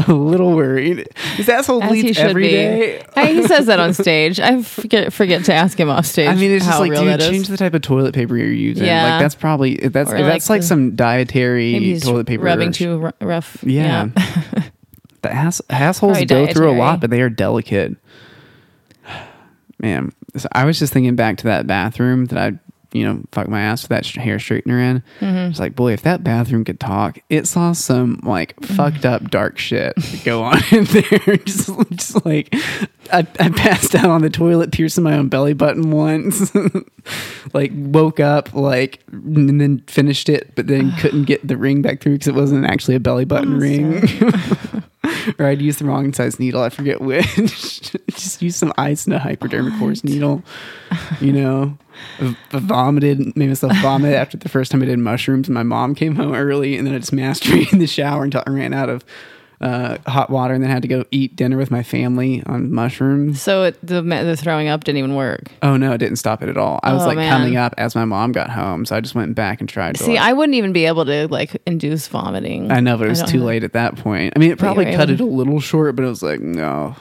a 0.08 0.12
little 0.13 0.54
worried 0.56 1.08
his 1.36 1.47
asshole 1.47 1.82
As 1.84 1.91
he 1.93 2.01
bleeds 2.01 2.17
should 2.17 2.27
every 2.27 2.43
be. 2.43 2.49
day 2.51 3.06
Hey, 3.15 3.36
he 3.36 3.43
says 3.47 3.65
that 3.67 3.80
on 3.80 3.93
stage. 3.93 4.39
I 4.39 4.62
forget 4.63 5.13
forget 5.13 5.43
to 5.45 5.54
ask 5.54 5.80
him 5.80 5.89
off 5.89 6.06
stage. 6.06 6.27
I 6.30 6.36
mean, 6.36 6.51
it's 6.51 6.65
just 6.65 6.80
like, 6.80 6.93
dude, 6.93 7.19
change 7.19 7.47
the 7.49 7.58
type 7.58 7.73
of 7.73 7.82
toilet 7.82 8.15
paper 8.15 8.36
you're 8.38 8.47
using. 8.47 8.86
Yeah. 8.86 9.04
Like, 9.12 9.19
that's 9.21 9.36
probably 9.36 9.75
that's 9.75 10.10
Or 10.12 10.15
if 10.15 10.21
like 10.21 10.32
that's 10.32 10.49
like 10.49 10.62
the- 10.62 10.67
some 10.67 10.95
dietary 10.95 11.99
toilet 11.99 12.25
paper. 12.25 12.43
rubbing 12.43 12.71
too 12.71 13.04
r- 13.04 13.13
rough. 13.21 13.62
Yeah. 13.63 14.08
the 15.21 15.32
ass 15.32 15.62
assholes 15.69 16.17
Probably 16.19 16.25
go 16.25 16.47
through 16.51 16.71
a 16.71 16.77
lot, 16.77 16.99
but 17.01 17.10
they 17.10 17.21
are 17.21 17.30
delicate. 17.30 17.95
Man, 19.80 20.12
so 20.38 20.48
I 20.52 20.65
was 20.65 20.80
just 20.80 20.94
thinking 20.94 21.15
back 21.15 21.38
to 21.38 21.44
that 21.46 21.67
bathroom 21.67 22.26
that 22.26 22.38
I, 22.38 22.60
you 22.94 23.06
know, 23.06 23.24
fuck 23.32 23.48
my 23.48 23.62
ass 23.62 23.84
with 23.84 23.89
that 23.89 24.06
sh- 24.06 24.17
hair 24.17 24.38
straightener 24.38 24.82
in. 24.82 25.04
Mm-hmm. 25.22 25.52
It's 25.52 25.60
like, 25.60 25.76
boy, 25.76 25.94
if 25.94 26.02
that 26.02 26.24
bathroom 26.26 26.65
could 26.65 26.80
talk, 26.80 27.20
it 27.30 27.48
saw 27.48 27.72
some 27.72 28.20
like 28.24 28.56
Mm-hmm. 28.58 28.76
fucked 28.76 29.06
up 29.06 29.30
dark 29.32 29.58
shit 29.58 29.94
go 30.26 30.44
on 30.44 30.58
in 30.72 30.84
there. 30.86 31.38
just, 31.46 31.70
just 31.91 32.26
like, 32.26 32.50
I, 33.13 33.26
I 33.39 33.50
passed 33.50 33.96
out 33.96 34.10
on 34.10 34.22
the 34.22 34.30
toilet, 34.30 34.72
piercing 34.72 35.04
my 35.06 35.15
own 35.17 35.30
belly 35.30 35.54
button 35.54 35.89
once. 35.91 36.54
like, 37.54 37.72
woke 37.74 38.20
up, 38.20 38.54
like, 38.54 39.00
and 39.12 39.60
then 39.60 39.80
finished 39.88 40.28
it, 40.30 40.54
but 40.56 40.67
then 40.67 40.91
couldn't 40.98 41.24
get 41.26 41.48
the 41.48 41.58
ring 41.58 41.82
back 41.82 42.02
through 42.02 42.13
because 42.13 42.28
it 42.28 42.36
wasn't 42.36 42.65
actually 42.65 42.96
a 42.96 43.00
belly 43.00 43.26
button 43.26 43.56
Oh, 43.56 43.58
ring. 43.58 44.84
or 45.40 45.48
I'd 45.48 45.62
use 45.62 45.78
the 45.78 45.86
wrong 45.86 46.14
size 46.14 46.40
needle. 46.40 46.62
I 46.62 46.70
forget 46.70 47.02
which. 47.02 47.92
Just 48.12 48.42
use 48.42 48.56
some 48.56 48.74
ice 48.78 49.06
and 49.06 49.14
a 49.14 49.20
hypodermic 49.20 49.74
force 49.76 50.04
needle. 50.04 50.44
You 51.20 51.34
know, 51.34 51.78
I 52.20 52.36
I 52.54 52.60
vomited, 52.60 53.36
made 53.36 53.48
myself 53.48 53.76
vomit 53.78 54.14
after 54.14 54.38
the 54.38 54.50
first 54.50 54.72
time 54.72 54.82
I 54.82 54.86
did 54.86 55.00
mushrooms. 55.00 55.50
My 55.50 55.64
mom 55.64 55.96
came 55.96 56.16
home 56.16 56.34
early, 56.34 56.78
and 56.78 56.86
then 56.86 56.94
I 56.94 57.00
just 57.00 57.12
masturbated 57.12 57.74
in 57.74 57.80
the 57.80 57.88
shower 57.88 58.24
until 58.24 58.44
I 58.46 58.52
ran 58.52 58.74
out 58.74 58.90
of 58.90 59.04
uh, 59.62 59.97
hot 60.08 60.30
water, 60.30 60.54
and 60.54 60.63
then 60.63 60.69
had 60.69 60.82
to 60.82 60.88
go 60.88 61.06
eat 61.12 61.36
dinner 61.36 61.56
with 61.58 61.69
my 61.71 61.84
family 61.84 62.41
on 62.45 62.71
mushrooms. 62.71 63.41
So 63.41 63.63
it, 63.65 63.78
the 63.86 64.02
the 64.02 64.36
throwing 64.36 64.67
up 64.67 64.84
didn't 64.84 64.97
even 64.97 65.15
work. 65.15 65.43
Oh 65.62 65.78
no, 65.78 65.93
it 65.93 66.00
didn't 66.00 66.17
stop 66.17 66.41
it 66.41 66.50
at 66.50 66.58
all. 66.58 66.80
I 66.84 66.93
was 66.93 67.04
Oh, 67.04 67.08
like 67.08 67.17
man. 67.17 67.32
coming 67.32 67.58
up 67.58 67.74
as 67.78 67.93
my 67.95 68.06
mom 68.06 68.32
got 68.32 68.50
home, 68.50 68.86
so 68.86 68.95
I 68.95 69.02
just 69.02 69.15
went 69.15 69.36
back 69.36 69.60
and 69.60 69.69
tried. 69.69 69.95
To 69.95 70.04
See, 70.04 70.12
like- 70.13 70.21
I 70.21 70.34
wouldn't 70.34 70.56
even 70.56 70.74
be 70.74 70.86
able 70.86 71.06
to 71.06 71.28
like 71.28 71.62
induce 71.65 72.08
vomiting. 72.08 72.71
I 72.71 72.80
know, 72.80 72.97
but 72.97 73.06
it 73.08 73.10
was 73.12 73.19
don't 73.19 73.30
too 73.30 73.43
late 73.43 73.63
at 73.63 73.74
that 73.74 73.95
point. 73.97 74.34
I 74.36 74.39
mean, 74.39 74.52
it 74.52 74.58
probably 74.60 74.86
were 74.86 74.91
cut 74.93 75.10
able 75.10 75.13
it 75.13 75.19
a 75.21 75.26
little 75.26 75.60
short, 75.60 75.95
but 75.95 76.04
it 76.06 76.10
was 76.10 76.24
like, 76.24 76.39
no. 76.41 76.95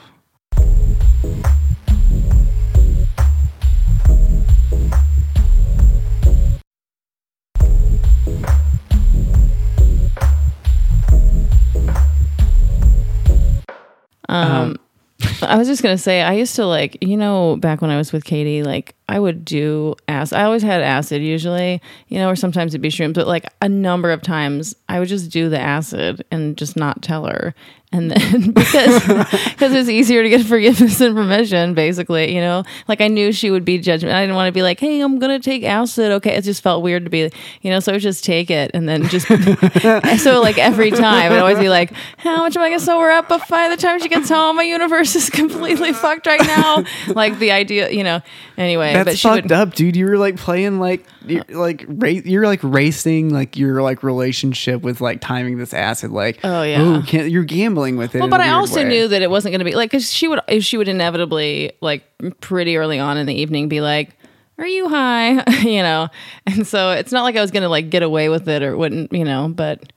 Um, 14.31 14.77
I 15.43 15.57
was 15.57 15.67
just 15.67 15.83
gonna 15.83 15.97
say, 15.97 16.21
I 16.21 16.33
used 16.33 16.55
to 16.55 16.65
like, 16.65 16.97
you 17.01 17.17
know, 17.17 17.55
back 17.57 17.81
when 17.81 17.91
I 17.91 17.97
was 17.97 18.11
with 18.11 18.23
Katie, 18.23 18.63
like 18.63 18.95
I 19.07 19.19
would 19.19 19.45
do 19.45 19.95
acid. 20.07 20.37
I 20.37 20.43
always 20.43 20.63
had 20.63 20.81
acid 20.81 21.21
usually, 21.21 21.81
you 22.07 22.17
know, 22.17 22.29
or 22.29 22.35
sometimes 22.35 22.73
it'd 22.73 22.81
be 22.81 22.89
shrooms, 22.89 23.13
but 23.13 23.27
like 23.27 23.45
a 23.61 23.69
number 23.69 24.11
of 24.11 24.21
times 24.21 24.75
I 24.89 24.99
would 24.99 25.09
just 25.09 25.31
do 25.31 25.49
the 25.49 25.59
acid 25.59 26.25
and 26.31 26.57
just 26.57 26.75
not 26.75 27.01
tell 27.01 27.25
her. 27.25 27.53
And 27.93 28.09
then 28.09 28.51
because 28.53 29.03
because 29.03 29.73
it's 29.73 29.89
easier 29.89 30.23
to 30.23 30.29
get 30.29 30.45
forgiveness 30.45 31.01
and 31.01 31.13
permission, 31.13 31.73
basically, 31.73 32.33
you 32.33 32.39
know, 32.39 32.63
like 32.87 33.01
I 33.01 33.09
knew 33.09 33.33
she 33.33 33.51
would 33.51 33.65
be 33.65 33.79
judgment. 33.79 34.15
I 34.15 34.21
didn't 34.21 34.35
want 34.35 34.47
to 34.47 34.53
be 34.53 34.61
like, 34.61 34.79
hey, 34.79 35.01
I'm 35.01 35.19
gonna 35.19 35.39
take 35.41 35.65
acid. 35.65 36.09
Okay, 36.13 36.31
it 36.37 36.43
just 36.43 36.63
felt 36.63 36.83
weird 36.83 37.03
to 37.03 37.09
be, 37.09 37.29
you 37.61 37.69
know, 37.69 37.81
so 37.81 37.99
just 37.99 38.23
take 38.23 38.49
it 38.49 38.71
and 38.73 38.87
then 38.87 39.09
just 39.09 39.27
so 40.23 40.39
like 40.41 40.57
every 40.57 40.89
time 40.91 41.33
I'd 41.33 41.39
always 41.39 41.59
be 41.59 41.67
like, 41.67 41.91
how 42.17 42.37
much 42.37 42.55
am 42.55 42.61
I 42.63 42.69
gonna 42.69 42.79
sober 42.79 43.09
up? 43.09 43.27
But 43.27 43.45
by 43.49 43.67
the 43.67 43.75
time 43.75 43.99
she 43.99 44.07
gets 44.07 44.29
home, 44.29 44.55
my 44.55 44.63
universe 44.63 45.13
is 45.17 45.29
completely 45.41 45.91
fucked 45.91 46.27
right 46.27 46.39
now. 46.39 46.85
Like 47.13 47.39
the 47.39 47.51
idea, 47.51 47.89
you 47.91 48.05
know. 48.05 48.21
Anyway, 48.57 48.93
but 48.93 49.03
That's 49.05 49.17
she 49.17 49.27
fucked 49.27 49.43
would. 49.43 49.51
up, 49.51 49.73
dude. 49.73 49.97
You 49.97 50.05
were 50.05 50.17
like 50.17 50.37
playing 50.37 50.79
like 50.79 51.05
you're 51.25 51.43
like 51.49 51.83
ra- 51.89 52.07
you're 52.09 52.45
like 52.45 52.59
racing 52.63 53.33
like 53.33 53.57
your 53.57 53.81
like 53.81 54.01
relationship 54.01 54.81
with 54.81 55.01
like 55.01 55.19
timing 55.19 55.57
this 55.57 55.73
acid. 55.73 56.11
Like, 56.11 56.39
Oh, 56.43 56.61
yeah. 56.63 57.01
can't, 57.05 57.29
you're 57.29 57.43
gambling 57.43 57.80
with 57.89 58.15
it. 58.15 58.19
Well, 58.19 58.29
but 58.29 58.41
I 58.41 58.49
also 58.49 58.83
way. 58.83 58.89
knew 58.89 59.07
that 59.07 59.21
it 59.21 59.29
wasn't 59.29 59.51
going 59.51 59.59
to 59.59 59.65
be 59.65 59.75
like 59.75 59.91
because 59.91 60.11
she 60.11 60.27
would 60.27 60.39
if 60.47 60.63
she 60.63 60.77
would 60.77 60.87
inevitably 60.87 61.73
like 61.81 62.03
pretty 62.39 62.77
early 62.77 62.99
on 62.99 63.17
in 63.17 63.25
the 63.25 63.33
evening 63.33 63.67
be 63.67 63.81
like, 63.81 64.15
"Are 64.57 64.67
you 64.67 64.87
high?" 64.87 65.43
you 65.61 65.81
know, 65.81 66.09
and 66.45 66.65
so 66.65 66.91
it's 66.91 67.11
not 67.11 67.23
like 67.23 67.35
I 67.35 67.41
was 67.41 67.51
going 67.51 67.63
to 67.63 67.69
like 67.69 67.89
get 67.89 68.03
away 68.03 68.29
with 68.29 68.47
it 68.47 68.63
or 68.63 68.77
wouldn't, 68.77 69.11
you 69.11 69.25
know. 69.25 69.49
But 69.49 69.91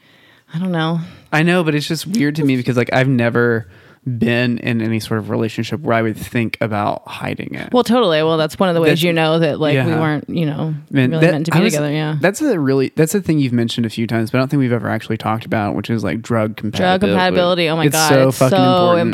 I 0.53 0.59
don't 0.59 0.73
know. 0.73 1.01
I 1.33 1.42
know, 1.42 1.64
but 1.64 1.75
it's 1.75 1.87
just 1.87 2.07
weird 2.07 2.37
to 2.37 2.44
me 2.44 2.57
because 2.57 2.77
like 2.77 2.92
I've 2.92 3.09
never 3.09 3.68
been 4.07 4.59
in 4.59 4.83
any 4.83 5.01
sort 5.01 5.19
of 5.19 5.31
relationship 5.31 5.81
where 5.81 5.97
I 5.97 6.03
would 6.03 6.17
think 6.17 6.59
about 6.61 7.07
hiding 7.09 7.55
it. 7.55 7.73
Well, 7.73 7.85
totally. 7.85 8.23
Well, 8.23 8.37
that's 8.37 8.59
one 8.59 8.69
of 8.69 8.75
the 8.75 8.81
ways 8.81 8.88
That's- 8.90 9.03
you 9.03 9.12
know 9.12 9.38
that 9.38 9.59
like 9.61 9.75
we 9.87 9.93
weren't, 9.93 10.29
you 10.29 10.47
know, 10.47 10.75
Man, 10.90 11.11
really 11.11 11.27
that- 11.27 11.33
meant 11.33 11.47
to 11.47 11.53
be 11.53 11.61
was- 11.61 11.73
together. 11.73 11.90
Yeah. 11.93 12.17
That's 12.21 12.43
a 12.43 12.59
really 12.61 12.93
that's 12.97 13.14
a 13.14 13.21
thing 13.23 13.38
you've 13.38 13.53
mentioned 13.53 13.87
a 13.87 13.90
few 13.90 14.07
times, 14.07 14.31
but 14.31 14.38
I 14.38 14.40
don't 14.43 14.49
think 14.49 14.61
we've 14.61 14.73
ever 14.73 14.88
actually 14.90 15.17
talked 15.17 15.47
about, 15.47 15.75
which 15.75 15.88
is 15.90 16.05
like 16.05 16.21
drug 16.23 16.57
compatibility. 16.57 16.99
drug 17.07 17.11
compatibility. 17.12 17.69
Oh 17.69 17.77
my 17.77 17.87
it's 17.87 17.93
god, 17.97 18.09
so 18.11 18.29
it's 18.29 18.38
fucking 18.38 18.57
so 18.59 18.97
important. 18.97 19.05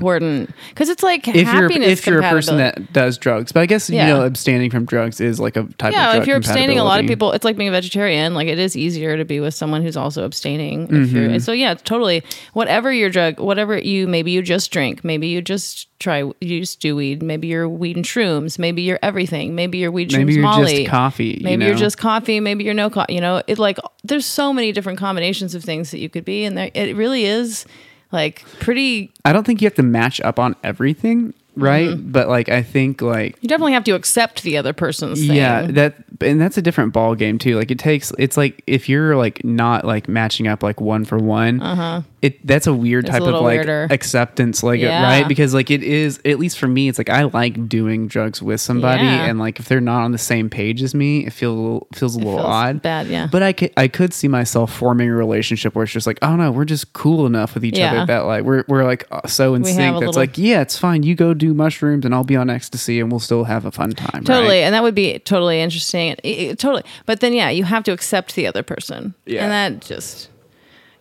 important 0.41 0.55
because 0.71 0.89
it's 0.89 1.03
like 1.03 1.29
If 1.29 1.35
you're 1.37 1.45
happiness. 1.47 1.89
if 2.01 2.07
you're 2.07 2.21
a 2.21 2.29
person 2.29 2.57
that 2.57 2.93
does 2.93 3.17
drugs, 3.19 3.53
but 3.53 3.61
I 3.61 3.67
guess 3.67 3.89
Yeah. 3.89 4.09
you 4.09 4.13
know 4.15 4.25
abstaining 4.25 4.71
from 4.71 4.87
drugs 4.87 5.21
is 5.21 5.39
like 5.39 5.57
a 5.57 5.63
type 5.79 5.91
of 5.91 5.93
yeah, 5.95 6.17
if 6.17 6.27
you're 6.27 6.37
abstaining, 6.37 6.79
a 6.79 6.85
lot 6.85 7.01
of 7.01 7.07
people, 7.07 7.33
it's 7.33 7.45
like 7.45 7.57
being 7.57 7.69
a 7.69 7.73
vegetarian. 7.73 8.35
Like 8.35 8.49
it 8.49 8.59
is 8.59 8.77
easier 8.77 9.17
to 9.17 9.25
be 9.25 9.39
with 9.41 9.55
someone 9.55 9.83
who's 9.83 9.97
also 9.97 10.25
abstaining. 10.25 10.85
If 10.91 11.13
you're, 11.13 11.29
Mm-hmm. 11.29 11.39
so 11.39 11.53
yeah, 11.53 11.73
it's 11.73 11.83
totally. 11.83 12.23
Whatever 12.55 12.93
your 12.93 13.11
drug, 13.11 13.39
whatever 13.39 13.79
you, 13.79 14.09
maybe 14.09 14.31
you 14.31 14.43
just 14.43 14.71
drink, 14.73 14.80
maybe 15.03 15.29
you 15.29 15.43
just 15.43 15.89
try, 15.99 16.23
you 16.41 16.61
just 16.61 16.81
do 16.81 16.97
weed, 16.97 17.23
maybe 17.23 17.49
you're 17.49 17.69
weed 17.69 17.97
and 17.97 18.05
shrooms, 18.05 18.59
maybe 18.59 18.83
you're 18.83 18.99
everything, 19.03 19.55
maybe 19.55 19.79
you're 19.79 19.91
weed, 19.91 20.13
Maybe 20.13 20.19
shrooms, 20.23 20.27
Maybe 20.27 20.35
you're 20.35 20.43
Molly, 20.43 20.77
just 20.79 20.91
coffee. 20.91 21.25
you 21.25 21.45
maybe 21.45 21.65
you're 21.65 21.75
just 21.75 21.99
coffee, 21.99 22.41
maybe 22.41 22.65
you're 22.65 22.75
no 22.75 22.91
coffee. 22.91 23.15
You 23.15 23.21
know, 23.21 23.43
it 23.47 23.59
like 23.59 23.79
there's 24.05 24.27
so 24.27 24.53
many 24.53 24.73
different 24.73 24.99
combinations 24.99 25.55
of 25.55 25.65
things 25.65 25.91
that 25.91 25.99
you 25.99 26.09
could 26.09 26.25
be, 26.25 26.45
and 26.45 26.57
there 26.57 26.71
it 26.75 26.97
really 26.97 27.25
is 27.25 27.67
like 28.13 28.45
pretty 28.61 29.11
I 29.25 29.33
don't 29.33 29.45
think 29.45 29.61
you 29.63 29.67
have 29.67 29.75
to 29.77 29.83
match 29.83 30.21
up 30.21 30.39
on 30.39 30.57
everything 30.65 31.35
right? 31.57 31.95
But 32.13 32.29
like 32.29 32.49
I 32.49 32.63
think 32.63 33.03
like 33.03 33.37
You 33.41 33.49
definitely 33.49 33.73
have 33.73 33.85
to 33.85 33.95
accept 33.95 34.43
the 34.43 34.57
other 34.57 34.73
person's 34.73 35.21
thing. 35.21 35.37
yeah, 35.37 35.63
that 35.63 35.97
and 36.21 36.41
that's 36.41 36.57
a 36.57 36.63
different 36.63 36.93
ball 36.93 37.15
game 37.15 37.39
too. 37.39 37.57
Like 37.57 37.71
it 37.71 37.79
takes 37.79 38.13
it's 38.19 38.37
like 38.37 38.63
if 38.67 38.89
you're 38.89 39.17
like 39.17 39.45
not 39.45 39.85
like 39.85 40.09
matching 40.09 40.49
up 40.49 40.63
like 40.63 40.81
one 40.81 41.05
for 41.05 41.19
one, 41.19 41.61
uh-huh. 41.61 42.03
It 42.23 42.47
that's 42.47 42.67
a 42.67 42.75
weird 42.75 43.07
It's 43.07 43.17
a 43.17 43.19
type 43.21 43.29
of 43.29 43.35
like 43.43 43.43
weirder. 43.65 43.89
acceptance, 43.91 44.63
like 44.63 44.81
Yeah. 44.81 45.03
right? 45.03 45.27
Because 45.27 45.55
like 45.55 45.71
it 45.71 45.83
is 45.83 46.21
at 46.25 46.39
least 46.39 46.59
for 46.59 46.67
me, 46.69 46.89
it's 46.89 46.99
like 46.99 47.09
I 47.09 47.25
like 47.25 47.69
doing 47.69 48.09
drugs 48.09 48.43
with 48.43 48.61
somebody, 48.61 49.05
Yeah. 49.05 49.25
and 49.27 49.39
like 49.39 49.59
if 49.59 49.69
they're 49.69 49.81
not 49.81 50.03
on 50.03 50.13
the 50.13 50.19
same 50.19 50.51
page 50.51 50.83
as 50.83 50.95
me, 50.95 51.27
it 51.27 51.33
feels 51.33 51.57
a 51.57 51.61
little, 51.61 51.87
feels 51.95 52.15
a 52.17 52.19
little 52.19 52.35
feels 52.37 52.47
odd. 52.47 52.83
bad, 52.83 53.07
yeah. 53.07 53.29
But 53.31 53.43
I 53.43 53.53
could 53.53 53.73
I 53.77 53.89
could 53.89 54.13
see 54.13 54.29
myself 54.29 54.73
forming 54.73 55.09
a 55.09 55.15
relationship 55.15 55.75
where 55.75 55.85
it's 55.85 55.93
just 55.93 56.07
like, 56.07 56.19
oh 56.23 56.37
no, 56.37 56.51
we're 56.51 56.65
just 56.65 56.93
cool 56.93 57.27
enough 57.27 57.55
with 57.55 57.65
each 57.65 57.79
Yeah. 57.79 57.93
other 58.03 58.07
that 58.07 58.27
like 58.27 58.45
we're 58.45 58.65
we're 58.69 58.85
like 58.85 59.07
uh, 59.11 59.27
so 59.27 59.55
in 59.55 59.63
We 59.63 59.71
sync. 59.73 59.79
That's 59.95 60.01
little- 60.07 60.15
like 60.15 60.37
yeah, 60.37 60.61
it's 60.61 60.77
fine. 60.77 61.03
You 61.03 61.15
go 61.15 61.33
do 61.35 61.55
mushrooms, 61.55 62.05
and 62.05 62.15
I'll 62.15 62.25
be 62.25 62.37
on 62.37 62.51
ecstasy, 62.51 63.01
and 63.01 63.11
we'll 63.11 63.21
still 63.21 63.45
have 63.45 63.65
a 63.65 63.71
fun 63.71 63.93
time. 63.93 64.25
Totally, 64.25 64.59
right? 64.59 64.65
and 64.65 64.75
that 64.75 64.83
would 64.83 64.95
be 64.95 65.19
totally 65.21 65.61
interesting. 65.61 66.17
It- 66.23 66.27
it- 66.27 66.59
totally, 66.59 66.83
but 67.07 67.21
then 67.21 67.33
yeah, 67.33 67.49
you 67.51 67.65
have 67.65 67.85
to 67.85 67.93
accept 67.93 68.35
the 68.35 68.47
other 68.47 68.63
person, 68.63 69.15
Yeah. 69.27 69.45
and 69.45 69.53
that 69.53 69.87
just 69.87 70.29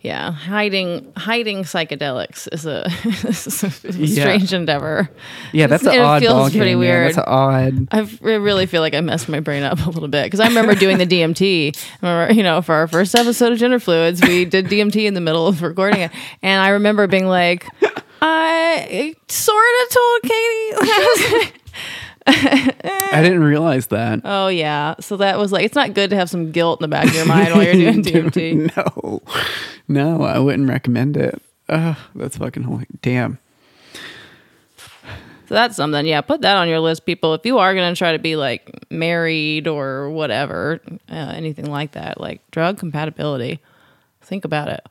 yeah, 0.01 0.31
hiding 0.31 1.11
hiding 1.17 1.63
psychedelics 1.63 2.47
is 2.53 2.65
a, 2.65 2.85
is 3.27 3.63
a 3.63 3.91
Yeah. 3.97 4.21
strange 4.23 4.53
endeavor. 4.53 5.09
Yeah, 5.51 5.67
that's 5.67 5.83
an 5.85 5.93
It 5.93 5.99
odd 5.99 6.21
feels 6.21 6.51
pretty 6.51 6.59
game. 6.59 6.67
Yeah, 6.69 6.75
weird. 6.79 7.05
that's 7.07 7.17
an 7.17 7.23
odd. 7.27 7.87
I 7.91 7.99
really 8.21 8.65
feel 8.65 8.81
like 8.81 8.93
I 8.93 9.01
messed 9.01 9.27
my 9.29 9.39
brain 9.41 9.63
up 9.63 9.85
a 9.85 9.89
little 9.89 10.07
bit 10.07 10.23
because 10.25 10.39
I 10.39 10.47
remember 10.47 10.73
doing 10.75 10.97
the 10.99 11.05
DMT. 11.05 11.77
Remember, 12.01 12.33
you 12.33 12.43
know, 12.43 12.61
for 12.61 12.75
our 12.75 12.87
first 12.87 13.13
episode 13.15 13.51
of 13.51 13.59
Gender 13.59 13.79
Fluids, 13.79 14.21
we 14.21 14.45
did 14.45 14.67
DMT 14.67 15.05
in 15.05 15.13
the 15.15 15.21
middle 15.21 15.47
of 15.47 15.61
recording 15.61 16.01
it, 16.01 16.11
and 16.41 16.61
I 16.61 16.69
remember 16.69 17.07
being 17.07 17.27
like, 17.27 17.65
I 18.21 19.15
sort 19.27 19.63
of 19.83 19.89
told 19.93 20.21
Katie. 20.23 21.53
I 22.27 23.21
didn't 23.23 23.43
realize 23.43 23.87
that. 23.87 24.21
Oh 24.29 24.47
yeah. 24.47 24.95
So 24.99 25.17
that 25.17 25.37
was 25.37 25.51
like 25.51 25.65
it's 25.65 25.75
not 25.75 25.93
good 25.93 26.09
to 26.11 26.15
have 26.15 26.29
some 26.29 26.51
guilt 26.51 26.79
in 26.79 26.83
the 26.83 26.87
back 26.87 27.07
of 27.07 27.15
your 27.15 27.25
mind 27.25 27.53
while 27.53 27.63
you're 27.63 27.73
doing 27.93 28.03
DMT. 28.03 28.75
no, 28.77 29.21
no, 29.87 30.23
I 30.23 30.39
wouldn't 30.39 30.69
recommend 30.69 31.17
it. 31.17 31.41
Ugh, 31.69 31.97
that's 32.15 32.37
fucking 32.37 32.63
holy. 32.63 32.85
Damn. 33.01 33.39
So 34.77 35.55
that's 35.55 35.75
something. 35.75 36.05
Yeah, 36.05 36.21
put 36.21 36.41
that 36.41 36.57
on 36.57 36.67
your 36.67 36.79
list, 36.79 37.05
people. 37.07 37.33
If 37.33 37.43
you 37.45 37.57
are 37.57 37.73
gonna 37.73 37.95
try 37.95 38.11
to 38.11 38.19
be 38.19 38.35
like 38.35 38.69
married 38.91 39.67
or 39.67 40.09
whatever, 40.11 40.79
uh, 41.09 41.13
anything 41.13 41.65
like 41.71 41.93
that, 41.93 42.21
like 42.21 42.41
drug 42.51 42.77
compatibility, 42.77 43.59
think 44.21 44.45
about 44.45 44.67
it. 44.67 44.85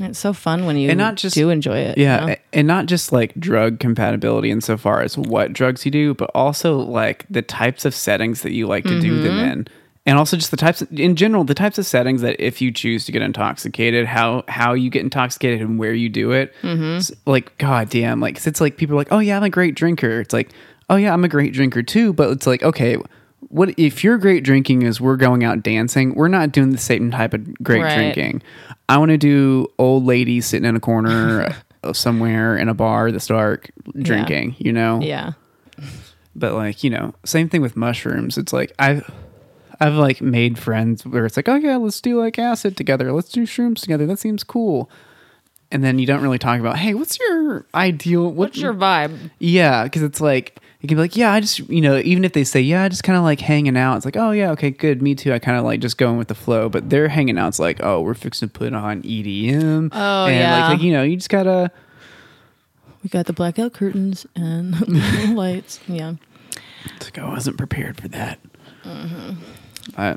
It's 0.00 0.18
so 0.18 0.32
fun 0.32 0.64
when 0.66 0.76
you 0.76 0.88
And 0.90 0.98
not 0.98 1.16
just- 1.16 1.34
do 1.34 1.50
enjoy 1.50 1.78
it. 1.78 1.98
Yeah, 1.98 2.20
you 2.22 2.26
know? 2.28 2.36
and 2.52 2.66
not 2.66 2.86
just 2.86 3.12
like 3.12 3.34
drug 3.38 3.78
compatibility 3.80 4.50
insofar 4.50 5.02
as 5.02 5.16
what 5.18 5.52
drugs 5.52 5.84
you 5.84 5.90
do, 5.90 6.14
but 6.14 6.30
also 6.34 6.78
like 6.78 7.26
the 7.30 7.42
types 7.42 7.84
of 7.84 7.94
settings 7.94 8.42
that 8.42 8.52
you 8.52 8.66
like 8.66 8.84
to 8.84 9.00
do 9.00 9.22
them 9.22 9.36
Mm-hmm. 9.36 9.50
in. 9.52 9.68
And 10.06 10.18
also 10.18 10.36
just 10.36 10.50
the 10.50 10.56
types 10.56 10.80
in 10.82 11.14
general, 11.14 11.44
the 11.44 11.54
types 11.54 11.76
of 11.78 11.84
settings 11.84 12.22
that 12.22 12.40
if 12.44 12.62
you 12.62 12.72
choose 12.72 13.04
to 13.04 13.12
get 13.12 13.20
intoxicated, 13.20 14.06
how 14.06 14.44
how 14.48 14.72
you 14.72 14.88
get 14.88 15.02
intoxicated 15.02 15.60
and 15.60 15.78
where 15.78 15.92
you 15.92 16.08
do 16.08 16.32
it. 16.32 16.54
Mm-hmm. 16.62 17.12
Like 17.30 17.56
god 17.58 17.90
damn, 17.90 18.18
like 18.18 18.36
'cause 18.36 18.46
it's 18.46 18.60
like 18.62 18.78
people 18.78 18.94
are 18.94 18.98
like, 18.98 19.12
"Oh 19.12 19.18
yeah, 19.18 19.36
I'm 19.36 19.42
a 19.44 19.50
great 19.50 19.74
drinker." 19.74 20.20
It's 20.20 20.32
like, 20.32 20.50
"Oh 20.88 20.96
yeah, 20.96 21.12
I'm 21.12 21.22
a 21.22 21.28
great 21.28 21.52
drinker 21.52 21.82
too," 21.82 22.14
but 22.14 22.30
it's 22.30 22.46
like, 22.46 22.62
"Okay, 22.62 22.96
what 23.50 23.74
if 23.76 24.02
your 24.02 24.16
great 24.16 24.42
drinking 24.42 24.82
is 24.82 25.00
we're 25.02 25.16
going 25.16 25.44
out 25.44 25.62
dancing? 25.62 26.14
We're 26.14 26.28
not 26.28 26.50
doing 26.50 26.70
the 26.70 26.78
same 26.78 27.10
type 27.10 27.34
of 27.34 27.52
great 27.62 27.82
Right. 27.82 27.94
drinking. 28.14 28.42
I 28.90 28.98
want 28.98 29.10
to 29.10 29.18
do 29.18 29.68
old 29.78 30.04
ladies 30.04 30.46
sitting 30.46 30.68
in 30.68 30.74
a 30.74 30.80
corner 30.80 31.54
of 31.84 31.96
somewhere 31.96 32.56
in 32.56 32.68
a 32.68 32.74
bar 32.74 33.12
that's 33.12 33.28
dark 33.28 33.70
drinking, 33.96 34.56
you 34.58 34.72
know? 34.72 35.00
yeah. 35.00 35.32
But 36.36 36.54
like, 36.54 36.84
you 36.84 36.90
know, 36.90 37.14
same 37.24 37.48
thing 37.48 37.60
with 37.62 37.76
mushrooms. 37.76 38.36
It's 38.38 38.52
like 38.52 38.72
I've 38.78 39.08
I've 39.80 39.94
like 39.94 40.20
made 40.20 40.58
friends 40.58 41.04
where 41.06 41.24
it's 41.26 41.36
like, 41.36 41.48
oh 41.48 41.56
yeah, 41.56 41.76
let's 41.76 42.00
do 42.00 42.20
like 42.20 42.38
acid 42.38 42.76
together. 42.76 43.12
Let's 43.12 43.30
do 43.30 43.42
shrooms 43.46 43.80
together. 43.80 44.06
That 44.06 44.18
seems 44.18 44.44
cool. 44.44 44.90
And 45.72 45.82
then 45.84 45.98
you 45.98 46.06
don't 46.06 46.22
really 46.22 46.38
talk 46.38 46.58
about, 46.60 46.76
hey, 46.78 46.94
what's 46.94 47.18
your 47.18 47.64
ideal? 47.74 48.24
What, 48.24 48.34
What's 48.34 48.58
your 48.58 48.74
vibe? 48.74 49.30
yeah, 49.38 49.84
because 49.84 50.02
it's 50.02 50.20
like 50.20 50.59
you 50.80 50.88
can 50.88 50.96
be 50.96 51.02
like, 51.02 51.16
yeah, 51.16 51.32
I 51.32 51.40
just 51.40 51.58
you 51.58 51.80
know, 51.80 51.98
even 51.98 52.24
if 52.24 52.32
they 52.32 52.44
say, 52.44 52.60
yeah, 52.60 52.84
I 52.84 52.88
just 52.88 53.04
kind 53.04 53.18
of 53.18 53.22
like 53.22 53.40
hanging 53.40 53.76
out. 53.76 53.96
It's 53.96 54.04
like, 54.06 54.16
oh 54.16 54.30
yeah, 54.30 54.50
okay, 54.52 54.70
good, 54.70 55.02
me 55.02 55.14
too. 55.14 55.32
I 55.32 55.38
kind 55.38 55.58
of 55.58 55.64
like 55.64 55.80
just 55.80 55.98
going 55.98 56.16
with 56.16 56.28
the 56.28 56.34
flow. 56.34 56.68
But 56.70 56.88
they're 56.88 57.08
hanging 57.08 57.38
out. 57.38 57.48
It's 57.48 57.58
like, 57.58 57.82
oh, 57.82 58.00
we're 58.00 58.14
fixing 58.14 58.48
to 58.48 58.52
put 58.52 58.72
on 58.72 59.02
EDM. 59.02 59.90
Oh, 59.92 60.26
and 60.26 60.36
yeah. 60.36 60.60
like, 60.60 60.72
like 60.74 60.82
you 60.82 60.92
know, 60.92 61.02
you 61.02 61.16
just 61.16 61.28
gotta. 61.28 61.70
We 63.02 63.08
got 63.08 63.26
the 63.26 63.32
blackout 63.32 63.72
curtains 63.72 64.26
and 64.36 64.74
the 64.74 65.32
lights. 65.34 65.80
Yeah. 65.86 66.14
It's 66.96 67.06
like, 67.06 67.18
oh, 67.18 67.26
I 67.26 67.30
wasn't 67.30 67.56
prepared 67.56 67.98
for 68.00 68.08
that. 68.08 68.38
Uh, 69.96 70.16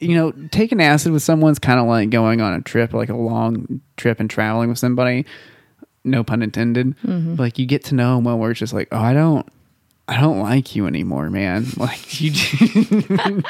you 0.00 0.14
know, 0.14 0.32
taking 0.50 0.82
acid 0.82 1.12
with 1.12 1.22
someone's 1.22 1.58
kind 1.58 1.80
of 1.80 1.86
like 1.86 2.10
going 2.10 2.40
on 2.40 2.52
a 2.52 2.60
trip, 2.60 2.92
like 2.92 3.08
a 3.08 3.16
long 3.16 3.80
trip 3.96 4.20
and 4.20 4.28
traveling 4.28 4.68
with 4.68 4.78
somebody. 4.78 5.24
No 6.04 6.22
pun 6.24 6.42
intended. 6.42 6.94
Like 7.38 7.58
you 7.58 7.66
get 7.66 7.84
to 7.84 7.94
know 7.94 8.16
them 8.16 8.24
well, 8.24 8.38
where 8.38 8.50
it's 8.50 8.60
just 8.60 8.74
like, 8.74 8.88
oh, 8.92 8.98
I 8.98 9.14
don't, 9.14 9.46
I 10.06 10.20
don't 10.20 10.40
like 10.40 10.76
you 10.76 10.86
anymore, 10.86 11.30
man. 11.30 11.66
Like 11.78 12.20
you, 12.20 12.32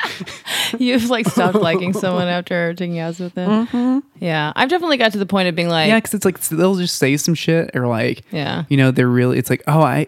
You've 0.78 1.11
like 1.11 1.26
stopped 1.28 1.57
liking 1.57 1.92
someone 2.05 2.28
after 2.28 2.74
taking 2.74 2.98
acid 2.98 3.24
with 3.24 3.34
them. 3.34 4.02
Yeah, 4.20 4.52
I've 4.57 4.68
definitely 4.68 4.96
got 4.96 5.12
to 5.12 5.18
the 5.18 5.26
point 5.26 5.48
of 5.48 5.55
being 5.55 5.68
like, 5.68 5.88
yeah, 5.88 5.98
because 5.98 6.14
it's 6.14 6.24
like 6.24 6.38
they'll 6.40 6.76
just 6.76 6.96
say 6.96 7.16
some 7.16 7.34
shit 7.34 7.70
or 7.74 7.86
like, 7.86 8.22
Yeah. 8.30 8.64
you 8.68 8.76
know, 8.76 8.90
they're 8.90 9.09
really. 9.09 9.38
It's 9.38 9.50
like, 9.50 9.62
oh, 9.66 9.80
I, 9.82 10.07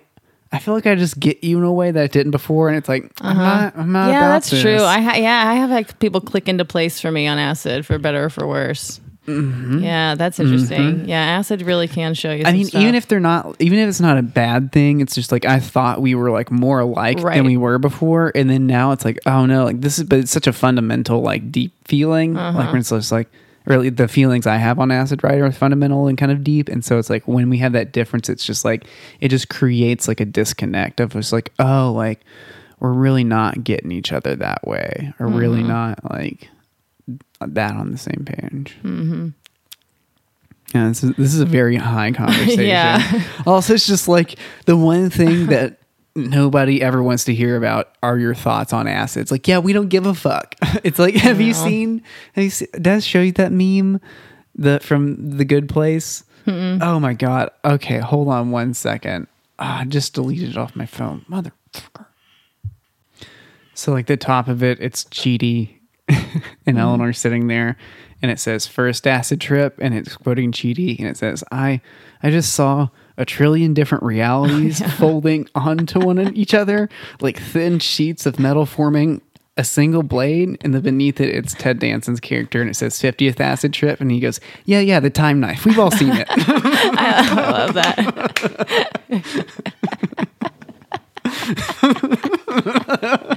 I 0.53 0.59
feel 0.61 0.74
like 0.74 0.86
I 0.86 0.94
just 0.94 1.18
get 1.18 1.42
you 1.42 1.59
in 1.59 1.64
a 1.64 1.72
way 1.72 1.90
that 1.90 2.03
I 2.03 2.07
didn't 2.07 2.30
before, 2.30 2.68
and 2.68 2.76
it's 2.78 2.88
like, 2.88 3.11
I'm 3.20 3.36
not, 3.36 3.76
I'm 3.76 3.92
not. 3.92 4.03
Uh-huh. 4.11 4.12
yeah, 4.12 4.28
that's 4.28 4.51
this. 4.51 4.62
true. 4.62 4.80
I 4.82 5.01
ha- 5.01 5.16
yeah, 5.16 5.49
I 5.49 5.55
have 5.55 5.70
like 5.70 5.99
people 5.99 6.20
click 6.20 6.49
into 6.49 6.64
place 6.64 7.01
for 7.01 7.11
me 7.11 7.26
on 7.26 7.38
acid 7.38 7.84
for 7.84 7.99
better 7.99 8.24
or 8.26 8.30
for 8.30 8.47
worse. 8.47 9.01
Yeah, 9.27 10.14
that's 10.14 10.39
interesting. 10.41 11.09
Yeah, 11.09 11.20
acid 11.20 11.62
really 11.62 11.89
can 11.89 12.14
show 12.14 12.31
you. 12.33 12.39
Mm-hmm. 12.45 12.47
I 12.49 12.53
mean, 12.53 12.64
stuff. 12.66 12.83
even 12.83 12.95
if 12.95 13.09
they're 13.09 13.20
not, 13.20 13.57
even 13.61 13.79
if 13.79 13.89
it's 13.89 14.01
not 14.01 14.18
a 14.18 14.22
bad 14.22 14.72
thing, 14.72 15.01
it's 15.01 15.14
just 15.14 15.33
like 15.33 15.45
I 15.45 15.61
thought 15.61 16.01
we 16.01 16.14
were 16.14 16.31
like 16.31 16.51
more 16.51 16.81
alike 16.81 17.18
Right. 17.20 17.37
than 17.37 17.45
we 17.47 17.57
were 17.57 17.79
before, 17.79 18.33
and 18.35 18.49
then 18.49 18.66
now 18.66 18.93
it's 18.93 19.05
like, 19.05 19.18
oh 19.27 19.47
no, 19.47 19.64
like 19.64 19.81
this 19.81 19.99
is, 19.99 20.05
but 20.05 20.18
it's 20.20 20.31
such 20.31 20.47
a 20.47 20.53
fundamental, 20.53 21.20
like 21.22 21.51
deep 21.51 21.72
feeling, 21.87 22.37
Uh-huh. 22.37 22.59
like 22.59 22.68
when 22.70 22.79
it's 22.81 22.91
just 22.91 23.12
like, 23.12 23.29
really 23.64 23.89
the 23.91 24.07
feelings 24.07 24.47
I 24.47 24.57
have 24.59 24.79
on 24.79 24.93
acid, 24.93 25.24
right, 25.24 25.41
are 25.41 25.51
fundamental 25.51 26.07
and 26.07 26.16
kind 26.16 26.31
of 26.31 26.45
deep, 26.45 26.68
and 26.68 26.85
so 26.85 26.99
it's 26.99 27.11
like 27.11 27.27
when 27.27 27.51
we 27.51 27.59
have 27.59 27.72
that 27.72 27.93
difference, 27.93 28.29
it's 28.29 28.45
just 28.47 28.64
like 28.64 28.85
it 29.20 29.29
just 29.29 29.49
creates 29.49 30.07
like 30.07 30.20
a 30.20 30.24
disconnect 30.24 31.01
of 31.01 31.12
just 31.12 31.33
like, 31.33 31.53
oh, 31.59 31.93
like 31.93 32.20
we're 32.79 32.93
really 32.93 33.24
not 33.24 33.64
getting 33.64 33.91
each 33.91 34.12
other 34.12 34.37
that 34.37 34.64
way, 34.66 35.12
or 35.18 35.27
really 35.27 35.59
Mm-hmm. 35.61 35.68
not 35.68 36.12
like 36.12 36.49
that 37.41 37.74
on 37.74 37.93
the 37.93 37.99
same 37.99 38.24
page. 38.26 38.76
Mm-hmm. 38.82 39.28
Yeah, 40.74 40.89
this 40.89 41.05
is, 41.05 41.11
this 41.16 41.34
is 41.34 41.41
a 41.41 41.47
very 41.47 41.76
high 41.76 42.12
conversation. 42.12 42.66
Yeah. 42.66 43.22
Also, 43.47 43.74
it's 43.74 43.87
just 43.87 44.09
like 44.09 44.39
the 44.66 44.76
one 44.76 45.11
thing 45.11 45.47
that 45.49 45.78
nobody 46.14 46.82
ever 46.82 47.03
wants 47.03 47.24
to 47.24 47.34
hear 47.34 47.57
about 47.57 47.93
are 48.03 48.18
your 48.18 48.34
thoughts 48.34 48.72
on 48.72 48.89
acid. 48.89 49.22
It's 49.22 49.30
like, 49.30 49.47
yeah, 49.47 49.59
we 49.59 49.72
don't 49.72 49.89
give 49.89 50.07
a 50.07 50.14
fuck. 50.14 50.55
It's 50.84 50.99
like, 50.99 51.14
have 51.14 51.41
you 51.41 51.55
seen? 51.55 52.03
Have 52.34 52.45
you 52.45 52.51
seen 52.51 52.68
does 52.80 53.05
show 53.05 53.20
you 53.20 53.32
that 53.32 53.51
meme, 53.51 54.01
the 54.55 54.78
from 54.80 55.37
the 55.37 55.45
Good 55.45 55.68
Place? 55.68 56.22
Oh 56.47 57.01
my 57.01 57.12
god. 57.12 57.51
Okay, 57.64 57.99
hold 57.99 58.28
on 58.28 58.53
one 58.53 58.72
second. 58.72 59.26
Ah, 59.59 59.80
I 59.80 59.84
just 59.84 60.14
deleted 60.14 60.51
it 60.51 60.57
off 60.57 60.76
my 60.76 60.87
phone, 60.87 61.24
motherfucker. 61.28 62.07
So 63.74 63.93
like 63.93 64.07
the 64.07 64.16
top 64.16 64.47
of 64.47 64.62
it, 64.62 64.78
it's 64.80 65.05
Chidi 65.05 65.78
and 66.66 66.76
mm. 66.76 66.78
Eleanor 66.78 67.12
sitting 67.12 67.48
there, 67.48 67.76
and 68.22 68.30
it 68.30 68.38
says 68.38 68.66
first 68.66 69.07
acid 69.07 69.40
trip, 69.40 69.78
and 69.80 69.94
it's 69.94 70.16
quoting 70.16 70.52
Chidi, 70.52 70.98
and 70.98 71.09
it 71.09 71.16
says 71.16 71.42
I 71.50 71.80
I 72.22 72.30
just 72.30 72.52
saw 72.52 72.88
a 73.16 73.24
trillion 73.24 73.74
different 73.74 74.04
oh, 74.04 74.09
realities 74.09 74.82
folding 74.94 75.48
onto 75.54 76.00
one 76.00 76.18
an- 76.18 76.36
each 76.36 76.54
other 76.54 76.88
like 77.20 77.38
thin 77.40 77.78
sheets 77.78 78.26
of 78.26 78.38
metal 78.38 78.66
forming 78.66 79.20
a 79.59 79.64
single 79.64 80.02
blade, 80.02 80.59
and 80.61 80.74
then 80.74 80.82
beneath 80.82 81.18
it, 81.18 81.34
it's 81.34 81.54
Ted 81.54 81.78
Danson's 81.78 82.20
character, 82.20 82.61
and 82.61 82.68
it 82.68 82.74
says 82.74 83.00
50th 83.00 83.40
acid 83.40 83.72
trip, 83.72 84.00
and 84.00 84.11
he 84.11 84.20
goes, 84.20 84.38
"Yeah, 84.66 84.80
yeah, 84.80 85.00
the 85.00 85.09
time 85.09 85.40
knife. 85.40 85.64
We've 85.64 85.78
all 85.78 85.90
seen 85.90 86.12
it." 86.12 86.26
I 86.30 87.34
love 87.34 87.74
that. 92.92 93.36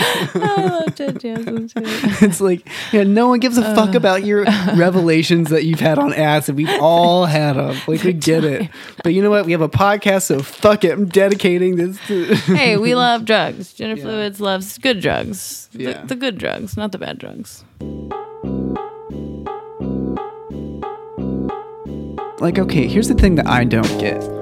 I 0.34 0.66
love 0.66 0.94
Ted 0.94 1.18
Danson 1.18 1.68
too. 1.68 1.72
it's 2.24 2.40
like, 2.40 2.66
yeah, 2.92 3.02
no 3.02 3.28
one 3.28 3.40
gives 3.40 3.58
a 3.58 3.74
fuck 3.74 3.94
uh. 3.94 3.98
about 3.98 4.24
your 4.24 4.44
revelations 4.44 5.50
that 5.50 5.64
you've 5.64 5.80
had 5.80 5.98
on 5.98 6.14
acid. 6.14 6.56
We've 6.56 6.80
all 6.80 7.26
had 7.26 7.54
them. 7.54 7.76
Like, 7.90 8.04
we 8.04 8.12
get 8.12 8.44
it. 8.44 8.70
But 9.02 9.14
you 9.14 9.22
know 9.22 9.30
what? 9.30 9.46
We 9.46 9.52
have 9.52 9.62
a 9.62 9.68
podcast, 9.68 10.22
so 10.22 10.40
fuck 10.40 10.84
it. 10.84 10.92
I'm 10.92 11.06
dedicating 11.06 11.74
this 11.76 11.98
to. 12.06 12.34
Hey, 12.54 12.76
we 12.76 12.94
love 12.94 13.24
drugs. 13.24 13.72
Gender 13.72 14.00
Fluids 14.00 14.40
loves 14.40 14.78
good 14.78 15.00
drugs. 15.00 15.68
The, 15.72 15.82
Yeah. 15.82 16.04
the 16.04 16.14
good 16.14 16.38
drugs, 16.38 16.76
not 16.76 16.92
the 16.92 16.98
bad 16.98 17.18
drugs. 17.18 17.64
like 22.40 22.58
okay, 22.58 22.86
here's 22.86 23.08
the 23.08 23.14
thing 23.14 23.34
that 23.34 23.46
I 23.46 23.64
don't 23.64 23.98
get. 23.98 24.39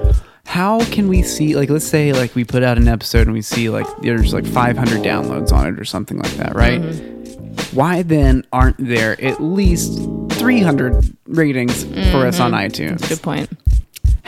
How 0.49 0.83
can 0.87 1.09
we 1.09 1.23
see 1.23 1.55
like 1.55 1.69
let's 1.69 1.87
say 1.87 2.15
like 2.15 2.35
we 2.35 2.43
put 2.43 2.63
out 2.63 2.79
an 2.79 2.89
episode 2.89 3.27
and 3.27 3.35
we 3.35 3.43
see 3.43 3.69
like 3.69 3.87
there's 4.01 4.33
like 4.33 4.47
500 4.47 5.03
downloads 5.03 5.53
on 5.53 5.67
it 5.67 5.79
or 5.79 5.85
something 5.85 6.17
like 6.17 6.33
that, 6.33 6.55
right? 6.55 6.81
Mm-hmm. 6.81 7.77
Why 7.77 8.01
then 8.01 8.47
aren't 8.51 8.79
there 8.79 9.23
at 9.23 9.43
least 9.43 9.99
300 10.33 11.17
ratings 11.27 11.85
for 11.85 12.27
us 12.27 12.39
mm-hmm. 12.39 12.43
on 12.43 12.53
iTunes? 12.53 13.07
Good 13.07 13.21
point. 13.21 13.51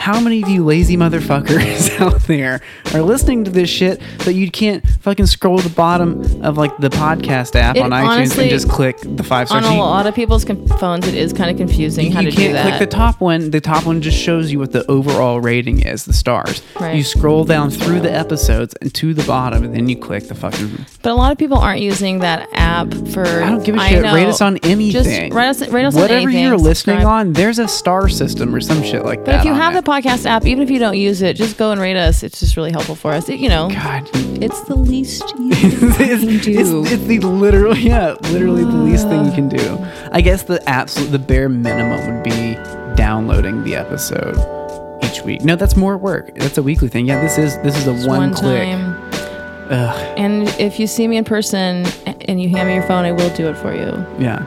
How 0.01 0.19
many 0.19 0.41
of 0.41 0.49
you 0.49 0.65
lazy 0.65 0.97
motherfuckers 0.97 1.99
out 2.01 2.21
there 2.21 2.59
are 2.91 3.03
listening 3.03 3.43
to 3.43 3.51
this 3.51 3.69
shit, 3.69 4.01
but 4.25 4.33
you 4.33 4.49
can't 4.49 4.83
fucking 5.01 5.27
scroll 5.27 5.59
to 5.59 5.69
the 5.69 5.75
bottom 5.75 6.43
of 6.43 6.57
like 6.57 6.75
the 6.79 6.89
podcast 6.89 7.55
app 7.55 7.75
It 7.75 7.83
on 7.83 7.91
iTunes 7.91 8.07
honestly- 8.07 8.43
and 8.45 8.49
just 8.49 8.67
click 8.67 8.97
the 9.03 9.21
five 9.21 9.47
stars? 9.47 9.63
On 9.63 9.73
a 9.75 9.77
lot 9.77 10.07
of 10.07 10.15
people's 10.15 10.43
com- 10.43 10.65
phones, 10.79 11.07
it 11.07 11.13
is 11.13 11.33
kind 11.33 11.51
of 11.51 11.57
confusing 11.57 12.07
you, 12.07 12.13
how 12.13 12.21
you 12.21 12.31
to 12.31 12.35
can't 12.35 12.67
click 12.67 12.79
the 12.79 12.87
top 12.87 13.21
one. 13.21 13.51
The 13.51 13.61
top 13.61 13.85
one 13.85 14.01
just 14.01 14.17
shows 14.17 14.51
you 14.51 14.57
what 14.57 14.71
the 14.71 14.89
overall 14.89 15.39
rating 15.39 15.85
is, 15.85 16.05
the 16.05 16.13
stars. 16.13 16.63
Right. 16.79 16.95
You 16.95 17.03
scroll 17.03 17.45
down 17.45 17.69
through 17.69 17.99
the 17.99 18.11
episodes 18.11 18.73
and 18.81 18.91
to 18.95 19.13
the 19.13 19.23
bottom, 19.25 19.63
and 19.63 19.75
then 19.75 19.87
you 19.87 19.97
click 19.97 20.27
the 20.27 20.33
fucking. 20.33 20.83
But 21.03 21.11
a 21.11 21.13
lot 21.13 21.31
of 21.31 21.37
people 21.37 21.59
aren't 21.59 21.81
using 21.81 22.19
that 22.19 22.49
app 22.53 22.91
for. 23.13 23.23
I 23.23 23.51
don't 23.51 23.63
give 23.63 23.75
a 23.75 23.87
shit. 23.87 24.01
Rate 24.03 24.25
us 24.25 24.41
on 24.41 24.57
anything. 24.63 25.03
Just 25.03 25.09
rate 25.31 25.47
us, 25.47 25.67
rate 25.69 25.85
us 25.85 25.93
on 25.95 26.01
Whatever 26.01 26.31
you're 26.31 26.57
listening 26.57 26.97
subscribe. 26.97 27.05
on, 27.05 27.33
there's 27.33 27.59
a 27.59 27.67
star 27.67 28.09
system 28.09 28.55
or 28.55 28.61
some 28.61 28.81
shit 28.81 29.05
like 29.05 29.19
But 29.19 29.25
that. 29.25 29.31
But 29.31 29.39
if 29.41 29.45
you 29.45 29.53
have 29.53 29.75
the 29.75 29.90
podcast 29.91 30.25
app, 30.25 30.45
even 30.45 30.63
if 30.63 30.69
you 30.69 30.79
don't 30.79 30.97
use 30.97 31.21
it, 31.21 31.35
just 31.35 31.57
go 31.57 31.71
and 31.71 31.81
rate 31.81 31.97
us. 31.97 32.23
It's 32.23 32.39
just 32.39 32.55
really 32.55 32.71
helpful 32.71 32.95
for 32.95 33.11
us. 33.11 33.27
It, 33.27 33.39
you 33.39 33.49
know, 33.49 33.69
God, 33.69 34.09
it's 34.41 34.61
the 34.61 34.75
least 34.75 35.21
you 35.37 35.49
can 35.55 35.69
it's, 35.99 36.45
do. 36.45 36.83
it's 36.85 37.03
the 37.07 37.19
literal, 37.19 37.75
yeah, 37.91 38.13
literally 38.31 38.63
the 38.63 38.71
least 38.71 39.09
thing 39.09 39.25
you 39.25 39.31
can 39.33 39.49
do. 39.49 39.77
I 40.13 40.21
guess 40.21 40.43
the 40.43 40.63
absolute, 40.69 41.11
the 41.11 41.19
bare 41.19 41.49
minimum 41.49 42.15
would 42.15 42.23
be 42.23 42.53
downloading 42.95 43.63
the 43.63 43.75
episode 43.75 44.37
each 45.03 45.21
week. 45.23 45.43
No, 45.43 45.57
that's 45.57 45.75
more 45.75 45.97
work. 45.97 46.33
That's 46.35 46.57
a 46.57 46.63
weekly 46.63 46.87
thing. 46.87 47.07
Yeah, 47.07 47.19
this 47.21 47.37
is 47.37 47.57
this 47.57 47.75
is 47.77 47.87
a 47.87 47.93
Just 47.93 48.07
one, 48.07 48.33
click. 48.33 48.67
And 50.17 50.47
if 50.59 50.79
you 50.79 50.87
see 50.87 51.07
me 51.07 51.17
in 51.17 51.23
person 51.25 51.85
and 52.27 52.41
you 52.41 52.49
hand 52.49 52.67
me 52.69 52.75
your 52.75 52.83
phone, 52.83 53.03
I 53.05 53.11
will 53.11 53.33
do 53.35 53.47
it 53.47 53.57
for 53.57 53.73
you. 53.73 53.91
yeah. 54.23 54.45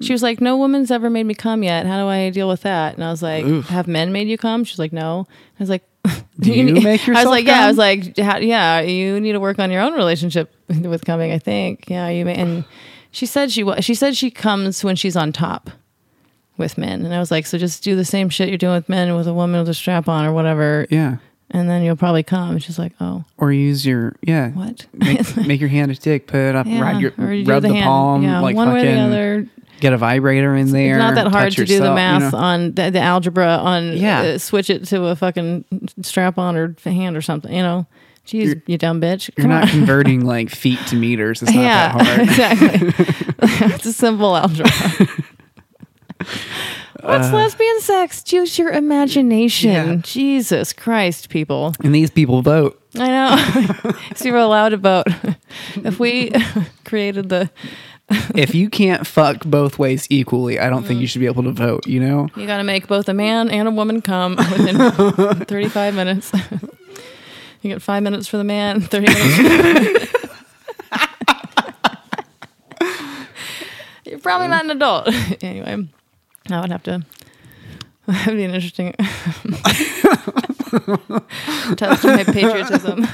She 0.00 0.12
was 0.12 0.22
like, 0.22 0.40
"No 0.40 0.56
woman's 0.56 0.90
ever 0.90 1.08
made 1.10 1.24
me 1.24 1.34
come 1.34 1.62
yet. 1.62 1.86
How 1.86 2.00
do 2.02 2.08
I 2.08 2.30
deal 2.30 2.48
with 2.48 2.62
that?" 2.62 2.94
And 2.94 3.04
I 3.04 3.10
was 3.10 3.22
like, 3.22 3.44
Oof. 3.44 3.68
"Have 3.68 3.86
men 3.88 4.12
made 4.12 4.28
you 4.28 4.36
come?" 4.38 4.64
She's 4.64 4.78
like, 4.78 4.92
"No." 4.92 5.26
I 5.58 5.62
was 5.62 5.70
like, 5.70 5.82
Do 6.40 6.52
you 6.52 6.62
need- 6.64 6.84
make 6.84 6.86
I 6.86 6.90
was 7.02 7.06
yourself 7.08 7.26
like, 7.26 7.46
"Yeah." 7.46 7.64
I 7.64 7.68
was 7.68 7.78
like, 7.78 8.16
"Yeah, 8.18 8.80
you 8.80 9.20
need 9.20 9.32
to 9.32 9.40
work 9.40 9.58
on 9.58 9.70
your 9.70 9.82
own 9.82 9.94
relationship 9.94 10.52
with 10.68 11.04
coming." 11.04 11.32
I 11.32 11.38
think, 11.38 11.88
yeah, 11.88 12.08
you 12.08 12.24
may. 12.24 12.34
And 12.34 12.64
she 13.10 13.26
said 13.26 13.50
she 13.50 13.64
she 13.80 13.94
said 13.94 14.16
she 14.16 14.30
comes 14.30 14.84
when 14.84 14.96
she's 14.96 15.16
on 15.16 15.32
top 15.32 15.70
with 16.58 16.78
men, 16.78 17.04
and 17.04 17.12
I 17.14 17.18
was 17.18 17.30
like, 17.30 17.46
"So 17.46 17.58
just 17.58 17.82
do 17.82 17.96
the 17.96 18.04
same 18.04 18.28
shit 18.28 18.48
you're 18.48 18.58
doing 18.58 18.74
with 18.74 18.88
men 18.88 19.14
with 19.16 19.26
a 19.26 19.34
woman 19.34 19.60
with 19.60 19.68
a 19.68 19.74
strap 19.74 20.08
on 20.08 20.24
or 20.24 20.32
whatever, 20.32 20.86
Yeah. 20.90 21.16
and 21.50 21.68
then 21.68 21.82
you'll 21.82 21.96
probably 21.96 22.22
come." 22.22 22.52
And 22.52 22.62
she's 22.62 22.78
like, 22.78 22.92
"Oh, 23.00 23.24
Or 23.38 23.52
use 23.52 23.84
your 23.86 24.16
yeah. 24.22 24.50
what?" 24.50 24.86
Make, 24.94 25.36
make 25.46 25.60
your 25.60 25.68
hand 25.70 25.90
a 25.90 25.94
dick. 25.94 26.26
Put 26.26 26.38
it 26.38 26.54
up. 26.56 26.66
Yeah, 26.76 26.80
Ride 26.80 27.00
your, 27.00 27.12
rub 27.44 27.62
the, 27.62 27.68
hand. 27.72 27.84
palm. 27.84 28.22
Yeah, 28.22 28.40
like 28.40 28.56
one 28.56 28.72
way 28.72 28.80
or 28.88 28.94
the 28.94 29.00
other. 29.00 29.48
Get 29.80 29.92
a 29.92 29.98
vibrator 29.98 30.54
in 30.56 30.70
there. 30.72 30.96
It's 30.96 31.02
not 31.02 31.14
that 31.16 31.26
hard 31.30 31.52
to 31.52 31.56
do 31.56 31.66
the 31.66 31.72
yourself, 31.74 31.90
you 31.90 31.94
math 31.94 32.32
know? 32.32 32.38
on 32.38 32.72
the, 32.72 32.90
the 32.90 33.00
algebra 33.00 33.46
on 33.58 33.96
Yeah. 33.96 34.20
uh, 34.22 34.38
switch 34.38 34.70
it 34.70 34.84
to 34.86 35.06
a 35.06 35.16
fucking 35.16 35.64
strap 36.02 36.38
on 36.38 36.56
or 36.56 36.74
hand 36.84 37.16
or 37.16 37.20
something. 37.22 37.52
You 37.52 37.62
know, 37.62 37.86
jeez, 38.26 38.44
You're- 38.46 38.62
you 38.66 38.78
dumb 38.78 39.00
bitch. 39.00 39.30
You're 39.36 39.48
not 39.48 39.64
on. 39.64 39.68
converting 39.68 40.24
like 40.24 40.48
feet 40.54 40.78
to 40.88 40.96
meters. 40.96 41.42
It's 41.42 41.52
not 41.52 41.60
yeah, 41.62 41.92
that 41.92 42.06
hard. 42.06 42.20
exactly. 42.28 43.04
it's 43.74 43.86
a 43.86 43.92
simple 43.92 44.34
algebra. 44.34 44.70
What's 47.02 47.30
lesbian 47.30 47.80
sex? 47.80 48.32
Use 48.32 48.58
your 48.58 48.70
imagination. 48.70 49.70
Uh, 49.70 49.84
Yeah. 49.92 49.96
Jesus 50.02 50.72
Christ, 50.72 51.28
people. 51.28 51.72
And 51.84 51.94
these 51.94 52.10
people 52.10 52.42
vote. 52.42 52.82
I 52.98 53.08
know. 53.08 53.92
so 54.16 54.24
you're 54.24 54.38
allowed 54.38 54.70
to 54.70 54.78
vote. 54.78 55.06
if 55.84 56.00
we 56.00 56.32
created 56.84 57.28
the, 57.28 57.50
if 58.08 58.54
you 58.54 58.70
can't 58.70 59.06
fuck 59.06 59.44
both 59.44 59.78
ways 59.78 60.06
equally, 60.10 60.60
I 60.60 60.70
don't 60.70 60.84
think 60.84 61.00
you 61.00 61.06
mm. 61.06 61.10
should 61.10 61.20
be 61.20 61.26
able 61.26 61.42
to 61.44 61.52
vote. 61.52 61.86
You 61.86 62.00
know? 62.00 62.28
you 62.36 62.46
got 62.46 62.58
to 62.58 62.64
make 62.64 62.86
both 62.86 63.08
a 63.08 63.14
man 63.14 63.50
and 63.50 63.66
a 63.66 63.70
woman 63.70 64.00
come 64.00 64.36
within 64.36 64.76
35 65.44 65.94
minutes. 65.94 66.32
you 67.62 67.70
get 67.70 67.82
five 67.82 68.02
minutes 68.02 68.28
for 68.28 68.36
the 68.36 68.44
man, 68.44 68.80
30 68.82 69.06
minutes. 69.06 69.36
For 69.36 69.42
the 69.42 70.16
You're 74.04 74.20
probably 74.20 74.48
not 74.48 74.64
an 74.64 74.70
adult. 74.70 75.08
anyway, 75.42 75.88
I 76.48 76.60
would 76.60 76.70
have 76.70 76.84
to. 76.84 77.04
That 78.06 78.26
would 78.28 78.36
be 78.36 78.44
an 78.44 78.54
interesting 78.54 78.94
test 81.76 82.04
of 82.04 82.14
my 82.14 82.22
patriotism. 82.22 83.04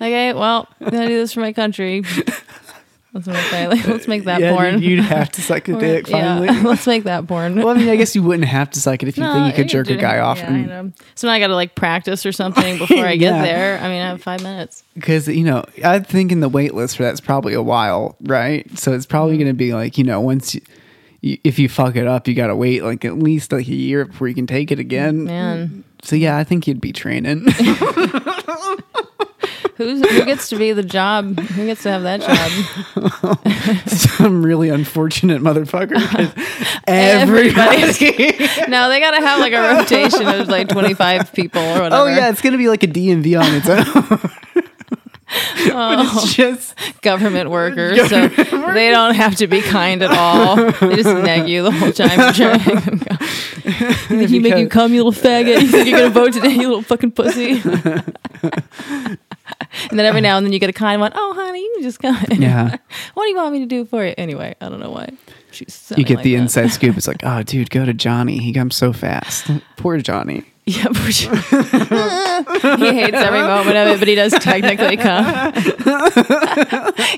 okay, 0.00 0.32
well, 0.32 0.66
I'm 0.80 0.90
gonna 0.90 1.06
do 1.06 1.16
this 1.16 1.32
for 1.32 1.38
my 1.38 1.52
country. 1.52 2.02
Let's 3.12 3.26
make 3.26 3.50
that. 3.50 3.70
Like, 3.70 3.86
let's 3.88 4.08
make 4.08 4.24
that 4.24 4.40
yeah, 4.40 4.54
porn. 4.54 4.82
You'd 4.82 5.00
have 5.00 5.32
to 5.32 5.42
suck 5.42 5.66
a 5.68 5.72
dick 5.80 6.08
yeah, 6.08 6.38
finally. 6.38 6.62
let's 6.62 6.86
make 6.86 7.04
that 7.04 7.26
porn. 7.26 7.56
well, 7.56 7.70
I 7.70 7.74
mean, 7.74 7.88
I 7.88 7.96
guess 7.96 8.14
you 8.14 8.22
wouldn't 8.22 8.46
have 8.46 8.70
to 8.70 8.80
suck 8.80 9.02
it 9.02 9.08
if 9.08 9.16
you 9.18 9.24
think 9.24 9.46
you 9.48 9.52
could 9.52 9.68
jerk 9.68 9.90
a 9.90 9.96
guy 9.96 10.20
off. 10.20 10.38
Yeah, 10.38 10.50
I 10.50 10.64
know. 10.64 10.92
So 11.16 11.26
now 11.26 11.32
I 11.32 11.40
got 11.40 11.48
to 11.48 11.54
like 11.54 11.74
practice 11.74 12.24
or 12.24 12.32
something 12.32 12.78
before 12.78 13.04
I 13.04 13.16
get 13.16 13.34
Yeah. 13.34 13.42
there. 13.42 13.78
I 13.78 13.88
mean, 13.88 14.00
I 14.00 14.08
have 14.08 14.22
five 14.22 14.42
minutes. 14.42 14.84
Because, 14.94 15.26
you 15.26 15.44
know, 15.44 15.64
I 15.84 15.98
think 15.98 16.30
in 16.30 16.40
the 16.40 16.48
wait 16.48 16.74
list 16.74 16.96
for 16.96 17.02
that's 17.02 17.20
probably 17.20 17.54
a 17.54 17.62
while, 17.62 18.16
right? 18.22 18.66
So 18.78 18.92
it's 18.92 19.06
probably 19.06 19.34
mm-hmm. 19.34 19.42
going 19.42 19.54
to 19.54 19.58
be 19.58 19.74
like, 19.74 19.98
you 19.98 20.04
know, 20.04 20.20
once 20.20 20.54
you, 20.54 20.60
you, 21.20 21.38
if 21.42 21.58
you 21.58 21.68
fuck 21.68 21.96
it 21.96 22.06
up, 22.06 22.28
you 22.28 22.34
got 22.34 22.46
to 22.46 22.56
wait 22.56 22.84
like 22.84 23.04
at 23.04 23.18
least 23.18 23.50
like 23.50 23.66
a 23.66 23.74
year 23.74 24.04
before 24.04 24.28
you 24.28 24.34
can 24.34 24.46
take 24.46 24.70
it 24.70 24.78
again. 24.78 25.24
Man, 25.24 25.84
So 26.04 26.14
yeah, 26.14 26.36
I 26.36 26.44
think 26.44 26.68
you'd 26.68 26.80
be 26.80 26.92
training. 26.92 27.46
Who's 29.80 30.10
who 30.10 30.24
gets 30.26 30.50
to 30.50 30.56
be 30.56 30.72
the 30.72 30.82
job? 30.82 31.38
Who 31.38 31.66
gets 31.66 31.82
to 31.84 31.90
have 31.90 32.02
that 32.02 32.20
job? 32.20 33.88
Some 33.88 34.44
really 34.44 34.68
unfortunate 34.68 35.40
motherfucker. 35.40 35.96
Everybody. 36.86 37.80
No, 38.70 38.88
they 38.88 39.00
got 39.00 39.12
to 39.12 39.20
have 39.26 39.40
like 39.40 39.52
a 39.52 39.76
rotation 39.76 40.28
of 40.28 40.48
like 40.48 40.68
twenty 40.68 40.94
five 40.94 41.32
people 41.32 41.60
or 41.60 41.78
oh, 41.78 41.82
whatever. 41.82 42.02
oh 42.02 42.06
yeah, 42.06 42.30
it's 42.30 42.40
gonna 42.40 42.58
be 42.58 42.68
like 42.68 42.82
a 42.82 42.86
DMV 42.86 43.40
on 43.40 43.54
its 43.54 43.68
own. 43.68 44.30
Oh. 45.72 46.22
it's 46.24 46.34
just 46.34 46.74
government 47.02 47.50
workers, 47.50 48.08
so 48.08 48.28
they 48.28 48.90
don't 48.90 49.14
have 49.14 49.36
to 49.36 49.46
be 49.46 49.60
kind 49.60 50.02
at 50.02 50.10
all. 50.10 50.56
They 50.56 50.96
just 50.96 51.08
nag 51.08 51.48
you 51.48 51.62
the 51.62 51.70
whole 51.70 51.92
time. 51.92 52.18
You're 52.18 52.32
trying 52.32 52.60
to 52.60 52.90
make. 52.90 53.20
You 54.10 54.18
think 54.18 54.30
you 54.30 54.40
make 54.40 54.58
you 54.58 54.68
come, 54.68 54.92
you 54.92 55.04
little 55.04 55.20
faggot? 55.22 55.60
You 55.62 55.68
think 55.68 55.88
you're 55.88 56.00
gonna 56.00 56.10
vote 56.10 56.32
today, 56.32 56.50
you 56.50 56.68
little 56.68 56.82
fucking 56.82 57.12
pussy? 57.12 57.62
And 59.90 59.98
then 59.98 60.06
every 60.06 60.20
now 60.20 60.36
and 60.36 60.46
then 60.46 60.52
you 60.52 60.58
get 60.58 60.70
a 60.70 60.74
kind 60.74 61.00
one. 61.00 61.12
Oh, 61.14 61.34
honey, 61.34 61.60
you 61.60 61.72
can 61.74 61.82
just 61.82 61.98
come. 62.00 62.16
Yeah. 62.30 62.76
what 63.14 63.24
do 63.24 63.30
you 63.30 63.36
want 63.36 63.52
me 63.52 63.60
to 63.60 63.66
do 63.66 63.84
for 63.84 64.04
you? 64.04 64.14
Anyway, 64.16 64.54
I 64.60 64.68
don't 64.68 64.80
know 64.80 64.90
why. 64.90 65.10
She's 65.50 65.92
you 65.96 66.04
get 66.04 66.16
like 66.16 66.24
the 66.24 66.34
that. 66.34 66.42
inside 66.42 66.68
scoop. 66.68 66.96
It's 66.96 67.08
like, 67.08 67.20
oh, 67.24 67.42
dude, 67.42 67.70
go 67.70 67.84
to 67.84 67.92
Johnny. 67.92 68.38
He 68.38 68.52
comes 68.52 68.76
so 68.76 68.92
fast. 68.92 69.50
Poor 69.76 69.98
Johnny. 69.98 70.44
Yeah, 70.66 70.92
for 70.92 71.10
sure. 71.10 71.34
he 72.76 72.94
hates 72.94 73.16
every 73.16 73.40
moment 73.40 73.76
of 73.76 73.88
it, 73.88 73.98
but 73.98 74.06
he 74.06 74.14
does 74.14 74.32
technically 74.34 74.96
come. 74.96 75.52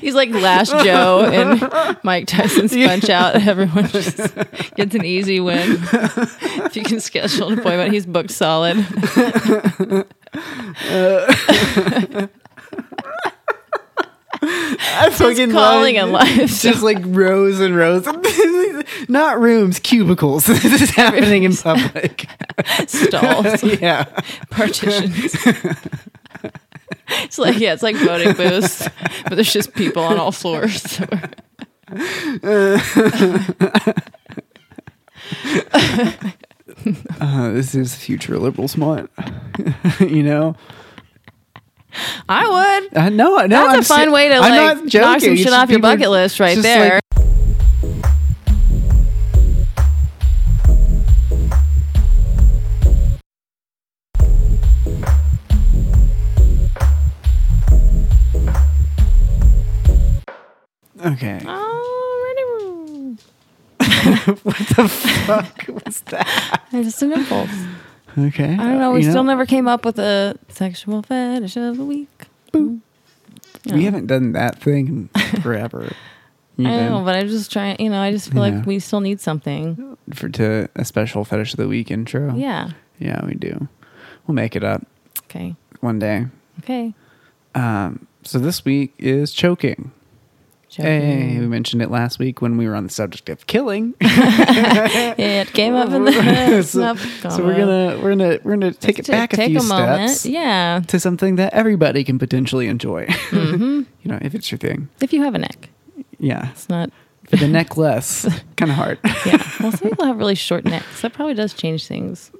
He's 0.01 0.15
like 0.15 0.31
Glass 0.31 0.71
Joe 0.71 1.29
and 1.31 1.99
Mike 2.03 2.25
Tyson's 2.25 2.73
Punch 2.73 3.09
Out. 3.11 3.35
Everyone 3.35 3.87
just 3.89 4.17
gets 4.75 4.95
an 4.95 5.05
easy 5.05 5.39
win. 5.39 5.77
If 5.91 6.75
you 6.75 6.83
can 6.83 6.99
schedule 6.99 7.49
an 7.49 7.59
appointment, 7.59 7.93
he's 7.93 8.07
booked 8.07 8.31
solid. 8.31 8.77
Uh, 10.33 11.33
I 14.45 15.09
fucking 15.11 15.51
calling 15.51 15.95
love 15.95 16.07
in 16.07 16.11
life. 16.11 16.61
Just 16.61 16.83
like 16.83 16.97
rows 17.01 17.59
and 17.59 17.75
rows, 17.75 18.05
not 19.09 19.39
rooms, 19.39 19.79
cubicles. 19.79 20.45
this 20.47 20.81
is 20.81 20.89
happening 20.91 21.43
in 21.43 21.55
public. 21.55 22.27
Stalls, 22.87 23.63
yeah, 23.63 24.03
partitions. 24.49 25.35
It's 27.23 27.37
like 27.37 27.59
yeah, 27.59 27.73
it's 27.73 27.83
like 27.83 27.95
voting 27.95 28.33
booths, 28.33 28.87
but 29.23 29.35
there's 29.35 29.53
just 29.53 29.73
people 29.73 30.03
on 30.03 30.17
all 30.17 30.31
floors. 30.31 30.99
Uh, 37.21 37.51
this 37.51 37.75
is 37.75 37.95
future 37.95 38.37
liberal 38.37 38.67
want. 38.77 39.09
you 39.99 40.23
know, 40.23 40.55
I 42.27 42.47
would. 42.81 42.97
uh, 42.97 43.09
no, 43.09 43.37
no, 43.37 43.47
That's 43.47 43.73
I'm 43.73 43.79
a 43.79 43.83
fun 43.83 44.07
se- 44.07 44.13
way 44.13 44.27
to 44.29 44.35
I'm 44.35 44.41
like 44.41 44.77
not 44.77 44.93
knock 44.93 45.21
some 45.21 45.35
shit 45.35 45.53
off 45.53 45.69
your 45.69 45.79
bucket 45.79 46.09
list 46.09 46.39
right 46.39 46.57
there. 46.57 46.99
like- 60.95 61.45
All 61.45 61.62
what 64.43 64.57
the 64.57 64.87
fuck 65.25 65.65
was 65.85 66.01
that? 66.01 66.61
It's 66.71 66.87
just 66.87 67.01
an 67.03 67.13
impulse. 67.13 67.49
Okay. 68.17 68.53
I 68.53 68.57
don't 68.57 68.79
know. 68.79 68.91
We 68.91 69.03
You 69.03 69.09
still 69.09 69.23
never 69.23 69.45
came 69.45 69.67
up 69.67 69.85
with 69.85 69.97
a 69.99 70.37
sexual 70.49 71.01
fetish 71.01 71.55
of 71.57 71.77
the 71.77 71.83
week. 71.85 72.09
We 72.53 73.85
haven't 73.85 74.07
done 74.07 74.33
that 74.33 74.59
thing 74.59 75.09
in 75.15 75.21
forever. 75.41 75.91
I 76.59 76.61
know, 76.63 77.01
but 77.03 77.15
I'm 77.15 77.27
just 77.27 77.51
trying. 77.51 77.77
You 77.79 77.89
know, 77.89 77.99
I 78.01 78.11
just 78.11 78.31
feel 78.31 78.45
Yeah. 78.45 78.57
like 78.57 78.65
we 78.67 78.79
still 78.79 78.99
need 78.99 79.19
something. 79.19 79.97
for 80.13 80.29
to 80.29 80.69
a 80.75 80.85
special 80.85 81.23
fetish 81.25 81.53
of 81.53 81.57
the 81.57 81.67
week 81.67 81.89
intro. 81.89 82.35
Yeah. 82.35 82.71
Yeah, 82.99 83.25
we 83.25 83.33
do. 83.35 83.67
We'll 84.27 84.35
make 84.35 84.55
it 84.55 84.63
up 84.63 84.85
Okay. 85.25 85.55
one 85.79 85.97
day. 85.99 86.27
Okay. 86.59 86.93
Um, 87.55 88.05
so 88.23 88.37
this 88.37 88.63
week 88.65 88.93
is 88.99 89.31
choking. 89.33 89.91
Hey, 90.75 91.37
we 91.39 91.45
mentioned 91.47 91.81
it 91.81 91.91
last 91.91 92.17
week 92.19 92.41
when 92.41 92.57
we 92.57 92.67
were 92.67 92.73
on 92.75 92.83
the 92.83 92.89
subject 92.89 93.29
of 93.29 93.45
killing. 93.47 93.93
yeah, 94.01 95.13
It 95.17 95.53
came 95.53 95.75
up 95.75 95.89
in 95.91 96.05
the 96.05 96.63
so, 96.67 96.95
so 96.95 97.43
we're 97.43 97.55
gonna 97.57 97.99
we're 98.01 98.09
gonna 98.15 98.39
we're 98.43 98.53
gonna 98.57 98.71
take 98.73 98.97
it 98.99 99.05
Ta- 99.05 99.11
back 99.13 99.33
a 99.33 99.35
take 99.37 99.49
few 99.51 99.59
a 99.59 99.63
moment. 99.63 100.09
steps 100.11 100.25
Yeah. 100.25 100.81
to 100.87 100.99
something 100.99 101.35
that 101.35 101.53
everybody 101.53 102.03
can 102.03 102.17
potentially 102.19 102.67
enjoy. 102.67 103.05
Mm-hmm. 103.33 103.81
you 104.01 104.11
know, 104.11 104.17
if 104.21 104.33
it's 104.35 104.51
your 104.51 104.57
thing. 104.57 104.89
If 105.01 105.11
you 105.13 105.21
have 105.23 105.35
a 105.35 105.39
neck, 105.39 105.69
Yeah, 106.17 106.49
it's 106.51 106.69
not. 106.69 106.89
for 107.27 107.35
the 107.37 107.47
neck 107.47 107.77
less, 107.77 108.23
kind 108.57 108.71
of 108.71 108.77
hard. 108.77 108.99
Yeah. 109.25 109.43
Well, 109.59 109.71
some 109.71 109.89
people 109.89 110.05
have 110.05 110.17
really 110.17 110.35
short 110.35 110.65
necks. 110.65 111.01
That 111.01 111.13
probably 111.13 111.33
does 111.35 111.53
change 111.53 111.85
things. 111.87 112.31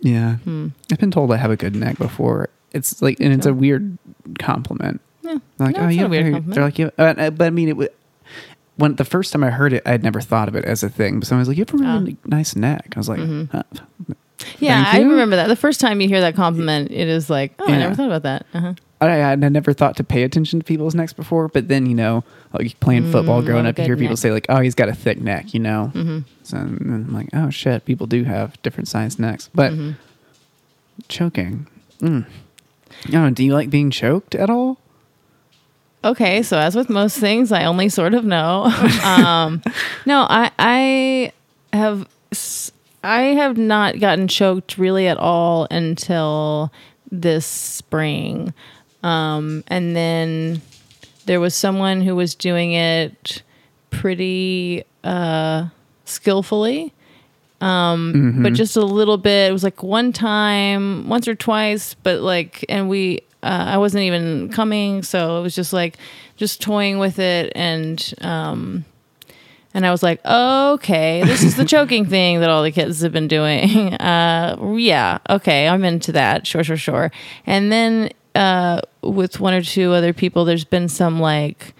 Yeah, 0.00 0.36
Hmm. 0.36 0.68
I've 0.90 0.98
been 0.98 1.10
told 1.10 1.32
I 1.32 1.36
have 1.36 1.50
a 1.50 1.56
good 1.56 1.74
neck 1.76 1.98
before. 1.98 2.48
It's 2.72 3.02
like, 3.02 3.18
and 3.20 3.32
it's 3.32 3.44
a 3.46 3.52
weird 3.52 3.98
compliment. 4.38 5.00
Yeah. 5.32 5.38
Like, 5.66 5.76
No, 5.76 5.82
oh, 5.82 5.86
it's 5.86 5.94
you 5.96 6.00
not 6.02 6.06
a 6.06 6.08
weird 6.10 6.24
compliment. 6.32 6.54
They're 6.54 6.64
like, 6.64 6.78
yeah. 6.78 6.90
uh, 6.98 7.30
but 7.30 7.46
I 7.46 7.50
mean, 7.50 7.68
it 7.68 7.76
was 7.76 7.88
When 8.76 8.94
the 8.96 9.04
first 9.04 9.32
time 9.32 9.44
I 9.44 9.50
heard 9.50 9.72
it, 9.72 9.82
I'd 9.86 10.02
never 10.02 10.20
thought 10.20 10.48
of 10.48 10.54
it 10.56 10.64
as 10.64 10.82
a 10.82 10.88
thing. 10.88 11.20
But 11.20 11.28
someone 11.28 11.40
was 11.42 11.48
like, 11.48 11.58
"You 11.58 11.64
have 11.68 11.74
a 11.74 11.76
really 11.98 12.16
Oh. 12.24 12.28
nice 12.28 12.56
neck." 12.56 12.92
I 12.96 12.98
was 12.98 13.08
like, 13.08 13.20
Mm-hmm. 13.20 13.56
huh. 13.56 13.62
Yeah, 14.58 14.84
I 14.86 15.00
remember 15.00 15.36
that. 15.36 15.48
The 15.48 15.56
first 15.56 15.80
time 15.80 16.00
you 16.00 16.08
hear 16.08 16.22
that 16.22 16.34
compliment, 16.34 16.90
it 16.90 17.08
is 17.08 17.28
like, 17.28 17.52
oh, 17.58 17.66
I 17.66 17.76
never 17.76 17.94
thought 17.94 18.06
about 18.06 18.22
that. 18.22 18.46
Uh-huh. 18.54 18.72
I, 19.02 19.20
I 19.32 19.34
never 19.36 19.72
thought 19.74 19.96
to 19.98 20.04
pay 20.04 20.22
attention 20.24 20.60
to 20.60 20.64
people's 20.64 20.94
necks 20.94 21.12
before, 21.12 21.48
but 21.48 21.68
then 21.68 21.84
you 21.86 21.94
know, 21.94 22.24
like 22.54 22.78
playing 22.80 23.10
football, 23.12 23.42
Mm, 23.42 23.46
growing 23.46 23.66
oh, 23.66 23.70
up, 23.70 23.78
you 23.78 23.84
hear 23.84 23.96
people 23.96 24.12
neck. 24.12 24.18
say 24.18 24.30
like, 24.32 24.46
"Oh, 24.48 24.60
he's 24.60 24.74
got 24.74 24.88
a 24.88 24.94
thick 24.94 25.20
neck," 25.20 25.52
you 25.54 25.60
know. 25.60 25.90
Mm-hmm. 25.94 26.18
So 26.42 26.56
I'm 26.56 27.12
like, 27.12 27.28
"Oh 27.34 27.50
shit, 27.50 27.84
people 27.84 28.06
do 28.06 28.24
have 28.24 28.60
different 28.62 28.88
sized 28.88 29.18
necks." 29.20 29.48
But 29.54 29.72
Mm-hmm. 29.72 29.90
choking, 31.08 31.66
mm. 32.00 32.26
no, 33.10 33.30
do 33.30 33.44
you 33.44 33.52
like 33.54 33.70
being 33.70 33.90
choked 33.90 34.34
at 34.34 34.50
all? 34.50 34.78
Okay, 36.02 36.42
so 36.42 36.58
as 36.58 36.74
with 36.74 36.88
most 36.88 37.18
things, 37.18 37.52
I 37.52 37.64
only 37.64 37.88
sort 37.88 38.14
of 38.14 38.24
know. 38.24 38.64
um, 39.04 39.62
no, 40.06 40.26
I 40.28 40.50
I 40.58 41.32
have 41.76 42.08
I 43.04 43.22
have 43.22 43.58
not 43.58 44.00
gotten 44.00 44.26
choked 44.26 44.78
really 44.78 45.08
at 45.08 45.18
all 45.18 45.66
until 45.70 46.72
this 47.10 47.44
spring, 47.46 48.54
um, 49.02 49.62
and 49.66 49.94
then 49.94 50.62
there 51.26 51.40
was 51.40 51.54
someone 51.54 52.00
who 52.00 52.16
was 52.16 52.34
doing 52.34 52.72
it 52.72 53.42
pretty 53.90 54.84
uh, 55.04 55.66
skillfully. 56.04 56.92
Um, 57.60 58.40
but 58.42 58.54
just 58.54 58.76
a 58.76 58.84
little 58.84 59.18
bit. 59.18 59.50
It 59.50 59.52
was 59.52 59.62
like 59.62 59.82
one 59.82 60.12
time, 60.12 61.08
once 61.10 61.28
or 61.28 61.34
twice, 61.34 61.92
but 61.92 62.22
like, 62.22 62.64
and 62.70 62.88
we, 62.88 63.20
uh, 63.42 63.64
I 63.68 63.78
wasn't 63.78 64.04
even 64.04 64.50
coming, 64.50 65.02
so 65.02 65.38
it 65.38 65.42
was 65.42 65.54
just 65.54 65.72
like, 65.72 65.96
just 66.36 66.60
toying 66.60 66.98
with 66.98 67.18
it, 67.18 67.52
and 67.54 68.14
um, 68.20 68.84
and 69.72 69.86
I 69.86 69.90
was 69.90 70.02
like, 70.02 70.20
okay, 70.24 71.22
this 71.24 71.42
is 71.42 71.56
the 71.56 71.64
choking 71.74 72.04
thing 72.06 72.40
that 72.40 72.50
all 72.50 72.62
the 72.62 72.72
kids 72.72 73.00
have 73.02 73.12
been 73.12 73.28
doing. 73.28 73.94
Uh, 74.00 74.74
yeah, 74.76 75.18
okay, 75.28 75.68
I'm 75.68 75.84
into 75.84 76.12
that. 76.12 76.46
Sure, 76.46 76.64
sure, 76.64 76.76
sure. 76.76 77.12
And 77.46 77.70
then 77.70 78.10
uh, 78.34 78.80
with 79.02 79.38
one 79.40 79.54
or 79.54 79.62
two 79.62 79.92
other 79.92 80.12
people, 80.12 80.44
there's 80.44 80.64
been 80.64 80.88
some 80.88 81.20
like, 81.20 81.74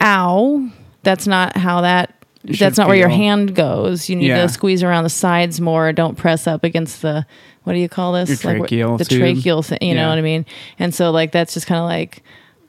ow, 0.00 0.68
that's 1.02 1.26
not 1.26 1.56
how 1.56 1.80
that. 1.82 2.14
That's 2.44 2.76
not 2.76 2.88
where 2.88 2.96
your 2.96 3.08
hand 3.08 3.54
goes. 3.54 4.08
You 4.08 4.16
need 4.16 4.26
Yeah. 4.26 4.42
to 4.42 4.48
squeeze 4.48 4.82
around 4.82 5.04
the 5.04 5.10
sides 5.10 5.60
more. 5.60 5.92
Don't 5.92 6.16
press 6.16 6.46
up 6.48 6.64
against 6.64 7.00
the 7.02 7.24
what 7.64 7.72
do 7.74 7.78
you 7.78 7.88
call 7.88 8.12
this? 8.12 8.42
Your 8.44 8.54
Like, 8.58 8.70
tracheal 8.70 8.98
the 8.98 9.04
tube. 9.04 9.22
tracheal 9.36 9.64
thing. 9.64 9.78
You 9.82 9.94
know 9.94 10.08
what 10.08 10.18
I 10.18 10.22
mean? 10.22 10.44
And 10.78 10.94
so 10.94 11.10
like 11.10 11.32
that's 11.32 11.54
just 11.54 11.66
kind 11.66 11.78
of 11.80 11.86
like, 11.86 12.22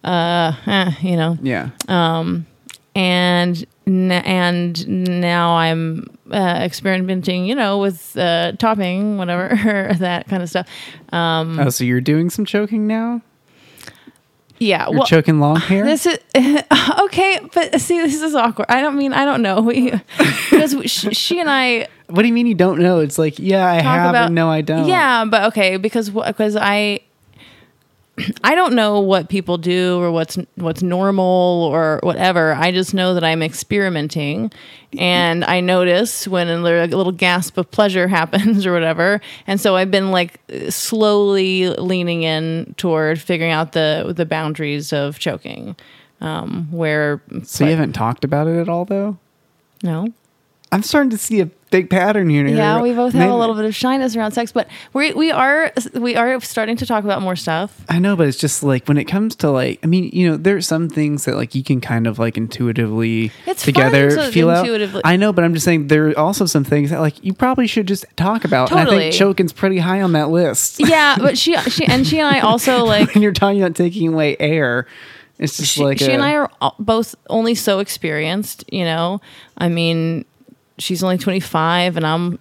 uh, 0.04 0.54
eh, 0.68 0.91
you 1.02 1.16
know 1.16 1.38
Yeah, 1.41 1.70
Um, 1.88 2.46
and 2.96 3.66
n- 3.88 4.12
and 4.12 4.88
now 5.22 5.56
I'm 5.56 6.06
uh, 6.32 6.60
experimenting, 6.62 7.46
you 7.46 7.56
know, 7.56 7.78
with 7.80 8.16
uh, 8.18 8.52
topping, 8.60 9.18
whatever 9.18 9.56
that 10.00 10.28
kind 10.28 10.44
of 10.44 10.50
stuff. 10.50 10.68
Um, 11.12 11.60
oh, 11.60 11.70
so 11.70 11.84
you're 11.84 12.02
doing 12.02 12.30
some 12.30 12.46
choking 12.46 12.86
now? 12.88 13.22
yeah, 14.60 14.86
You're 14.89 15.00
well, 15.00 15.08
choking 15.08 15.39
long 15.39 15.56
hair. 15.70 15.84
this 15.84 16.06
is 16.06 16.18
okay, 17.02 17.39
but 17.54 17.82
see, 17.82 18.00
this 18.00 18.22
is 18.22 18.36
awkward. 18.36 18.68
I 18.70 18.82
don't 18.82 18.98
mean 18.98 19.12
I 19.14 19.26
don't 19.26 19.41
know 19.41 19.62
we 19.62 19.91
because 20.50 20.76
she, 20.86 21.14
she 21.14 21.39
and 21.39 21.50
I 21.50 21.88
what 22.14 22.22
do 22.22 22.28
you 22.28 22.34
mean 22.34 22.45
you 22.45 22.53
don't 22.53 22.80
know? 22.80 22.99
It's 22.99 23.18
like, 23.18 23.39
yeah, 23.39 23.68
I 23.72 23.78
talk 23.78 23.86
have, 23.86 24.09
about 24.11 24.26
and 24.28 24.36
no, 24.36 24.47
I 24.47 24.61
don't. 24.61 24.88
Yeah, 24.88 25.26
but 25.26 25.45
okay, 25.45 25.78
because 25.78 26.11
because 26.11 26.55
I 26.55 26.99
I 28.43 28.53
don't 28.53 28.76
know 28.76 28.99
what 28.99 29.30
people 29.30 29.57
do 29.57 29.99
or 29.99 30.11
what's 30.11 30.38
what's 30.55 30.84
normal 30.84 31.24
or 31.74 31.99
whatever. 32.03 32.53
I 32.53 32.72
just 32.72 32.93
know 32.93 33.16
that 33.16 33.24
I'm 33.24 33.41
experimenting, 33.41 34.51
and 34.95 35.43
I 35.43 35.59
notice 35.59 36.28
when 36.28 36.47
a 36.49 36.57
little 36.57 36.84
a 36.84 36.93
little 36.95 37.11
gasp 37.11 37.57
of 37.57 37.72
pleasure 37.72 38.07
happens 38.20 38.68
or 38.68 38.74
whatever. 38.74 39.20
And 39.47 39.59
so 39.59 39.76
I've 39.76 39.89
been 39.89 40.11
like 40.11 40.39
slowly 40.70 41.70
leaning 41.70 42.22
in 42.22 42.76
toward 42.78 43.20
figuring 43.20 43.51
out 43.51 43.72
the 43.72 44.14
the 44.16 44.26
boundaries 44.28 44.93
of 44.93 45.18
choking. 45.18 45.76
Um, 46.22 46.68
where 46.72 47.22
So 47.41 47.66
you 47.66 47.72
haven't 47.72 47.93
talked 47.93 48.24
about 48.24 48.47
it 48.47 48.57
at 48.57 48.70
all, 48.70 48.86
though. 48.86 49.18
no, 49.82 50.14
I'm 50.74 50.84
starting 50.84 51.11
to 51.11 51.17
see 51.17 51.39
a 51.39 51.45
big 51.71 51.89
pattern 51.89 52.30
here. 52.30 52.45
Yeah, 52.47 52.82
we 52.82 52.93
both 52.93 53.13
have 53.13 53.19
Maybe- 53.19 53.32
a 53.32 53.36
little 53.36 53.55
bit 53.55 53.65
of 53.65 53.76
shyness 53.76 54.15
around 54.15 54.32
sex, 54.32 54.51
but 54.51 54.67
we 54.93 55.13
we 55.13 55.32
are 55.32 55.71
we 55.93 56.15
are 56.15 56.39
starting 56.41 56.76
to 56.78 56.86
talk 56.86 57.03
about 57.03 57.21
more 57.21 57.36
stuff. 57.36 57.80
I 57.89 57.99
know, 57.99 58.15
but 58.15 58.28
it's 58.28 58.38
just 58.38 58.61
like 58.63 58.88
when 58.88 58.97
it 58.97 59.05
comes 59.05 59.36
to 59.38 59.49
like, 59.51 59.80
I 59.84 59.88
mean, 59.88 60.09
you 60.13 60.30
know, 60.30 60.38
there's 60.38 60.67
some 60.67 60.89
things 60.89 61.26
that 61.26 61.36
like 61.36 61.55
you 61.55 61.63
can 61.63 61.80
kind 61.82 62.05
of 62.07 62.19
like 62.19 62.38
intuitively 62.38 63.32
It's 63.45 63.63
together 63.63 64.09
to 64.11 64.32
feel 64.32 64.49
intuitively- 64.49 65.01
out. 65.03 65.09
I 65.11 65.15
know, 65.15 65.32
but 65.34 65.43
I'm 65.43 65.53
just 65.53 65.65
saying 65.65 65.88
there 65.88 66.09
are 66.09 66.17
also 66.19 66.45
some 66.45 66.63
things 66.63 66.89
that 66.89 66.99
like 66.99 67.24
you 67.24 67.34
probably 67.34 67.67
should 67.67 67.88
just 67.88 68.05
talk 68.17 68.43
about. 68.45 68.71
And 68.71 68.80
I 68.80 68.84
Totally. 68.84 69.03
think 69.03 69.15
choking's 69.15 69.53
pretty 69.53 69.78
high 69.80 70.01
on 70.01 70.11
that 70.13 70.30
list. 70.30 70.80
Yeah, 70.80 71.15
but 71.17 71.38
she 71.38 71.55
she 71.69 71.86
and 71.86 72.05
she 72.05 72.19
and 72.19 72.28
I 72.28 72.39
also 72.49 72.84
like 72.86 73.13
when 73.13 73.21
you're 73.24 73.32
talking 73.32 73.61
about 73.61 73.76
taking 73.76 74.09
away 74.13 74.38
air, 74.39 74.86
it's 75.39 75.57
just 75.57 75.74
she, 75.74 75.84
like 75.84 75.97
she 75.99 76.05
a- 76.05 76.13
and 76.13 76.24
I 76.24 76.36
are 76.36 76.51
both 76.80 77.15
only 77.30 77.55
so 77.55 77.80
experienced. 77.80 78.63
You 78.71 78.86
know, 78.86 79.21
I 79.57 79.69
mean, 79.69 80.26
she's 80.84 81.03
only 81.03 81.17
twenty 81.17 81.39
five, 81.39 81.97
and 81.97 82.05
I'm 82.05 82.39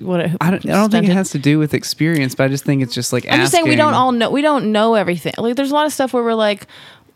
what 0.00 0.20
I 0.40 0.50
don't, 0.50 0.66
I 0.66 0.72
don't 0.72 0.90
think 0.90 1.08
it 1.08 1.12
has 1.12 1.30
to 1.30 1.38
do 1.38 1.58
with 1.58 1.74
experience, 1.74 2.34
but 2.34 2.44
I 2.44 2.48
just 2.48 2.64
think 2.64 2.82
it's 2.82 2.94
just 2.94 3.12
like 3.12 3.26
I'm 3.28 3.40
just 3.40 3.52
saying 3.52 3.66
we 3.68 3.76
don't 3.76 3.94
all 3.94 4.12
know 4.12 4.30
we 4.30 4.40
don't 4.42 4.70
know 4.72 4.94
everything. 4.94 5.32
Like, 5.36 5.56
there's 5.56 5.70
a 5.72 5.74
lot 5.74 5.86
of 5.86 5.92
stuff 5.92 6.12
where 6.12 6.22
we're 6.22 6.34
like. 6.34 6.66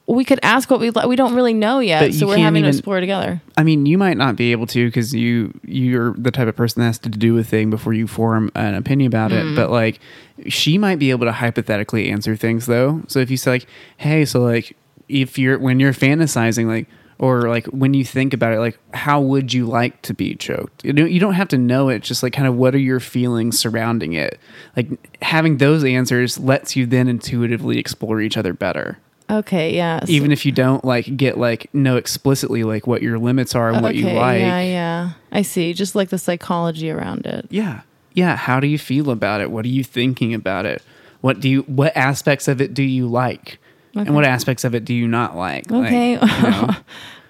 We 0.07 0.23
could 0.23 0.41
ask 0.43 0.71
what 0.71 0.81
we 0.81 0.91
li- 0.91 1.07
we 1.07 1.17
don't 1.17 1.35
really 1.35 1.55
know 1.55 1.79
yet, 1.79 2.01
But 2.01 2.13
so 2.13 2.21
you 2.21 2.27
we're 2.27 2.35
can't 2.35 2.45
having 2.45 2.59
even- 2.65 2.73
to 2.73 2.77
explore 2.77 3.01
together. 3.01 3.41
I 3.57 3.63
mean, 3.63 3.87
you 3.87 3.97
might 3.97 4.19
not 4.19 4.37
be 4.37 4.53
able 4.53 4.67
to 4.67 4.85
because 4.85 5.15
you 5.15 5.59
you're 5.65 6.13
the 6.19 6.31
type 6.31 6.47
of 6.47 6.55
person 6.55 6.81
that 6.81 6.89
has 6.89 6.99
to 6.99 7.09
do 7.09 7.39
a 7.39 7.43
thing 7.43 7.71
before 7.71 7.95
you 7.95 8.07
form 8.07 8.53
an 8.55 8.75
opinion 8.75 9.07
about 9.07 9.33
it. 9.33 9.43
Mm-hmm. 9.43 9.57
But 9.57 9.71
like, 9.71 10.01
she 10.47 10.77
might 10.77 10.99
be 10.99 11.11
able 11.11 11.25
to 11.25 11.33
hypothetically 11.33 12.11
answer 12.11 12.37
things 12.37 12.67
though. 12.67 13.01
So 13.09 13.19
if 13.21 13.31
you 13.31 13.39
say 13.39 13.53
like, 13.53 13.67
"Hey," 13.97 14.27
so 14.27 14.41
like, 14.41 14.77
if 15.09 15.39
you're 15.39 15.59
when 15.59 15.81
you're 15.81 15.95
fantasizing, 15.95 16.67
like, 16.67 16.87
or 17.19 17.49
like 17.49 17.67
when 17.67 17.95
you 17.95 18.05
think 18.05 18.35
about 18.35 18.53
it, 18.53 18.59
like, 18.59 18.79
how 18.93 19.21
would 19.21 19.53
you 19.53 19.67
like 19.67 20.03
to 20.03 20.15
be 20.15 20.35
choked? 20.35 20.85
You 20.85 20.93
don't, 20.93 21.11
you 21.11 21.21
don't 21.21 21.35
have 21.35 21.49
to 21.49 21.59
know 21.59 21.89
it. 21.89 22.03
Just 22.03 22.23
like, 22.23 22.33
kind 22.33 22.49
of, 22.49 22.55
what 22.57 22.75
are 22.75 22.79
your 22.79 23.01
feelings 23.01 23.59
surrounding 23.59 24.15
it? 24.15 24.39
Like, 24.77 24.89
having 25.23 25.59
those 25.59 25.85
answers 25.85 26.39
lets 26.39 26.77
you 26.77 26.87
then 26.87 27.09
intuitively 27.09 27.79
explore 27.79 28.21
each 28.21 28.37
other 28.37 28.53
better 28.53 28.99
Okay, 29.31 29.75
yeah. 29.75 30.01
so- 30.05 30.11
even 30.11 30.33
if 30.33 30.45
you 30.45 30.53
don't 30.53 30.85
like 30.85 31.17
get 31.17 31.39
like 31.39 31.73
know 31.73 31.97
explicitly 31.97 32.63
like 32.63 32.87
what 32.87 33.03
your 33.03 33.19
limits 33.19 33.55
are 33.55 33.71
and 33.71 33.83
what 33.83 33.95
you 33.95 34.05
like 34.11 34.41
yeah. 34.41 34.61
yeah. 34.61 35.11
I 35.33 35.43
see. 35.43 35.73
Just 35.73 35.95
like 35.95 36.11
the 36.11 36.19
psychology 36.19 36.91
around 36.91 37.27
it. 37.27 37.47
Yeah. 37.51 37.83
Yeah 38.13 38.37
how 38.37 38.61
do 38.61 38.67
you 38.67 38.79
feel 38.79 39.11
about 39.11 39.41
it 39.41 39.51
what 39.51 39.65
are 39.65 39.69
you 39.69 39.83
thinking 39.83 40.35
about 40.35 40.67
it 40.67 40.83
what 41.21 41.41
do 41.41 41.49
you 41.49 41.63
what 41.63 41.97
aspects 41.97 42.49
of 42.49 42.61
it 42.61 42.75
do 42.75 42.83
you 42.83 43.07
like 43.09 43.59
Okay. 43.97 44.07
and 44.07 44.15
what 44.15 44.25
aspects 44.25 44.65
of 44.65 44.75
it 44.75 44.85
do 44.85 44.93
you 44.95 45.07
not 45.09 45.37
like 45.37 45.71
Like, 45.71 45.87
Okay. 45.87 46.11
you 46.13 46.19
know, 46.43 46.71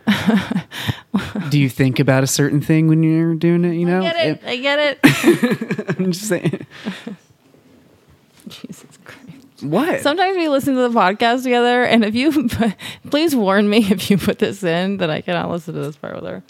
do 1.51 1.59
you 1.59 1.69
think 1.69 1.99
about 2.01 2.23
a 2.25 2.27
certain 2.27 2.61
thing 2.61 2.89
when 2.89 3.03
you're 3.03 3.35
doing 3.35 3.65
it 3.65 3.75
you 3.75 3.85
know 3.87 3.99
I 4.01 4.03
get 4.03 4.17
it. 4.27 4.41
I 4.47 4.57
get 4.57 4.79
it. 5.05 5.99
I'm 5.99 6.13
just 6.13 6.27
saying 6.29 6.67
Jesus 8.49 8.99
Christ. 9.05 9.63
what 9.63 10.01
Sometimes 10.03 10.37
we 10.37 10.49
listen 10.49 10.75
to 10.75 10.83
the 10.89 10.91
podcast 10.91 11.43
together, 11.45 11.85
and 11.85 12.05
if 12.05 12.15
you 12.15 12.49
please 13.11 13.35
warn 13.37 13.69
me 13.69 13.79
if 13.91 14.11
you 14.11 14.19
put 14.19 14.39
this 14.39 14.63
in 14.63 14.99
that 14.99 15.09
I 15.11 15.21
cannot 15.23 15.51
listen 15.51 15.73
to 15.75 15.81
this 15.81 15.97
part 15.97 16.21
with 16.21 16.25
her. 16.25 16.43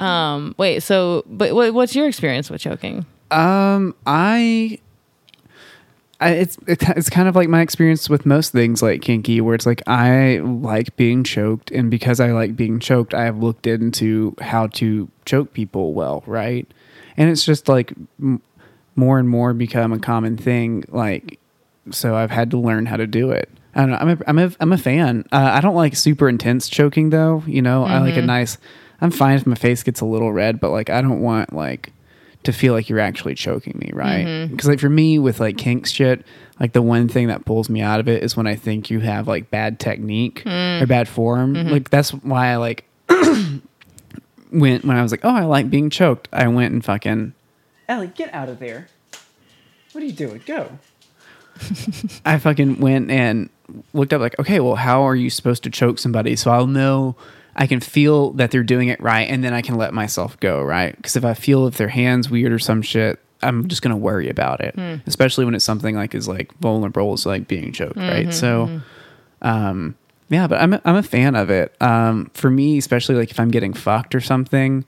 um, 0.00 0.54
wait. 0.58 0.80
So, 0.82 1.22
but 1.26 1.54
what, 1.54 1.72
what's 1.74 1.94
your 1.94 2.06
experience 2.08 2.50
with 2.50 2.60
choking? 2.60 3.06
Um, 3.30 3.94
I, 4.06 4.78
I 6.22 6.30
it's 6.30 6.56
it, 6.66 6.82
it's 6.90 7.10
kind 7.10 7.28
of 7.28 7.36
like 7.36 7.48
my 7.48 7.60
experience 7.60 8.08
with 8.08 8.24
most 8.24 8.52
things 8.52 8.82
like 8.82 9.02
kinky, 9.02 9.40
where 9.40 9.54
it's 9.54 9.66
like 9.66 9.82
I 9.86 10.38
like 10.38 10.96
being 10.96 11.24
choked, 11.24 11.70
and 11.70 11.90
because 11.90 12.20
I 12.20 12.32
like 12.32 12.56
being 12.56 12.78
choked, 12.80 13.14
I 13.14 13.24
have 13.24 13.38
looked 13.38 13.66
into 13.66 14.34
how 14.40 14.68
to 14.68 15.08
choke 15.24 15.52
people 15.52 15.92
well, 15.94 16.22
right? 16.26 16.66
And 17.16 17.28
it's 17.28 17.44
just 17.44 17.68
like 17.68 17.92
m- 18.20 18.40
more 18.96 19.18
and 19.18 19.28
more 19.28 19.52
become 19.52 19.92
a 19.92 19.98
common 19.98 20.36
thing. 20.36 20.84
Like, 20.88 21.38
so 21.90 22.14
I've 22.16 22.30
had 22.30 22.50
to 22.52 22.58
learn 22.58 22.86
how 22.86 22.96
to 22.96 23.06
do 23.06 23.30
it. 23.30 23.48
I 23.74 23.80
don't 23.80 23.90
know. 23.90 23.96
I'm 23.96 24.08
a 24.08 24.18
I'm 24.26 24.38
a 24.38 24.52
I'm 24.60 24.72
a 24.72 24.78
fan. 24.78 25.24
Uh, 25.32 25.50
I 25.52 25.60
don't 25.60 25.74
like 25.74 25.96
super 25.96 26.28
intense 26.28 26.68
choking 26.68 27.10
though. 27.10 27.42
You 27.46 27.62
know, 27.62 27.84
I 27.84 27.98
like 27.98 28.16
a 28.16 28.22
nice. 28.26 28.58
I'm 29.00 29.10
fine 29.10 29.36
if 29.36 29.46
my 29.46 29.56
face 29.56 29.82
gets 29.82 30.00
a 30.00 30.04
little 30.04 30.32
red, 30.32 30.60
but 30.60 30.70
like 30.70 30.90
I 30.90 31.02
don't 31.02 31.20
want 31.20 31.52
like 31.52 31.92
to 32.44 32.52
feel 32.52 32.72
like 32.72 32.88
you're 32.88 32.98
actually 32.98 33.34
choking 33.34 33.78
me, 33.78 33.90
right? 33.92 34.26
Mm-hmm. 34.26 34.54
Because 34.54 34.68
like 34.68 34.80
for 34.80 34.88
me 34.88 35.18
with 35.18 35.40
like 35.40 35.56
kink 35.56 35.86
shit, 35.86 36.24
like 36.58 36.72
the 36.72 36.82
one 36.82 37.08
thing 37.08 37.28
that 37.28 37.44
pulls 37.44 37.68
me 37.68 37.80
out 37.80 38.00
of 38.00 38.08
it 38.08 38.22
is 38.22 38.36
when 38.36 38.46
I 38.46 38.56
think 38.56 38.90
you 38.90 39.00
have 39.00 39.28
like 39.28 39.50
bad 39.50 39.78
technique 39.78 40.42
mm. 40.44 40.82
or 40.82 40.86
bad 40.86 41.08
form. 41.08 41.54
Mm-hmm. 41.54 41.70
Like 41.70 41.90
that's 41.90 42.10
why 42.10 42.48
I 42.48 42.56
like 42.56 42.84
went 43.08 44.84
when 44.84 44.96
I 44.96 45.02
was 45.02 45.12
like, 45.12 45.24
oh, 45.24 45.30
I 45.30 45.44
like 45.44 45.70
being 45.70 45.90
choked. 45.90 46.28
I 46.32 46.48
went 46.48 46.72
and 46.72 46.84
fucking 46.84 47.34
Ellie, 47.88 48.08
get 48.08 48.32
out 48.32 48.48
of 48.48 48.58
there. 48.58 48.88
What 49.92 50.02
are 50.02 50.06
you 50.06 50.12
doing? 50.12 50.42
Go. 50.46 50.78
I 52.24 52.38
fucking 52.38 52.80
went 52.80 53.10
and 53.10 53.50
looked 53.92 54.12
up 54.12 54.20
like, 54.20 54.38
okay, 54.38 54.60
well, 54.60 54.76
how 54.76 55.02
are 55.02 55.14
you 55.14 55.30
supposed 55.30 55.62
to 55.64 55.70
choke 55.70 55.98
somebody? 55.98 56.36
So 56.36 56.50
I'll 56.50 56.66
know 56.66 57.16
I 57.54 57.66
can 57.66 57.80
feel 57.80 58.30
that 58.32 58.50
they're 58.50 58.62
doing 58.62 58.88
it 58.88 59.00
right, 59.00 59.28
and 59.28 59.44
then 59.44 59.52
I 59.52 59.60
can 59.62 59.74
let 59.76 59.92
myself 59.92 60.38
go, 60.40 60.62
right? 60.62 60.96
Because 60.96 61.16
if 61.16 61.24
I 61.24 61.34
feel 61.34 61.66
if 61.66 61.76
their 61.76 61.88
hands 61.88 62.30
weird 62.30 62.52
or 62.52 62.58
some 62.58 62.80
shit, 62.82 63.18
I'm 63.42 63.68
just 63.68 63.82
gonna 63.82 63.96
worry 63.96 64.28
about 64.30 64.60
it, 64.60 64.74
especially 65.06 65.44
when 65.44 65.54
it's 65.54 65.64
something 65.64 65.94
like 65.96 66.14
is 66.14 66.28
like 66.28 66.56
vulnerable 66.60 67.12
as 67.12 67.26
like 67.26 67.48
being 67.48 67.72
choked, 67.72 67.96
right? 67.96 68.32
So, 68.32 68.80
um, 69.42 69.96
yeah, 70.30 70.46
but 70.46 70.60
I'm 70.62 70.72
a, 70.74 70.80
I'm 70.84 70.96
a 70.96 71.02
fan 71.02 71.34
of 71.34 71.50
it. 71.50 71.74
Um, 71.80 72.30
for 72.34 72.48
me, 72.50 72.78
especially 72.78 73.16
like 73.16 73.30
if 73.30 73.38
I'm 73.40 73.50
getting 73.50 73.74
fucked 73.74 74.14
or 74.14 74.20
something, 74.20 74.84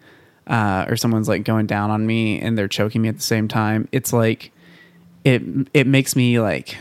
uh, 0.46 0.86
or 0.88 0.96
someone's 0.96 1.28
like 1.28 1.44
going 1.44 1.66
down 1.66 1.90
on 1.90 2.06
me 2.06 2.40
and 2.40 2.56
they're 2.56 2.68
choking 2.68 3.02
me 3.02 3.08
at 3.08 3.16
the 3.16 3.22
same 3.22 3.48
time, 3.48 3.88
it's 3.92 4.12
like 4.12 4.52
it 5.24 5.42
it 5.74 5.86
makes 5.86 6.16
me 6.16 6.38
like 6.40 6.76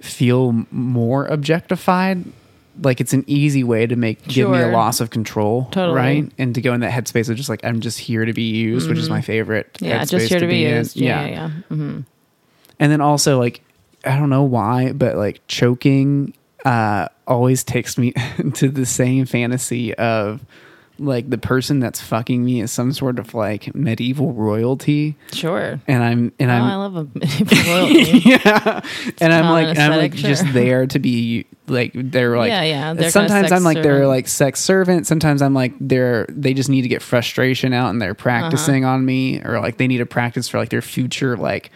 feel 0.00 0.64
more 0.70 1.26
objectified. 1.26 2.24
Like 2.80 3.00
it's 3.00 3.12
an 3.12 3.24
easy 3.26 3.64
way 3.64 3.86
to 3.86 3.96
make 3.96 4.22
give 4.26 4.48
me 4.50 4.58
a 4.58 4.62
Sure. 4.62 4.72
loss 4.72 5.00
of 5.00 5.10
control, 5.10 5.68
Totally. 5.72 5.96
right? 5.96 6.32
And 6.38 6.54
to 6.54 6.60
go 6.60 6.72
in 6.74 6.80
that 6.80 6.92
headspace 6.92 7.28
of 7.28 7.36
just 7.36 7.48
like 7.48 7.64
I'm 7.64 7.80
just 7.80 7.98
here 7.98 8.24
to 8.24 8.32
be 8.32 8.42
used, 8.50 8.88
which 8.88 8.98
is 8.98 9.10
my 9.10 9.20
favorite. 9.20 9.72
Mm-hmm. 9.74 9.84
Yeah, 9.86 10.00
headspace 10.02 10.10
just 10.10 10.28
here 10.28 10.40
to 10.40 10.46
be 10.46 10.64
in. 10.64 10.76
used. 10.76 10.96
Yeah, 10.96 11.24
yeah. 11.26 11.30
yeah. 11.30 11.48
hmm 11.68 12.00
And 12.78 12.92
then 12.92 13.00
also 13.00 13.38
like 13.38 13.62
I 14.04 14.16
don't 14.18 14.30
know 14.30 14.44
why, 14.44 14.92
but 14.92 15.16
like 15.16 15.40
choking 15.48 16.34
uh 16.64 17.08
always 17.26 17.62
takes 17.64 17.96
me 17.98 18.12
to 18.54 18.68
the 18.68 18.86
same 18.86 19.26
fantasy 19.26 19.94
of 19.94 20.44
like 21.00 21.30
the 21.30 21.38
person 21.38 21.80
that's 21.80 22.00
fucking 22.00 22.44
me 22.44 22.60
is 22.60 22.72
some 22.72 22.92
sort 22.92 23.18
of 23.18 23.32
like 23.34 23.74
medieval 23.74 24.32
royalty 24.32 25.16
Sure. 25.32 25.80
and 25.86 26.02
I'm 26.02 26.32
and 26.38 26.50
Oh, 26.50 26.54
I'm 26.54 26.62
I 26.64 26.74
love 26.76 26.96
a 26.96 27.04
medieval 27.14 27.72
royalty. 27.74 28.18
yeah, 28.24 28.80
and 29.20 29.32
I'm 29.32 29.50
like 29.50 29.78
I'm 29.78 29.90
like 29.92 30.12
aesthetic, 30.12 30.12
just 30.14 30.52
there 30.52 30.86
to 30.88 30.98
be 30.98 31.46
like 31.68 31.92
they're 31.94 32.36
like 32.36 32.48
Yeah, 32.50 32.62
yeah, 32.62 32.94
they're 32.94 33.10
sometimes 33.10 33.52
I'm 33.52 33.62
like 33.62 33.82
they're 33.82 34.06
like 34.06 34.26
sex 34.28 34.60
servant. 34.60 35.06
Sometimes 35.06 35.40
I'm 35.42 35.54
like 35.54 35.72
they're 35.80 36.26
they 36.28 36.54
just 36.54 36.68
need 36.68 36.82
to 36.82 36.88
get 36.88 37.02
frustration 37.02 37.72
out 37.72 37.90
and 37.90 38.00
they're 38.02 38.14
practicing 38.14 38.84
Uh-huh. 38.84 38.94
on 38.94 39.04
me, 39.04 39.40
or 39.42 39.60
like 39.60 39.76
they 39.76 39.86
need 39.86 39.98
to 39.98 40.06
practice 40.06 40.48
for 40.48 40.58
like 40.58 40.70
their 40.70 40.82
future 40.82 41.36
like 41.36 41.70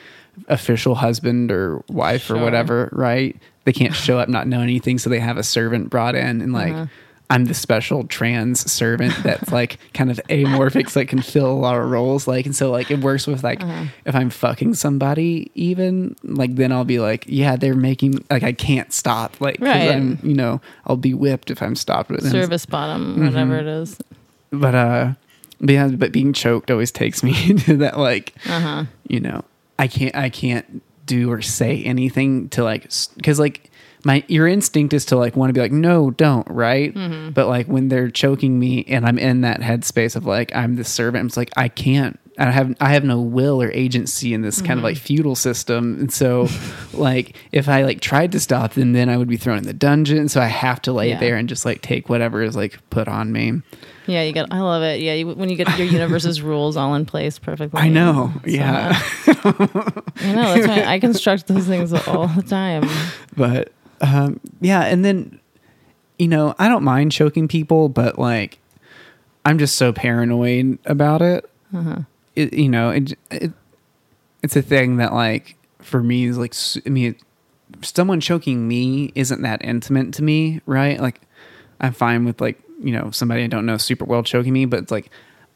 official 0.48 0.94
husband 0.94 1.52
or 1.52 1.82
wife 1.88 2.30
or 2.30 2.38
whatever. 2.38 2.88
Right? 2.92 3.36
They 3.64 3.72
can't 3.72 3.94
show 3.94 4.18
up 4.18 4.28
not 4.28 4.48
knowing 4.48 4.64
anything, 4.64 4.98
so 4.98 5.08
they 5.10 5.20
have 5.20 5.36
a 5.36 5.42
servant 5.44 5.90
brought 5.90 6.14
in 6.16 6.40
and 6.40 6.52
like. 6.52 6.72
Uh-huh. 6.72 6.86
I'm 7.32 7.46
the 7.46 7.54
special 7.54 8.04
trans 8.06 8.70
servant 8.70 9.14
that's 9.22 9.50
like 9.50 9.78
kind 9.94 10.10
of 10.10 10.20
amorphic, 10.28 10.92
that 10.92 11.06
can 11.08 11.22
fill 11.22 11.50
a 11.50 11.54
lot 11.54 11.76
of 11.76 11.90
roles. 11.90 12.28
Like, 12.28 12.44
and 12.46 12.54
so 12.54 12.70
like 12.70 12.90
it 12.90 13.00
works 13.00 13.26
with 13.26 13.42
like 13.42 13.62
Uh-huh. 13.62 13.86
if 14.04 14.14
I'm 14.14 14.28
fucking 14.30 14.74
somebody, 14.74 15.50
even 15.54 16.14
like 16.22 16.54
then 16.56 16.72
I'll 16.72 16.84
be 16.84 16.98
like, 17.00 17.24
yeah, 17.26 17.56
they're 17.56 17.74
making 17.74 18.22
like 18.30 18.42
I 18.42 18.52
can't 18.52 18.92
stop. 18.92 19.40
Like, 19.40 19.56
Right. 19.60 19.90
I'm 19.90 20.18
you 20.22 20.34
know 20.34 20.60
I'll 20.86 20.96
be 20.96 21.14
whipped 21.14 21.50
if 21.50 21.62
I'm 21.62 21.74
stopped 21.74 22.10
with. 22.10 22.30
Service 22.30 22.66
bottom, 22.66 23.14
Mm-hmm. 23.14 23.26
whatever 23.26 23.58
it 23.58 23.66
is. 23.66 23.98
But 24.50 24.74
uh, 24.74 25.12
but 25.60 25.72
yeah, 25.72 25.88
but 25.88 26.12
being 26.12 26.32
choked 26.34 26.70
always 26.70 26.92
takes 26.92 27.22
me 27.22 27.54
to 27.66 27.76
that 27.78 27.98
like, 27.98 28.34
Uh-huh. 28.46 28.84
you 29.08 29.20
know, 29.20 29.44
I 29.78 29.88
can't 29.88 30.14
I 30.14 30.28
can't 30.28 30.82
do 31.06 31.32
or 31.32 31.40
say 31.42 31.82
anything 31.82 32.48
to 32.50 32.62
like 32.62 32.90
because 33.16 33.38
like 33.40 33.70
my 34.04 34.24
your 34.28 34.46
instinct 34.48 34.92
is 34.92 35.04
to 35.06 35.16
like 35.16 35.36
want 35.36 35.48
to 35.50 35.52
be 35.52 35.60
like 35.60 35.72
no 35.72 36.10
don't 36.10 36.46
right 36.48 36.94
Mm-hmm. 36.94 37.30
but 37.30 37.46
like 37.48 37.66
when 37.66 37.88
they're 37.88 38.10
choking 38.10 38.58
me 38.58 38.84
and 38.88 39.06
i'm 39.06 39.18
in 39.18 39.42
that 39.42 39.60
headspace 39.60 40.16
of 40.16 40.26
like 40.26 40.54
i'm 40.54 40.76
the 40.76 40.84
servant 40.84 41.26
it's 41.26 41.36
like 41.36 41.50
i 41.56 41.68
can't 41.68 42.18
i 42.38 42.50
have 42.50 42.74
i 42.80 42.92
have 42.94 43.04
no 43.04 43.20
will 43.20 43.60
or 43.62 43.70
agency 43.72 44.32
in 44.34 44.42
this 44.42 44.60
kind 44.62 44.78
of 44.78 44.84
like 44.84 44.96
Mm-hmm. 44.96 45.04
feudal 45.04 45.34
system 45.36 45.98
and 46.00 46.12
so 46.12 46.48
like 46.92 47.36
if 47.52 47.68
i 47.68 47.82
like 47.82 48.00
tried 48.00 48.32
to 48.32 48.40
stop 48.40 48.72
them 48.72 48.92
then 48.92 49.08
i 49.08 49.16
would 49.16 49.28
be 49.28 49.36
thrown 49.36 49.58
in 49.58 49.64
the 49.64 49.72
dungeon 49.72 50.28
so 50.28 50.40
i 50.40 50.46
have 50.46 50.80
to 50.82 50.92
lay 50.92 51.10
Yeah. 51.10 51.20
there 51.20 51.36
and 51.36 51.48
just 51.48 51.64
like 51.64 51.80
take 51.82 52.08
whatever 52.08 52.42
is 52.42 52.56
like 52.56 52.78
put 52.90 53.06
on 53.08 53.30
me 53.32 53.62
Yeah, 54.06 54.22
you 54.24 54.32
got. 54.32 54.48
I 54.50 54.58
love 54.58 54.82
it. 54.82 54.98
Yeah, 55.00 55.14
you, 55.14 55.28
when 55.28 55.48
you 55.48 55.54
get 55.54 55.68
your 55.78 55.86
universe's 55.86 56.42
rules 56.50 56.76
all 56.76 56.96
in 56.96 57.06
place 57.06 57.38
perfectly. 57.38 57.80
i 57.80 57.88
know 57.88 58.32
So, 58.34 58.40
yeah 58.50 59.00
I 59.26 60.32
know. 60.34 60.54
That's 60.54 60.66
why 60.66 60.84
I 60.86 60.98
construct 60.98 61.46
those 61.46 61.66
things 61.66 61.92
all 61.92 62.26
the 62.28 62.42
time. 62.42 62.88
but 63.36 63.72
um, 64.02 64.40
yeah, 64.60 64.82
and 64.82 65.04
then 65.04 65.40
you 66.18 66.28
know 66.28 66.54
I 66.58 66.68
don't 66.68 66.84
mind 66.84 67.12
choking 67.12 67.48
people, 67.48 67.88
but 67.88 68.18
like 68.18 68.58
I'm 69.44 69.58
just 69.58 69.76
so 69.76 69.92
paranoid 69.92 70.78
about 70.84 71.22
it. 71.22 71.48
it 72.34 72.52
you 72.52 72.68
know, 72.68 72.90
it, 72.90 73.12
it 73.30 73.52
it's 74.42 74.56
a 74.56 74.62
thing 74.62 74.96
that 74.96 75.12
like 75.12 75.56
for 75.80 76.02
me 76.02 76.24
is 76.24 76.36
like 76.36 76.54
I 76.84 76.90
mean, 76.90 77.16
someone 77.80 78.20
choking 78.20 78.68
me 78.68 79.12
isn't 79.14 79.42
that 79.42 79.64
intimate 79.64 80.12
to 80.14 80.22
me, 80.22 80.60
right? 80.66 81.00
Like 81.00 81.20
I'm 81.80 81.92
fine 81.92 82.24
with 82.24 82.40
like 82.40 82.60
you 82.80 82.92
know 82.92 83.10
somebody 83.10 83.44
I 83.44 83.46
don't 83.46 83.66
know 83.66 83.76
super 83.76 84.04
well 84.04 84.22
choking 84.22 84.52
me, 84.52 84.64
but 84.64 84.80
it's 84.80 84.92
like 84.92 85.10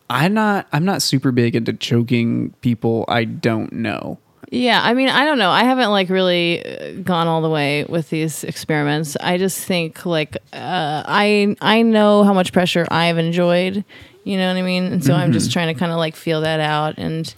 I'm 0.09 0.34
not 0.34 0.68
I'm 0.72 0.84
not 0.84 1.03
super 1.03 1.32
big 1.32 1.57
into 1.57 1.72
choking 1.72 2.51
people 2.61 3.05
I 3.09 3.24
don't 3.24 3.72
know. 3.72 4.18
Yeah, 4.51 4.80
I 4.82 4.95
mean, 4.95 5.09
I 5.09 5.24
don't 5.24 5.39
know. 5.39 5.51
I 5.51 5.64
haven't 5.64 5.91
like 5.91 6.09
really 6.09 6.64
uh, 6.64 6.93
gone 7.03 7.26
all 7.26 7.43
the 7.43 7.51
way 7.51 7.84
with 7.89 8.11
these 8.11 8.45
experiments. 8.45 9.16
I 9.20 9.39
just 9.39 9.64
think 9.64 10.07
like 10.07 10.37
uh, 10.53 11.03
I 11.07 11.57
I 11.61 11.82
know 11.82 12.22
how 12.22 12.32
much 12.32 12.53
pressure 12.53 12.87
I've 12.91 13.18
enjoyed. 13.18 13.84
You 14.24 14.37
know 14.39 14.49
what 14.49 14.57
I 14.57 14.62
mean? 14.62 14.84
And 14.84 15.05
so 15.05 15.14
I'm 15.14 15.32
just 15.32 15.53
trying 15.53 15.72
to 15.72 15.78
kind 15.78 15.91
of 15.93 15.99
like 15.99 16.14
feel 16.16 16.41
that 16.43 16.61
out, 16.61 16.97
and 16.99 17.32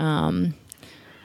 um, 0.00 0.54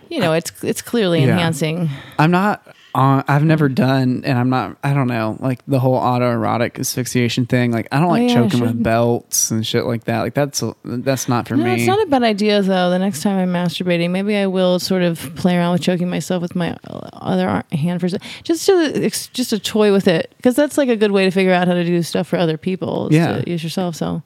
you 0.10 0.20
know, 0.20 0.34
it's 0.34 0.64
it's 0.64 0.82
clearly 0.82 1.20
Yeah. 1.22 1.30
enhancing. 1.32 1.90
I'm 2.20 2.32
not. 2.32 2.66
Uh, 2.94 3.24
I've 3.28 3.46
never 3.46 3.70
done, 3.70 4.24
and 4.26 4.38
I'm 4.38 4.50
not. 4.50 4.76
I 4.84 4.94
don't 4.94 5.08
know, 5.08 5.38
like 5.40 5.60
the 5.66 5.80
whole 5.80 5.98
autoerotic 6.00 6.78
asphyxiation 6.78 7.46
thing. 7.46 7.72
Like 7.72 7.88
I 7.92 8.00
don't 8.00 8.10
like 8.10 8.24
Oh, 8.24 8.26
yeah, 8.26 8.34
choking 8.34 8.60
sure. 8.60 8.68
with 8.68 8.84
belts 8.84 9.50
and 9.50 9.66
shit 9.66 9.86
like 9.86 10.04
that. 10.06 10.20
Like 10.22 10.34
that's 10.34 10.62
that's 10.84 11.30
not 11.30 11.48
for 11.48 11.56
No, 11.56 11.64
me. 11.64 11.76
it's 11.76 11.86
not 11.88 12.02
a 12.02 12.06
bad 12.08 12.24
idea 12.24 12.62
though. 12.62 12.90
The 12.90 13.00
next 13.00 13.22
time 13.22 13.38
I'm 13.38 13.54
masturbating, 13.54 14.10
maybe 14.10 14.36
I 14.36 14.48
will 14.48 14.78
sort 14.80 15.04
of 15.04 15.20
play 15.36 15.56
around 15.58 15.72
with 15.72 15.82
choking 15.82 16.10
myself 16.10 16.42
with 16.42 16.54
my 16.56 16.78
other 16.84 17.64
hand 17.72 18.02
for 18.02 18.10
just 18.44 18.66
to 18.66 19.10
just 19.32 19.54
a 19.54 19.60
toy 19.60 19.94
with 19.94 20.08
it 20.10 20.34
because 20.38 20.56
that's 20.56 20.78
like 20.78 20.90
a 20.90 20.98
good 20.98 21.12
way 21.12 21.24
to 21.24 21.32
figure 21.32 21.54
out 21.54 21.68
how 21.70 21.74
to 21.76 21.86
do 21.86 22.02
stuff 22.04 22.28
for 22.28 22.38
other 22.38 22.58
people. 22.58 23.08
Yeah. 23.10 23.40
to 23.42 23.50
use 23.50 23.64
yourself. 23.64 23.96
So 23.96 24.22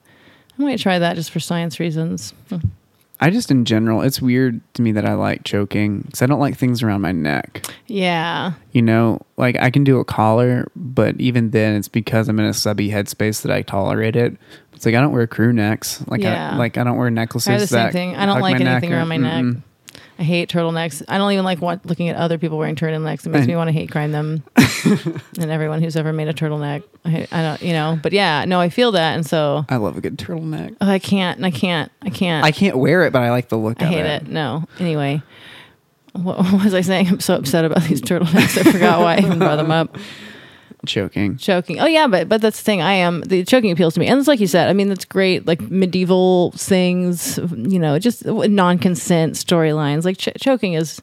I 0.58 0.62
might 0.62 0.80
try 0.80 0.98
that 0.98 1.14
just 1.14 1.30
for 1.30 1.38
science 1.38 1.78
reasons. 1.78 2.34
I 3.20 3.30
just 3.30 3.50
in 3.50 3.64
general, 3.64 4.02
it's 4.02 4.20
weird 4.20 4.60
to 4.74 4.82
me 4.82 4.92
that 4.92 5.06
I 5.06 5.14
like 5.14 5.44
choking 5.44 6.00
because 6.02 6.20
I 6.22 6.26
don't 6.26 6.40
like 6.40 6.56
things 6.56 6.82
around 6.82 7.00
my 7.00 7.12
neck. 7.12 7.64
Yeah, 7.86 8.52
You 8.72 8.82
know, 8.82 9.20
like 9.36 9.56
I 9.56 9.70
can 9.70 9.84
do 9.84 9.98
a 10.00 10.04
collar, 10.04 10.70
but 10.76 11.18
even 11.20 11.50
then, 11.50 11.76
it's 11.76 11.88
because 11.88 12.28
I'm 12.28 12.38
in 12.38 12.44
a 12.46 12.52
subby 12.54 12.90
headspace 12.90 13.42
that 13.42 13.50
I 13.52 13.62
tolerate 13.62 14.16
it. 14.16 14.36
It's 14.74 14.84
like 14.84 14.94
I 14.94 15.00
don't 15.00 15.12
wear 15.12 15.26
crew 15.26 15.52
necks. 15.52 16.02
Like 16.08 16.20
Yeah. 16.20 16.52
I 16.52 16.56
like 16.56 16.76
I 16.76 16.84
don't 16.84 16.96
wear 16.98 17.10
necklaces. 17.10 17.48
I 17.48 17.58
the 17.58 17.66
same 17.66 17.92
thing. 17.92 18.16
I 18.16 18.26
don't 18.26 18.40
like 18.40 18.60
anything 18.60 18.92
or- 18.92 18.96
around 18.96 19.08
my 19.08 19.16
neck. 19.16 19.56
I 20.18 20.22
hate 20.22 20.48
turtlenecks. 20.48 21.02
I 21.08 21.18
don't 21.18 21.30
even 21.32 21.44
like 21.44 21.60
looking 21.60 22.08
at 22.08 22.16
other 22.16 22.38
people 22.38 22.56
wearing 22.56 22.74
turtlenecks. 22.74 23.26
It 23.26 23.30
makes 23.30 23.46
me 23.46 23.54
want 23.54 23.68
to 23.68 23.72
hate 23.72 23.90
crime 23.90 24.12
them 24.12 24.42
and 24.56 25.50
everyone 25.50 25.82
who's 25.82 25.94
ever 25.94 26.12
made 26.12 26.28
a 26.28 26.32
turtleneck. 26.32 26.84
I, 27.04 27.28
I 27.30 27.42
don't, 27.42 27.62
you 27.62 27.72
know, 27.72 27.98
but 28.02 28.12
yeah, 28.12 28.44
no, 28.46 28.58
I 28.58 28.70
feel 28.70 28.92
that, 28.92 29.14
and 29.14 29.26
so 29.26 29.66
I 29.68 29.76
love 29.76 29.98
a 29.98 30.00
good 30.00 30.16
turtleneck. 30.16 30.76
oh, 30.80 30.90
I 30.90 30.98
can't, 30.98 31.36
and 31.36 31.44
I 31.44 31.50
can't, 31.50 31.92
I 32.02 32.08
can't. 32.08 32.44
I 32.44 32.50
can't 32.50 32.78
wear 32.78 33.04
it, 33.04 33.12
but 33.12 33.22
I 33.22 33.30
like 33.30 33.50
the 33.50 33.58
look 33.58 33.82
it. 33.82 33.84
I 33.84 33.88
hate 33.88 34.06
it. 34.06 34.26
No. 34.26 34.64
Anyway, 34.80 35.22
what 36.12 36.38
was 36.64 36.72
I 36.72 36.80
saying? 36.80 37.08
I'm 37.08 37.20
so 37.20 37.34
upset 37.34 37.64
about 37.66 37.82
these 37.82 38.00
turtlenecks. 38.00 38.58
I 38.58 38.72
forgot 38.72 39.00
why 39.00 39.16
I 39.16 39.18
even 39.18 39.38
brought 39.38 39.56
them 39.56 39.70
up. 39.70 39.96
Choking. 40.84 41.36
choking. 41.38 41.80
Oh 41.80 41.86
yeah, 41.86 42.06
but 42.06 42.28
but 42.28 42.40
that's 42.40 42.58
the 42.58 42.64
thing. 42.64 42.82
I 42.82 42.92
am 42.92 43.22
the 43.22 43.44
choking 43.44 43.70
appeals 43.70 43.94
to 43.94 44.00
me, 44.00 44.06
and 44.06 44.18
it's 44.18 44.28
like 44.28 44.40
you 44.40 44.46
said. 44.46 44.68
I 44.68 44.72
mean, 44.72 44.88
that's 44.88 45.04
great. 45.04 45.46
Like 45.46 45.60
medieval 45.60 46.52
things, 46.52 47.38
you 47.38 47.78
know, 47.78 47.98
just 47.98 48.24
non-consent 48.24 49.34
storylines. 49.34 50.04
Like 50.04 50.18
ch- 50.18 50.28
choking 50.40 50.74
is 50.74 51.00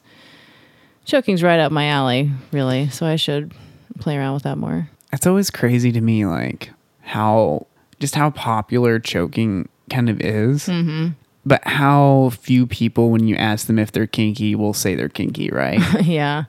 choking's 1.04 1.42
right 1.42 1.60
up 1.60 1.72
my 1.72 1.86
alley, 1.88 2.30
really. 2.52 2.88
So 2.90 3.06
I 3.06 3.16
should 3.16 3.52
play 3.98 4.16
around 4.16 4.34
with 4.34 4.42
that 4.44 4.58
more. 4.58 4.88
It's 5.12 5.26
always 5.26 5.50
crazy 5.50 5.92
to 5.92 6.00
me, 6.00 6.26
like 6.26 6.70
how 7.00 7.66
just 8.00 8.14
how 8.14 8.30
popular 8.30 8.98
choking 8.98 9.68
kind 9.90 10.08
of 10.08 10.20
is. 10.20 10.66
Mm-hmm. 10.66 11.08
But 11.46 11.66
how 11.66 12.30
few 12.40 12.66
people, 12.66 13.10
when 13.10 13.28
you 13.28 13.36
ask 13.36 13.66
them 13.66 13.78
if 13.78 13.92
they're 13.92 14.06
kinky, 14.06 14.54
will 14.54 14.72
say 14.72 14.94
they're 14.94 15.10
kinky, 15.10 15.50
right? 15.50 15.80
yeah, 16.02 16.44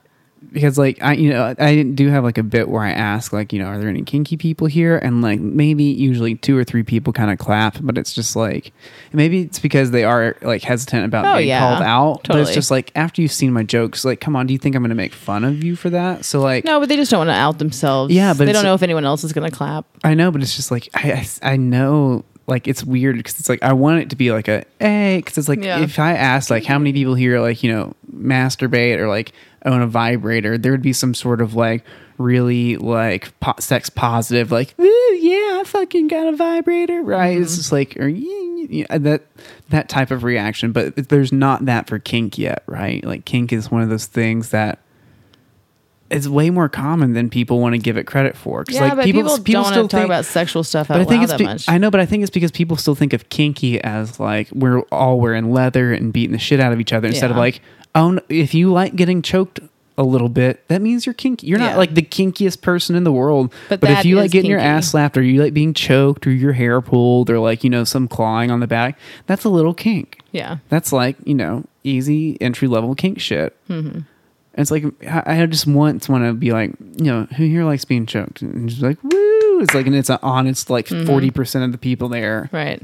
because 0.52 0.78
like 0.78 1.02
I 1.02 1.12
you 1.14 1.30
know 1.30 1.54
I 1.58 1.82
do 1.82 2.08
have 2.08 2.24
like 2.24 2.38
a 2.38 2.42
bit 2.42 2.68
where 2.68 2.82
I 2.82 2.90
ask 2.90 3.32
like 3.32 3.52
you 3.52 3.58
know 3.58 3.66
are 3.66 3.78
there 3.78 3.88
any 3.88 4.02
kinky 4.02 4.36
people 4.36 4.66
here 4.66 4.96
and 4.98 5.22
like 5.22 5.40
maybe 5.40 5.84
usually 5.84 6.34
two 6.34 6.56
or 6.56 6.64
three 6.64 6.82
people 6.82 7.12
kind 7.12 7.30
of 7.30 7.38
clap 7.38 7.76
but 7.80 7.98
it's 7.98 8.12
just 8.12 8.36
like 8.36 8.72
maybe 9.12 9.42
it's 9.42 9.58
because 9.58 9.90
they 9.90 10.04
are 10.04 10.36
like 10.42 10.62
hesitant 10.62 11.04
about 11.04 11.24
Oh, 11.26 11.36
being 11.38 11.48
yeah. 11.48 11.58
called 11.60 11.82
out 11.82 12.26
but 12.28 12.38
it's 12.40 12.54
just 12.54 12.70
like 12.70 12.92
after 12.94 13.22
you've 13.22 13.32
seen 13.32 13.52
my 13.52 13.62
jokes 13.62 14.04
like 14.04 14.20
come 14.20 14.36
on 14.36 14.46
do 14.46 14.52
you 14.52 14.58
think 14.58 14.74
I'm 14.76 14.82
gonna 14.82 14.94
make 14.94 15.12
fun 15.12 15.44
of 15.44 15.62
you 15.64 15.76
for 15.76 15.90
that 15.90 16.24
so 16.24 16.40
like 16.40 16.64
no, 16.64 16.80
but 16.80 16.88
they 16.88 16.96
just 16.96 17.10
don't 17.10 17.18
want 17.20 17.28
to 17.30 17.34
out 17.34 17.58
themselves. 17.58 18.12
Yeah, 18.12 18.32
but 18.34 18.44
they 18.46 18.52
don't 18.52 18.64
know 18.64 18.74
if 18.74 18.82
anyone 18.82 19.04
else 19.04 19.24
is 19.24 19.32
going 19.32 19.48
to 19.50 19.56
clap. 19.56 19.86
I 20.04 20.14
know 20.14 20.30
but 20.30 20.42
it's 20.42 20.56
just 20.56 20.70
like 20.70 20.88
I 20.94 21.12
I, 21.42 21.52
I 21.52 21.56
know 21.56 22.24
like 22.48 22.68
it's 22.68 22.84
weird 22.84 23.16
because 23.16 23.38
it's 23.40 23.48
like 23.48 23.62
I 23.62 23.72
want 23.72 24.00
it 24.00 24.10
to 24.10 24.16
be 24.16 24.30
like 24.32 24.48
a 24.48 24.64
hey 24.80 25.16
because 25.18 25.36
it's 25.38 25.48
like 25.48 25.62
Yeah. 25.62 25.80
if 25.80 25.98
I 25.98 26.14
ask 26.14 26.50
like 26.50 26.64
how 26.64 26.78
many 26.78 26.92
people 26.92 27.14
here 27.14 27.40
like 27.40 27.62
you 27.62 27.72
know 27.72 27.94
masturbate 28.14 28.98
or 28.98 29.08
like 29.08 29.32
own 29.66 29.82
a 29.82 29.86
vibrator 29.86 30.56
there 30.56 30.72
would 30.72 30.82
be 30.82 30.92
some 30.92 31.14
sort 31.14 31.40
of 31.40 31.54
like 31.54 31.84
really 32.18 32.76
like 32.76 33.38
po- 33.40 33.54
sex 33.58 33.90
positive 33.90 34.50
like 34.50 34.78
"Ooh, 34.80 35.18
yeah 35.20 35.60
I 35.60 35.62
fucking 35.66 36.08
got 36.08 36.28
a 36.28 36.36
vibrator 36.36 37.02
right 37.02 37.34
mm-hmm. 37.34 37.42
it's 37.42 37.56
just 37.56 37.72
like 37.72 37.96
or 37.98 38.08
"Yeah, 38.08 38.64
yeah," 38.68 38.86
yeah," 38.90 38.98
that 38.98 39.26
that 39.68 39.88
type 39.88 40.10
of 40.10 40.24
reaction 40.24 40.72
but 40.72 41.08
there's 41.08 41.32
not 41.32 41.66
that 41.66 41.88
for 41.88 41.98
kink 41.98 42.38
yet 42.38 42.62
right 42.66 43.04
like 43.04 43.24
kink 43.24 43.52
is 43.52 43.70
one 43.70 43.82
of 43.82 43.90
those 43.90 44.06
things 44.06 44.50
that 44.50 44.78
is 46.10 46.28
way 46.28 46.50
more 46.50 46.68
common 46.68 47.12
than 47.14 47.28
people 47.28 47.60
want 47.60 47.74
to 47.74 47.78
give 47.78 47.96
it 47.96 48.04
credit 48.04 48.36
for. 48.36 48.64
Yeah, 48.68 48.82
like 48.82 48.96
but 48.96 49.04
people, 49.04 49.22
don't 49.22 49.62
want 49.62 49.74
to 49.74 49.80
talk 49.82 49.90
think- 49.90 50.04
about 50.04 50.24
sexual 50.24 50.62
stuff 50.62 50.90
out 50.90 50.94
but 50.94 51.00
I 51.02 51.04
think 51.04 51.22
it's 51.22 51.32
that 51.32 51.38
be- 51.38 51.44
much. 51.44 51.68
I 51.68 51.78
know, 51.78 51.90
but 51.90 52.00
I 52.00 52.06
think 52.06 52.22
it's 52.22 52.30
because 52.30 52.50
people 52.50 52.76
still 52.76 52.94
think 52.94 53.12
of 53.12 53.28
kinky 53.28 53.82
as 53.82 54.20
like 54.20 54.48
we're 54.52 54.80
all 54.92 55.18
wearing 55.18 55.52
leather 55.52 55.92
and 55.92 56.12
beating 56.12 56.32
the 56.32 56.38
shit 56.38 56.60
out 56.60 56.72
of 56.72 56.80
each 56.80 56.92
other 56.92 57.08
instead 57.08 57.30
of 57.30 57.36
like, 57.36 57.60
oh, 57.96 58.20
if 58.28 58.54
you 58.54 58.70
like 58.72 58.94
getting 58.94 59.22
choked 59.22 59.58
a 59.98 60.02
little 60.04 60.28
bit, 60.28 60.62
that 60.68 60.82
means 60.82 61.06
you're 61.06 61.14
kinky. 61.14 61.46
You're 61.46 61.58
not 61.58 61.78
like 61.78 61.94
the 61.94 62.02
kinkiest 62.02 62.60
person 62.60 62.94
in 62.96 63.04
the 63.04 63.12
world, 63.12 63.52
But 63.70 63.80
but, 63.80 63.90
if 63.90 64.04
you 64.04 64.16
like 64.16 64.30
getting 64.30 64.50
your 64.50 64.60
ass 64.60 64.90
slapped 64.90 65.16
or 65.16 65.22
you 65.22 65.42
like 65.42 65.54
being 65.54 65.72
choked 65.72 66.26
or 66.26 66.30
your 66.30 66.52
hair 66.52 66.80
pulled 66.82 67.30
or 67.30 67.38
like 67.38 67.64
you 67.64 67.70
know 67.70 67.82
some 67.84 68.06
clawing 68.06 68.50
on 68.50 68.60
the 68.60 68.66
back, 68.66 68.98
that's 69.26 69.44
a 69.44 69.48
little 69.48 69.72
kink. 69.74 70.20
yeah, 70.32 70.58
That's 70.68 70.92
like 70.92 71.16
you 71.24 71.34
know 71.34 71.64
easy 71.82 72.36
entry 72.42 72.68
level 72.68 72.94
kink 72.94 73.18
shit. 73.20 73.56
Mm-hmm. 73.70 74.00
And 74.58 74.62
it's 74.62 74.70
like 74.70 74.84
I 75.06 75.42
I 75.42 75.46
just 75.46 75.66
once 75.66 76.08
want 76.08 76.24
to 76.24 76.34
be 76.34 76.52
like, 76.52 76.72
you 76.96 77.04
know, 77.04 77.24
who 77.36 77.44
here 77.44 77.64
likes 77.64 77.84
being 77.86 78.04
choked? 78.06 78.42
And 78.42 78.68
just 78.68 78.82
like, 78.82 79.02
woo! 79.02 79.60
It's 79.62 79.72
like, 79.74 79.86
and 79.86 79.94
it's 79.94 80.10
an 80.10 80.18
honest, 80.22 80.68
like 80.68 80.88
Mm-hmm. 80.88 81.06
40 81.06 81.30
percent 81.30 81.64
of 81.64 81.72
the 81.72 81.78
people 81.78 82.08
there. 82.10 82.50
right. 82.52 82.82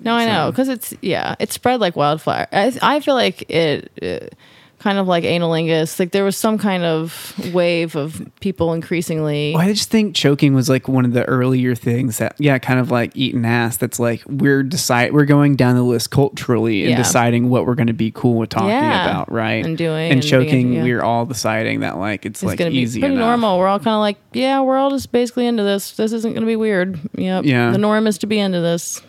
No, 0.00 0.14
I 0.14 0.26
know 0.26 0.50
because 0.50 0.68
it's 0.68 0.94
yeah, 1.02 1.34
it 1.38 1.52
spread 1.52 1.80
like 1.80 1.96
wildfire. 1.96 2.46
I 2.52 2.76
I 2.82 3.00
feel 3.00 3.14
like 3.14 3.48
it. 3.50 3.90
Uh, 4.02 4.34
Kind 4.80 4.98
of 5.00 5.08
like 5.08 5.24
anilingus, 5.24 5.98
like 5.98 6.12
there 6.12 6.22
was 6.22 6.36
some 6.36 6.56
kind 6.56 6.84
of 6.84 7.34
wave 7.52 7.96
of 7.96 8.22
people 8.38 8.72
increasingly. 8.74 9.52
Well, 9.52 9.66
I 9.66 9.72
just 9.72 9.90
think 9.90 10.14
choking 10.14 10.54
was 10.54 10.68
like 10.68 10.86
one 10.86 11.04
of 11.04 11.12
the 11.14 11.24
earlier 11.24 11.74
things 11.74 12.18
that, 12.18 12.36
yeah, 12.38 12.58
kind 12.60 12.78
of 12.78 12.88
like 12.88 13.10
eating 13.16 13.44
ass. 13.44 13.76
That's 13.76 13.98
like 13.98 14.22
we're 14.28 14.62
decide 14.62 15.12
we're 15.12 15.24
going 15.24 15.56
down 15.56 15.74
the 15.74 15.82
list 15.82 16.12
culturally 16.12 16.82
and 16.82 16.90
Yeah. 16.92 16.96
deciding 16.98 17.48
what 17.50 17.66
we're 17.66 17.74
going 17.74 17.88
to 17.88 17.92
be 17.92 18.12
cool 18.12 18.36
with 18.36 18.50
talking 18.50 18.68
Yeah. 18.68 19.10
about, 19.10 19.32
right? 19.32 19.64
And 19.66 19.76
doing 19.76 20.12
and 20.12 20.20
and 20.20 20.22
choking. 20.22 20.72
yeah. 20.74 20.84
We're 20.84 21.02
all 21.02 21.26
deciding 21.26 21.80
that 21.80 21.98
like 21.98 22.24
it's, 22.24 22.40
It's 22.40 22.46
like 22.46 22.58
gonna 22.60 22.70
be 22.70 22.76
easy 22.78 23.00
pretty 23.00 23.16
enough. 23.16 23.26
normal. 23.26 23.58
We're 23.58 23.66
all 23.66 23.80
kind 23.80 23.94
of 23.96 24.00
like, 24.00 24.18
yeah, 24.32 24.60
we're 24.60 24.76
all 24.76 24.90
just 24.90 25.10
basically 25.10 25.48
into 25.48 25.64
this. 25.64 25.90
This 25.96 26.12
isn't 26.12 26.34
going 26.34 26.42
to 26.42 26.46
be 26.46 26.54
weird. 26.54 27.00
Yep. 27.16 27.46
Yeah. 27.46 27.72
The 27.72 27.78
norm 27.78 28.06
is 28.06 28.16
to 28.18 28.28
be 28.28 28.38
into 28.38 28.60
this. 28.60 29.02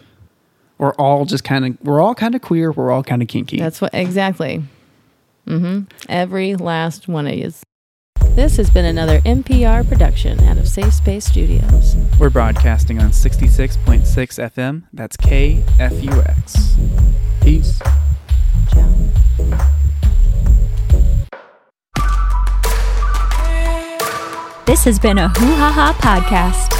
We're 0.79 0.93
all 0.93 1.25
just 1.25 1.43
kind 1.43 1.65
of 1.65 1.77
we're 1.81 2.01
all 2.01 2.15
kind 2.15 2.33
of 2.33 2.41
queer. 2.41 2.71
We're 2.71 2.89
all 2.89 3.03
kind 3.03 3.21
of 3.21 3.27
kinky. 3.27 3.59
That's 3.59 3.81
what 3.81 3.93
exactly. 3.93 4.63
Mm-hmm. 5.45 5.81
Every 6.07 6.55
last 6.55 7.07
one 7.07 7.27
of 7.27 7.33
you. 7.35 7.51
This 8.35 8.55
has 8.55 8.69
been 8.69 8.85
another 8.85 9.19
NPR 9.21 9.87
production 9.87 10.39
out 10.45 10.57
of 10.57 10.69
Safe 10.69 10.93
Space 10.93 11.25
Studios. 11.25 11.97
We're 12.17 12.29
broadcasting 12.29 12.99
on 12.99 13.09
66.6 13.09 14.03
FM. 14.05 14.83
That's 14.93 15.17
KFUX. 15.17 16.77
Peace. 17.41 17.79
Ciao. 18.71 18.89
This 24.65 24.85
has 24.85 24.99
been 24.99 25.17
a 25.17 25.27
Hoo 25.27 25.55
Ha 25.55 25.71
Ha 25.71 25.93
podcast. 25.99 26.78